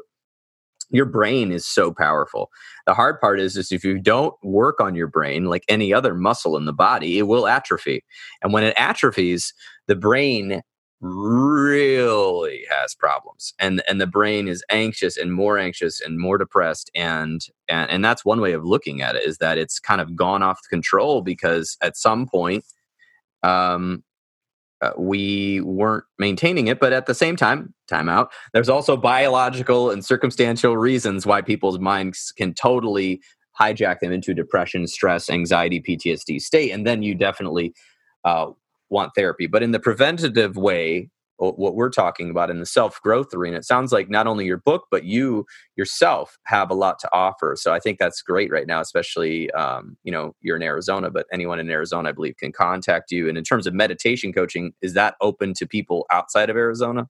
your 0.93 1.07
brain 1.07 1.51
is 1.51 1.67
so 1.67 1.93
powerful. 1.93 2.51
The 2.87 2.95
hard 2.95 3.21
part 3.21 3.41
is, 3.41 3.57
is 3.57 3.73
if 3.73 3.83
you 3.83 3.99
don't 3.99 4.35
work 4.43 4.81
on 4.81 4.95
your 4.95 5.09
brain 5.09 5.47
like 5.47 5.65
any 5.69 5.93
other 5.93 6.15
muscle 6.15 6.57
in 6.57 6.67
the 6.67 6.73
body, 6.73 7.19
it 7.19 7.23
will 7.23 7.47
atrophy. 7.47 8.05
And 8.43 8.53
when 8.53 8.63
it 8.63 8.75
atrophies, 8.77 9.55
the 9.89 9.97
brain 9.97 10.63
really 11.01 12.65
has 12.71 12.95
problems 12.95 13.55
and 13.59 13.83
and 13.89 14.01
the 14.01 14.07
brain 14.07 14.47
is 14.47 14.63
anxious 14.71 15.17
and 15.17 15.33
more 15.33 15.59
anxious 15.59 16.01
and 16.01 16.17
more 16.17 16.39
depressed 16.39 16.93
and 16.95 17.47
and 17.69 17.91
and 17.91 18.05
that's 18.05 18.25
one 18.25 18.41
way 18.41 18.53
of 18.53 18.65
looking 18.65 19.03
at 19.03 19.17
it 19.17 19.27
is 19.27 19.39
that 19.39 19.59
it's 19.59 19.81
kind 19.81 20.01
of 20.01 20.15
gone 20.15 20.45
off 20.45 20.61
control 20.71 21.21
because 21.21 21.77
at 21.83 21.97
some 21.97 22.25
point 22.25 22.65
um 23.43 24.05
uh, 24.83 24.91
we 24.99 25.61
weren't 25.63 26.05
maintaining 26.19 26.67
it 26.67 26.81
but 26.81 26.93
at 26.93 27.07
the 27.07 27.15
same 27.15 27.37
time 27.37 27.73
time 27.89 28.09
out 28.09 28.31
there's 28.53 28.69
also 28.69 28.97
biological 28.97 29.91
and 29.91 30.05
circumstantial 30.05 30.77
reasons 30.77 31.25
why 31.25 31.41
people's 31.41 31.79
minds 31.79 32.33
can 32.37 32.53
totally 32.53 33.21
hijack 33.59 34.01
them 34.01 34.13
into 34.13 34.35
depression 34.35 34.87
stress 34.87 35.31
anxiety 35.31 35.81
ptsd 35.81 36.41
state 36.41 36.71
and 36.71 36.87
then 36.87 37.03
you 37.03 37.15
definitely 37.15 37.73
uh, 38.25 38.47
want 38.93 39.13
therapy. 39.17 39.49
But 39.49 39.65
in 39.65 39.73
the 39.73 39.81
preventative 39.81 40.57
way, 40.57 41.09
what 41.39 41.75
we're 41.75 41.91
talking 41.91 42.31
about 42.31 42.51
in 42.51 42.61
the 42.61 42.67
self 42.67 43.01
growth 43.03 43.35
arena. 43.35 43.57
It 43.57 43.65
sounds 43.65 43.93
like 43.93 44.09
not 44.09 44.27
only 44.27 44.45
your 44.45 44.59
book, 44.59 44.87
but 44.91 45.05
you 45.05 45.45
yourself 45.77 46.39
have 46.45 46.71
a 46.71 46.75
lot 46.75 46.99
to 47.01 47.09
offer. 47.13 47.57
So 47.59 47.73
I 47.73 47.81
think 47.81 47.99
that's 47.99 48.23
great 48.23 48.51
right 48.51 48.67
now, 48.67 48.81
especially, 48.81 49.51
um, 49.53 49.97
you 50.05 50.13
know, 50.13 50.35
you're 50.41 50.57
in 50.57 50.63
Arizona, 50.63 51.11
but 51.11 51.27
anyone 51.33 51.59
in 51.59 51.71
Arizona, 51.71 52.11
I 52.11 52.13
believe, 52.13 52.37
can 52.37 52.53
contact 52.53 53.11
you. 53.11 53.29
And 53.29 53.37
in 53.37 53.45
terms 53.45 53.67
of 53.67 53.75
meditation 53.75 54.33
coaching, 54.33 54.73
is 54.83 54.95
that 54.95 55.17
open 55.21 55.55
to 55.55 55.67
people 55.67 56.07
outside 56.13 56.51
of 56.51 56.57
Arizona? 56.57 57.09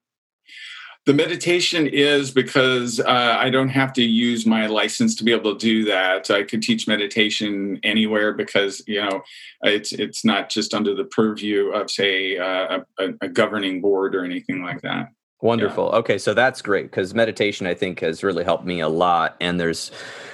The 1.04 1.14
meditation 1.14 1.88
is 1.88 2.30
because 2.30 3.00
uh, 3.00 3.36
I 3.38 3.50
don't 3.50 3.70
have 3.70 3.92
to 3.94 4.04
use 4.04 4.46
my 4.46 4.66
license 4.66 5.16
to 5.16 5.24
be 5.24 5.32
able 5.32 5.56
to 5.56 5.58
do 5.58 5.84
that. 5.86 6.30
I 6.30 6.44
could 6.44 6.62
teach 6.62 6.86
meditation 6.86 7.80
anywhere 7.82 8.32
because 8.32 8.82
you 8.86 9.00
know 9.00 9.22
it's 9.62 9.90
it's 9.90 10.24
not 10.24 10.48
just 10.48 10.72
under 10.72 10.94
the 10.94 11.04
purview 11.04 11.70
of 11.70 11.90
say 11.90 12.36
uh, 12.36 12.80
a, 13.00 13.08
a 13.20 13.28
governing 13.28 13.80
board 13.80 14.14
or 14.14 14.24
anything 14.24 14.62
like 14.62 14.82
that. 14.82 15.08
Wonderful. 15.42 15.90
Yeah. 15.92 15.98
Okay, 15.98 16.18
so 16.18 16.34
that's 16.34 16.62
great 16.62 16.84
because 16.84 17.14
meditation 17.14 17.66
I 17.66 17.74
think 17.74 18.00
has 18.00 18.22
really 18.22 18.44
helped 18.44 18.64
me 18.64 18.80
a 18.80 18.88
lot, 18.88 19.36
and 19.40 19.60
there's 19.60 19.90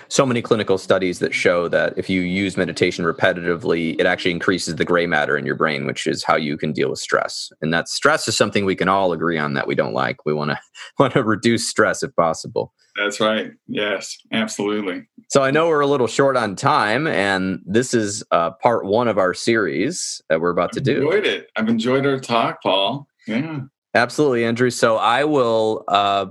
so 0.09 0.25
many 0.25 0.41
clinical 0.41 0.79
studies 0.79 1.19
that 1.19 1.35
show 1.35 1.69
that 1.69 1.95
if 1.97 2.09
you 2.09 2.21
use 2.21 2.57
meditation 2.57 3.05
repetitively, 3.05 3.99
it 3.99 4.07
actually 4.07 4.31
increases 4.31 4.77
the 4.77 4.85
gray 4.85 5.07
matter 5.07 5.37
in 5.37 5.45
your 5.45 5.55
brain, 5.55 5.87
which 5.87 6.07
is 6.07 6.23
how 6.25 6.37
you 6.37 6.57
can 6.57 6.73
deal 6.73 6.91
with 6.91 6.99
stress. 6.99 7.51
And 7.61 7.73
that 7.75 7.89
stress 7.89 8.29
is 8.29 8.37
something 8.37 8.65
we 8.65 8.77
can 8.77 8.89
all 8.89 9.13
agree 9.13 9.39
on 9.39 9.55
that 9.55 9.67
we 9.67 9.75
don't 9.75 9.93
like. 9.93 10.25
We 10.25 10.33
want 10.33 10.51
to 10.51 10.59
want 10.99 11.15
to 11.15 11.23
reduce 11.23 11.67
stress 11.69 12.03
if 12.03 12.15
possible. 12.15 12.73
That's 12.97 13.21
right. 13.21 13.53
Yes, 13.67 14.17
absolutely. 14.33 15.07
So 15.29 15.43
I 15.43 15.51
know 15.51 15.69
we're 15.69 15.81
a 15.81 15.87
little 15.87 16.07
short 16.07 16.37
on 16.37 16.57
time, 16.57 17.07
and 17.07 17.61
this 17.65 17.95
is 17.95 18.25
uh, 18.31 18.51
part 18.51 18.85
one 18.85 19.09
of 19.09 19.19
our 19.19 19.33
series 19.35 20.21
that 20.29 20.41
we're 20.41 20.51
about 20.51 20.71
I've 20.71 20.73
to 20.73 20.81
do. 20.81 21.03
Enjoyed 21.03 21.27
it. 21.27 21.49
I've 21.57 21.69
enjoyed 21.69 22.07
our 22.07 22.19
talk, 22.19 22.63
Paul. 22.63 23.07
Yeah. 23.27 23.61
Absolutely, 23.95 24.45
Andrew. 24.45 24.71
So 24.71 24.97
I 24.97 25.25
will 25.25 25.85
uh, 25.89 26.27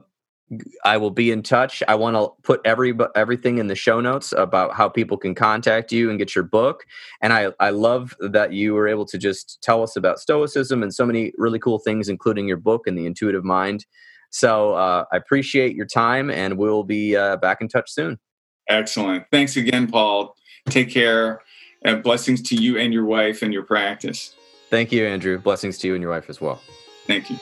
I 0.85 0.97
will 0.97 1.11
be 1.11 1.31
in 1.31 1.43
touch. 1.43 1.83
I 1.87 1.95
want 1.95 2.15
to 2.15 2.29
put 2.43 2.61
every 2.63 2.93
everything 3.15 3.57
in 3.57 3.67
the 3.67 3.75
show 3.75 3.99
notes 3.99 4.31
about 4.31 4.73
how 4.73 4.87
people 4.87 5.17
can 5.17 5.35
contact 5.35 5.91
you 5.91 6.09
and 6.09 6.17
get 6.17 6.35
your 6.35 6.43
book. 6.43 6.85
And 7.21 7.33
I 7.33 7.51
I 7.59 7.71
love 7.71 8.15
that 8.19 8.53
you 8.53 8.73
were 8.73 8.87
able 8.87 9.05
to 9.05 9.17
just 9.17 9.59
tell 9.61 9.83
us 9.83 9.95
about 9.95 10.19
stoicism 10.19 10.83
and 10.83 10.93
so 10.93 11.05
many 11.05 11.33
really 11.37 11.59
cool 11.59 11.79
things, 11.79 12.07
including 12.09 12.47
your 12.47 12.57
book 12.57 12.87
and 12.87 12.97
the 12.97 13.05
intuitive 13.05 13.43
mind. 13.43 13.85
So 14.29 14.73
uh, 14.73 15.05
I 15.11 15.17
appreciate 15.17 15.75
your 15.75 15.85
time, 15.85 16.29
and 16.29 16.57
we'll 16.57 16.83
be 16.83 17.15
uh, 17.15 17.37
back 17.37 17.59
in 17.61 17.67
touch 17.67 17.91
soon. 17.91 18.19
Excellent. 18.69 19.25
Thanks 19.31 19.55
again, 19.55 19.87
Paul. 19.87 20.35
Take 20.69 20.89
care. 20.89 21.41
And 21.83 22.03
blessings 22.03 22.41
to 22.49 22.55
you 22.55 22.77
and 22.77 22.91
your 22.91 23.05
wife 23.05 23.41
and 23.41 23.53
your 23.53 23.63
practice. 23.63 24.35
Thank 24.69 24.91
you, 24.91 25.05
Andrew. 25.05 25.37
Blessings 25.37 25.77
to 25.79 25.87
you 25.87 25.93
and 25.93 26.01
your 26.01 26.11
wife 26.11 26.29
as 26.29 26.41
well. 26.41 26.61
Thank 27.07 27.29
you. 27.29 27.39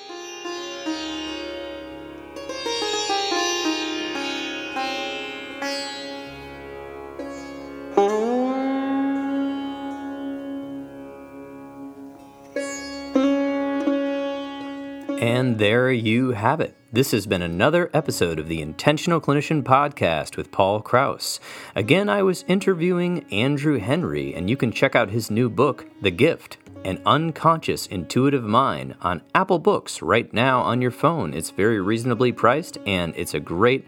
And 15.20 15.57
there 15.57 15.91
you 15.91 16.32
have 16.32 16.61
it. 16.61 16.76
This 16.93 17.11
has 17.11 17.26
been 17.26 17.41
another 17.41 17.89
episode 17.93 18.39
of 18.39 18.47
the 18.47 18.61
Intentional 18.61 19.20
Clinician 19.20 19.63
Podcast 19.63 20.38
with 20.38 20.51
Paul 20.51 20.82
Krauss. 20.82 21.39
Again, 21.76 22.07
I 22.07 22.22
was 22.22 22.45
interviewing 22.47 23.26
Andrew 23.32 23.80
Henry, 23.80 24.34
and 24.36 24.49
you 24.49 24.55
can 24.55 24.72
check 24.72 24.95
out 24.95 25.09
his 25.09 25.32
new 25.32 25.49
book, 25.49 25.88
The 26.01 26.11
Gift 26.11 26.57
An 26.84 27.02
Unconscious 27.06 27.88
Intuitive 27.88 28.44
Mind, 28.44 28.96
on 29.02 29.22
Apple 29.34 29.60
Books 29.60 30.02
right 30.02 30.32
now 30.34 30.62
on 30.62 30.82
your 30.82 30.92
phone. 30.92 31.34
It's 31.34 31.50
very 31.50 31.80
reasonably 31.80 32.32
priced, 32.32 32.78
and 32.86 33.14
it's 33.16 33.34
a 33.34 33.40
great 33.40 33.86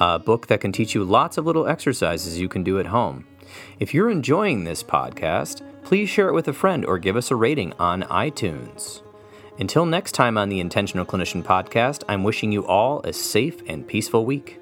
uh, 0.00 0.18
book 0.18 0.46
that 0.48 0.60
can 0.60 0.72
teach 0.72 0.94
you 0.94 1.04
lots 1.04 1.38
of 1.38 1.46
little 1.46 1.66
exercises 1.66 2.38
you 2.38 2.48
can 2.48 2.62
do 2.62 2.78
at 2.78 2.86
home. 2.86 3.26
If 3.78 3.94
you're 3.94 4.10
enjoying 4.10 4.64
this 4.64 4.82
podcast, 4.82 5.62
please 5.84 6.08
share 6.08 6.28
it 6.28 6.34
with 6.34 6.48
a 6.48 6.52
friend 6.52 6.84
or 6.84 6.98
give 6.98 7.16
us 7.16 7.30
a 7.30 7.36
rating 7.36 7.72
on 7.74 8.02
iTunes. 8.04 9.02
Until 9.58 9.86
next 9.86 10.12
time 10.12 10.36
on 10.36 10.48
the 10.48 10.60
Intentional 10.60 11.06
Clinician 11.06 11.42
podcast, 11.42 12.02
I'm 12.08 12.24
wishing 12.24 12.52
you 12.52 12.66
all 12.66 13.00
a 13.04 13.12
safe 13.12 13.62
and 13.68 13.86
peaceful 13.86 14.26
week. 14.26 14.60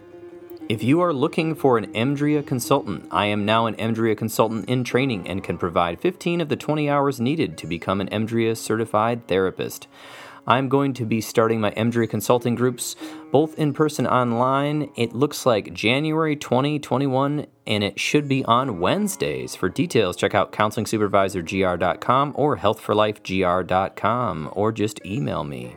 If 0.66 0.82
you 0.82 1.02
are 1.02 1.12
looking 1.12 1.54
for 1.54 1.76
an 1.76 1.92
EMDRIA 1.92 2.46
consultant, 2.46 3.06
I 3.10 3.26
am 3.26 3.44
now 3.44 3.66
an 3.66 3.74
EMDRIA 3.74 4.16
consultant 4.16 4.66
in 4.66 4.82
training 4.82 5.28
and 5.28 5.44
can 5.44 5.58
provide 5.58 6.00
15 6.00 6.40
of 6.40 6.48
the 6.48 6.56
20 6.56 6.88
hours 6.88 7.20
needed 7.20 7.58
to 7.58 7.66
become 7.66 8.00
an 8.00 8.08
EMDRIA 8.08 8.56
certified 8.56 9.26
therapist. 9.28 9.88
I'm 10.46 10.70
going 10.70 10.94
to 10.94 11.04
be 11.04 11.20
starting 11.20 11.60
my 11.60 11.70
EMDRIA 11.72 12.08
consulting 12.08 12.54
groups 12.54 12.96
both 13.30 13.58
in 13.58 13.74
person 13.74 14.06
online. 14.06 14.90
It 14.96 15.14
looks 15.14 15.44
like 15.44 15.74
January 15.74 16.34
2021 16.34 17.44
and 17.66 17.84
it 17.84 18.00
should 18.00 18.26
be 18.26 18.42
on 18.46 18.80
Wednesdays. 18.80 19.54
For 19.54 19.68
details, 19.68 20.16
check 20.16 20.34
out 20.34 20.52
counselingsupervisorgr.com 20.52 22.32
or 22.36 22.56
healthforlifegr.com 22.56 24.50
or 24.52 24.72
just 24.72 25.04
email 25.04 25.44
me. 25.44 25.76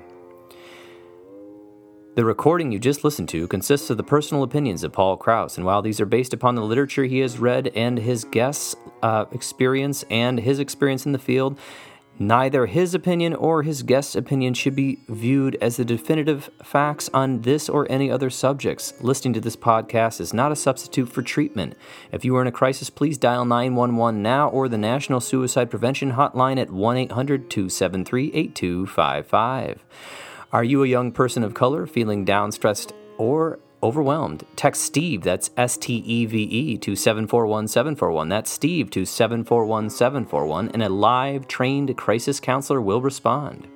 The 2.17 2.25
recording 2.25 2.71
you 2.71 2.79
just 2.79 3.03
listened 3.03 3.29
to 3.29 3.47
consists 3.47 3.91
of 3.91 3.97
the 3.97 4.03
personal 4.03 4.41
opinions 4.41 4.83
of 4.83 4.91
Paul 4.91 5.17
Krauss, 5.17 5.55
and 5.55 5.67
while 5.67 5.83
these 5.83 6.01
are 6.01 6.05
based 6.07 6.33
upon 6.33 6.55
the 6.55 6.63
literature 6.63 7.03
he 7.03 7.19
has 7.19 7.37
read 7.37 7.67
and 7.75 7.99
his 7.99 8.23
guests' 8.23 8.75
uh, 9.03 9.25
experience 9.31 10.03
and 10.09 10.39
his 10.39 10.57
experience 10.57 11.05
in 11.05 11.11
the 11.11 11.19
field, 11.19 11.59
Neither 12.19 12.65
his 12.65 12.95
opinion 12.95 13.35
or 13.35 13.61
his 13.61 13.83
guest's 13.83 14.15
opinion 14.15 14.55
should 14.55 14.75
be 14.75 15.03
viewed 15.07 15.55
as 15.61 15.77
the 15.77 15.85
definitive 15.85 16.49
facts 16.63 17.11
on 17.13 17.41
this 17.41 17.69
or 17.69 17.85
any 17.91 18.09
other 18.09 18.31
subjects. 18.31 18.91
Listening 19.01 19.35
to 19.35 19.39
this 19.39 19.55
podcast 19.55 20.19
is 20.19 20.33
not 20.33 20.51
a 20.51 20.55
substitute 20.55 21.09
for 21.09 21.21
treatment. 21.21 21.75
If 22.11 22.25
you 22.25 22.35
are 22.35 22.41
in 22.41 22.47
a 22.47 22.51
crisis, 22.51 22.89
please 22.89 23.19
dial 23.19 23.45
911 23.45 24.23
now 24.23 24.49
or 24.49 24.67
the 24.67 24.79
National 24.79 25.19
Suicide 25.19 25.69
Prevention 25.69 26.13
Hotline 26.13 26.59
at 26.59 26.71
1 26.71 26.97
800 26.97 27.51
273 27.51 28.31
8255. 28.33 29.85
Are 30.53 30.63
you 30.63 30.81
a 30.81 30.87
young 30.87 31.11
person 31.11 31.43
of 31.43 31.53
color 31.53 31.85
feeling 31.85 32.23
down, 32.23 32.53
stressed, 32.53 32.93
or 33.17 33.59
overwhelmed, 33.83 34.45
text 34.55 34.81
Steve, 34.81 35.21
that's 35.23 35.51
S 35.57 35.75
T 35.75 35.95
E 35.97 36.25
V 36.25 36.43
E, 36.43 36.77
to 36.77 36.95
741 36.95 37.67
741. 37.67 38.29
That's 38.29 38.49
Steve 38.49 38.89
to 38.91 39.05
741 39.05 39.89
741, 39.89 40.69
and 40.69 40.81
a 40.81 40.89
live 40.89 41.47
trained 41.47 41.95
crisis 41.97 42.39
counselor 42.39 42.81
will 42.81 43.01
respond. 43.01 43.67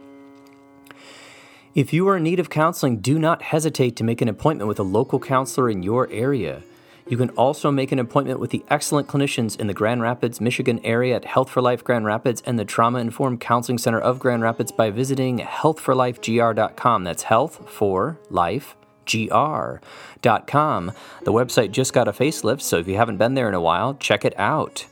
If 1.75 1.91
you 1.91 2.07
are 2.07 2.17
in 2.17 2.23
need 2.23 2.39
of 2.39 2.49
counseling, 2.49 2.97
do 2.97 3.19
not 3.19 3.41
hesitate 3.41 3.95
to 3.97 4.03
make 4.03 4.21
an 4.21 4.29
appointment 4.29 4.67
with 4.67 4.79
a 4.79 4.83
local 4.83 5.19
counselor 5.19 5.69
in 5.69 5.83
your 5.83 6.09
area. 6.09 6.63
You 7.11 7.17
can 7.17 7.29
also 7.31 7.71
make 7.71 7.91
an 7.91 7.99
appointment 7.99 8.39
with 8.39 8.51
the 8.51 8.63
excellent 8.69 9.09
clinicians 9.09 9.59
in 9.59 9.67
the 9.67 9.73
Grand 9.73 10.01
Rapids, 10.01 10.39
Michigan 10.39 10.79
area 10.85 11.17
at 11.17 11.25
Health 11.25 11.49
for 11.49 11.61
Life 11.61 11.83
Grand 11.83 12.05
Rapids 12.05 12.41
and 12.45 12.57
the 12.57 12.63
Trauma 12.63 12.99
Informed 12.99 13.41
Counseling 13.41 13.79
Center 13.79 13.99
of 13.99 14.17
Grand 14.17 14.43
Rapids 14.43 14.71
by 14.71 14.91
visiting 14.91 15.39
healthforlifegr.com. 15.39 17.03
That's 17.03 17.23
health 17.23 17.69
for 17.69 18.17
life 18.29 18.77
gr.com. 19.05 20.91
The 21.23 21.33
website 21.33 21.71
just 21.71 21.91
got 21.91 22.07
a 22.07 22.13
facelift, 22.13 22.61
so 22.61 22.77
if 22.77 22.87
you 22.87 22.95
haven't 22.95 23.17
been 23.17 23.33
there 23.33 23.49
in 23.49 23.55
a 23.55 23.59
while, 23.59 23.95
check 23.95 24.23
it 24.23 24.39
out. 24.39 24.85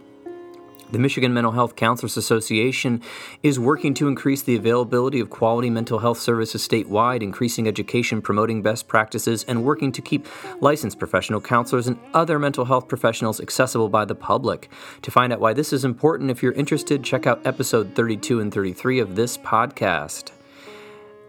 The 0.92 0.98
Michigan 0.98 1.32
Mental 1.32 1.52
Health 1.52 1.76
Counselors 1.76 2.16
Association 2.16 3.00
is 3.44 3.60
working 3.60 3.94
to 3.94 4.08
increase 4.08 4.42
the 4.42 4.56
availability 4.56 5.20
of 5.20 5.30
quality 5.30 5.70
mental 5.70 6.00
health 6.00 6.18
services 6.18 6.66
statewide, 6.66 7.22
increasing 7.22 7.68
education, 7.68 8.20
promoting 8.20 8.60
best 8.60 8.88
practices, 8.88 9.44
and 9.44 9.62
working 9.62 9.92
to 9.92 10.02
keep 10.02 10.26
licensed 10.60 10.98
professional 10.98 11.40
counselors 11.40 11.86
and 11.86 11.96
other 12.12 12.40
mental 12.40 12.64
health 12.64 12.88
professionals 12.88 13.40
accessible 13.40 13.88
by 13.88 14.04
the 14.04 14.16
public. 14.16 14.68
To 15.02 15.12
find 15.12 15.32
out 15.32 15.38
why 15.38 15.52
this 15.52 15.72
is 15.72 15.84
important, 15.84 16.28
if 16.28 16.42
you're 16.42 16.52
interested, 16.54 17.04
check 17.04 17.24
out 17.24 17.46
episode 17.46 17.94
32 17.94 18.40
and 18.40 18.52
33 18.52 18.98
of 18.98 19.14
this 19.14 19.38
podcast. 19.38 20.32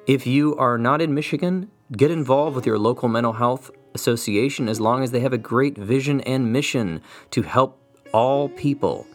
If 0.07 0.25
you 0.25 0.57
are 0.57 0.79
not 0.79 1.03
in 1.03 1.13
Michigan, 1.13 1.69
get 1.95 2.09
involved 2.09 2.55
with 2.55 2.65
your 2.65 2.79
local 2.79 3.09
mental 3.09 3.33
health 3.33 3.69
association 3.93 4.67
as 4.67 4.81
long 4.81 5.03
as 5.03 5.11
they 5.11 5.19
have 5.19 5.33
a 5.33 5.37
great 5.37 5.77
vision 5.77 6.19
and 6.21 6.51
mission 6.51 7.01
to 7.29 7.43
help 7.43 7.77
all 8.11 8.49
people 8.49 9.05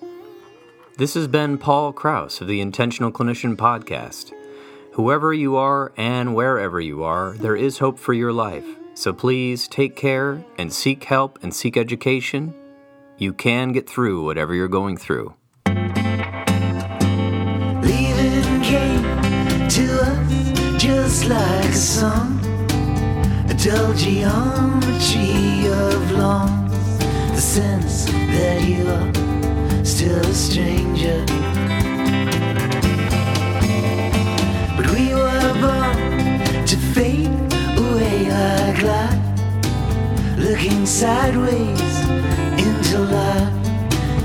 This 0.98 1.12
has 1.12 1.28
been 1.28 1.58
Paul 1.58 1.92
Krauss 1.92 2.40
of 2.40 2.48
the 2.48 2.62
Intentional 2.62 3.12
Clinician 3.12 3.54
Podcast. 3.54 4.32
Whoever 4.92 5.34
you 5.34 5.54
are 5.54 5.92
and 5.94 6.34
wherever 6.34 6.80
you 6.80 7.04
are, 7.04 7.32
there 7.32 7.54
is 7.54 7.76
hope 7.80 7.98
for 7.98 8.14
your 8.14 8.32
life. 8.32 8.64
So 8.94 9.12
please 9.12 9.68
take 9.68 9.94
care 9.94 10.42
and 10.56 10.72
seek 10.72 11.04
help 11.04 11.38
and 11.42 11.54
seek 11.54 11.76
education. 11.76 12.54
You 13.18 13.34
can 13.34 13.72
get 13.72 13.86
through 13.86 14.24
whatever 14.24 14.54
you're 14.54 14.68
going 14.68 14.96
through. 14.96 15.34
Leaving 17.82 18.62
came 18.62 19.02
to 19.68 20.00
us 20.00 20.82
just 20.82 21.26
like 21.26 21.66
a 21.66 21.72
song, 21.74 22.40
a 23.50 23.56
dull 23.62 23.92
geometry 23.92 25.68
of 25.70 26.12
lawns, 26.12 26.98
the 27.34 27.42
sense 27.42 28.06
that 28.06 28.66
you 28.66 28.88
are 28.88 29.35
still 29.86 30.18
a 30.18 30.34
stranger. 30.34 31.24
But 34.76 34.90
we 34.90 35.14
were 35.14 35.52
born 35.62 36.66
to 36.66 36.76
fade 36.92 37.30
away 37.78 38.28
like 38.28 38.82
light, 38.82 39.20
looking 40.36 40.84
sideways 40.86 42.00
into 42.58 42.98
life. 42.98 43.52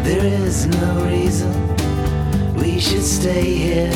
There 0.03 0.26
is 0.26 0.66
no 0.66 1.05
reason 1.05 1.53
we 2.55 2.80
should 2.80 3.03
stay 3.03 3.53
here. 3.53 3.91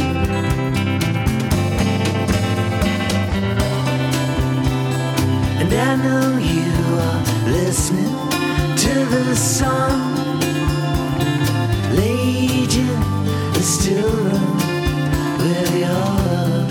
And 5.61 5.73
I 5.73 5.95
know 5.95 6.37
you 6.37 6.71
are 7.07 7.23
listening 7.49 8.13
to 8.77 9.05
the 9.09 9.35
song. 9.35 10.14
Still 13.65 14.07
room 14.11 14.57
with 15.39 15.75
your 15.75 15.89
love. 15.89 16.69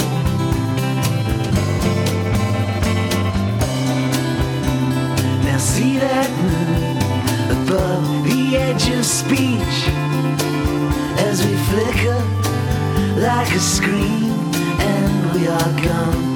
Now 5.44 5.58
see 5.58 5.98
that 5.98 6.30
moon 6.40 6.96
above 7.58 8.24
the 8.24 8.56
edge 8.56 8.88
of 8.90 9.04
speech 9.04 9.76
as 11.26 11.44
we 11.44 11.56
flicker 11.68 12.20
like 13.20 13.50
a 13.52 13.58
screen 13.58 14.30
and 14.78 15.34
we 15.34 15.48
are 15.48 15.82
gone. 15.82 16.33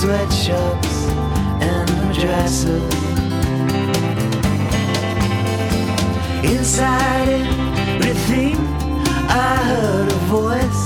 Sweatshops 0.00 1.06
and 1.60 1.90
madrasas. 1.90 2.94
Inside 6.44 7.42
everything, 7.96 8.56
I 9.28 9.56
heard 9.70 10.08
a 10.08 10.20
voice, 10.30 10.84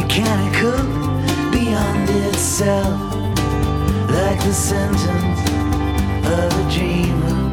mechanical 0.00 0.84
beyond 1.50 2.08
itself, 2.28 3.00
like 4.14 4.38
the 4.44 4.54
sentence 4.54 5.40
of 6.28 6.48
a 6.60 6.70
dreamer. 6.70 7.45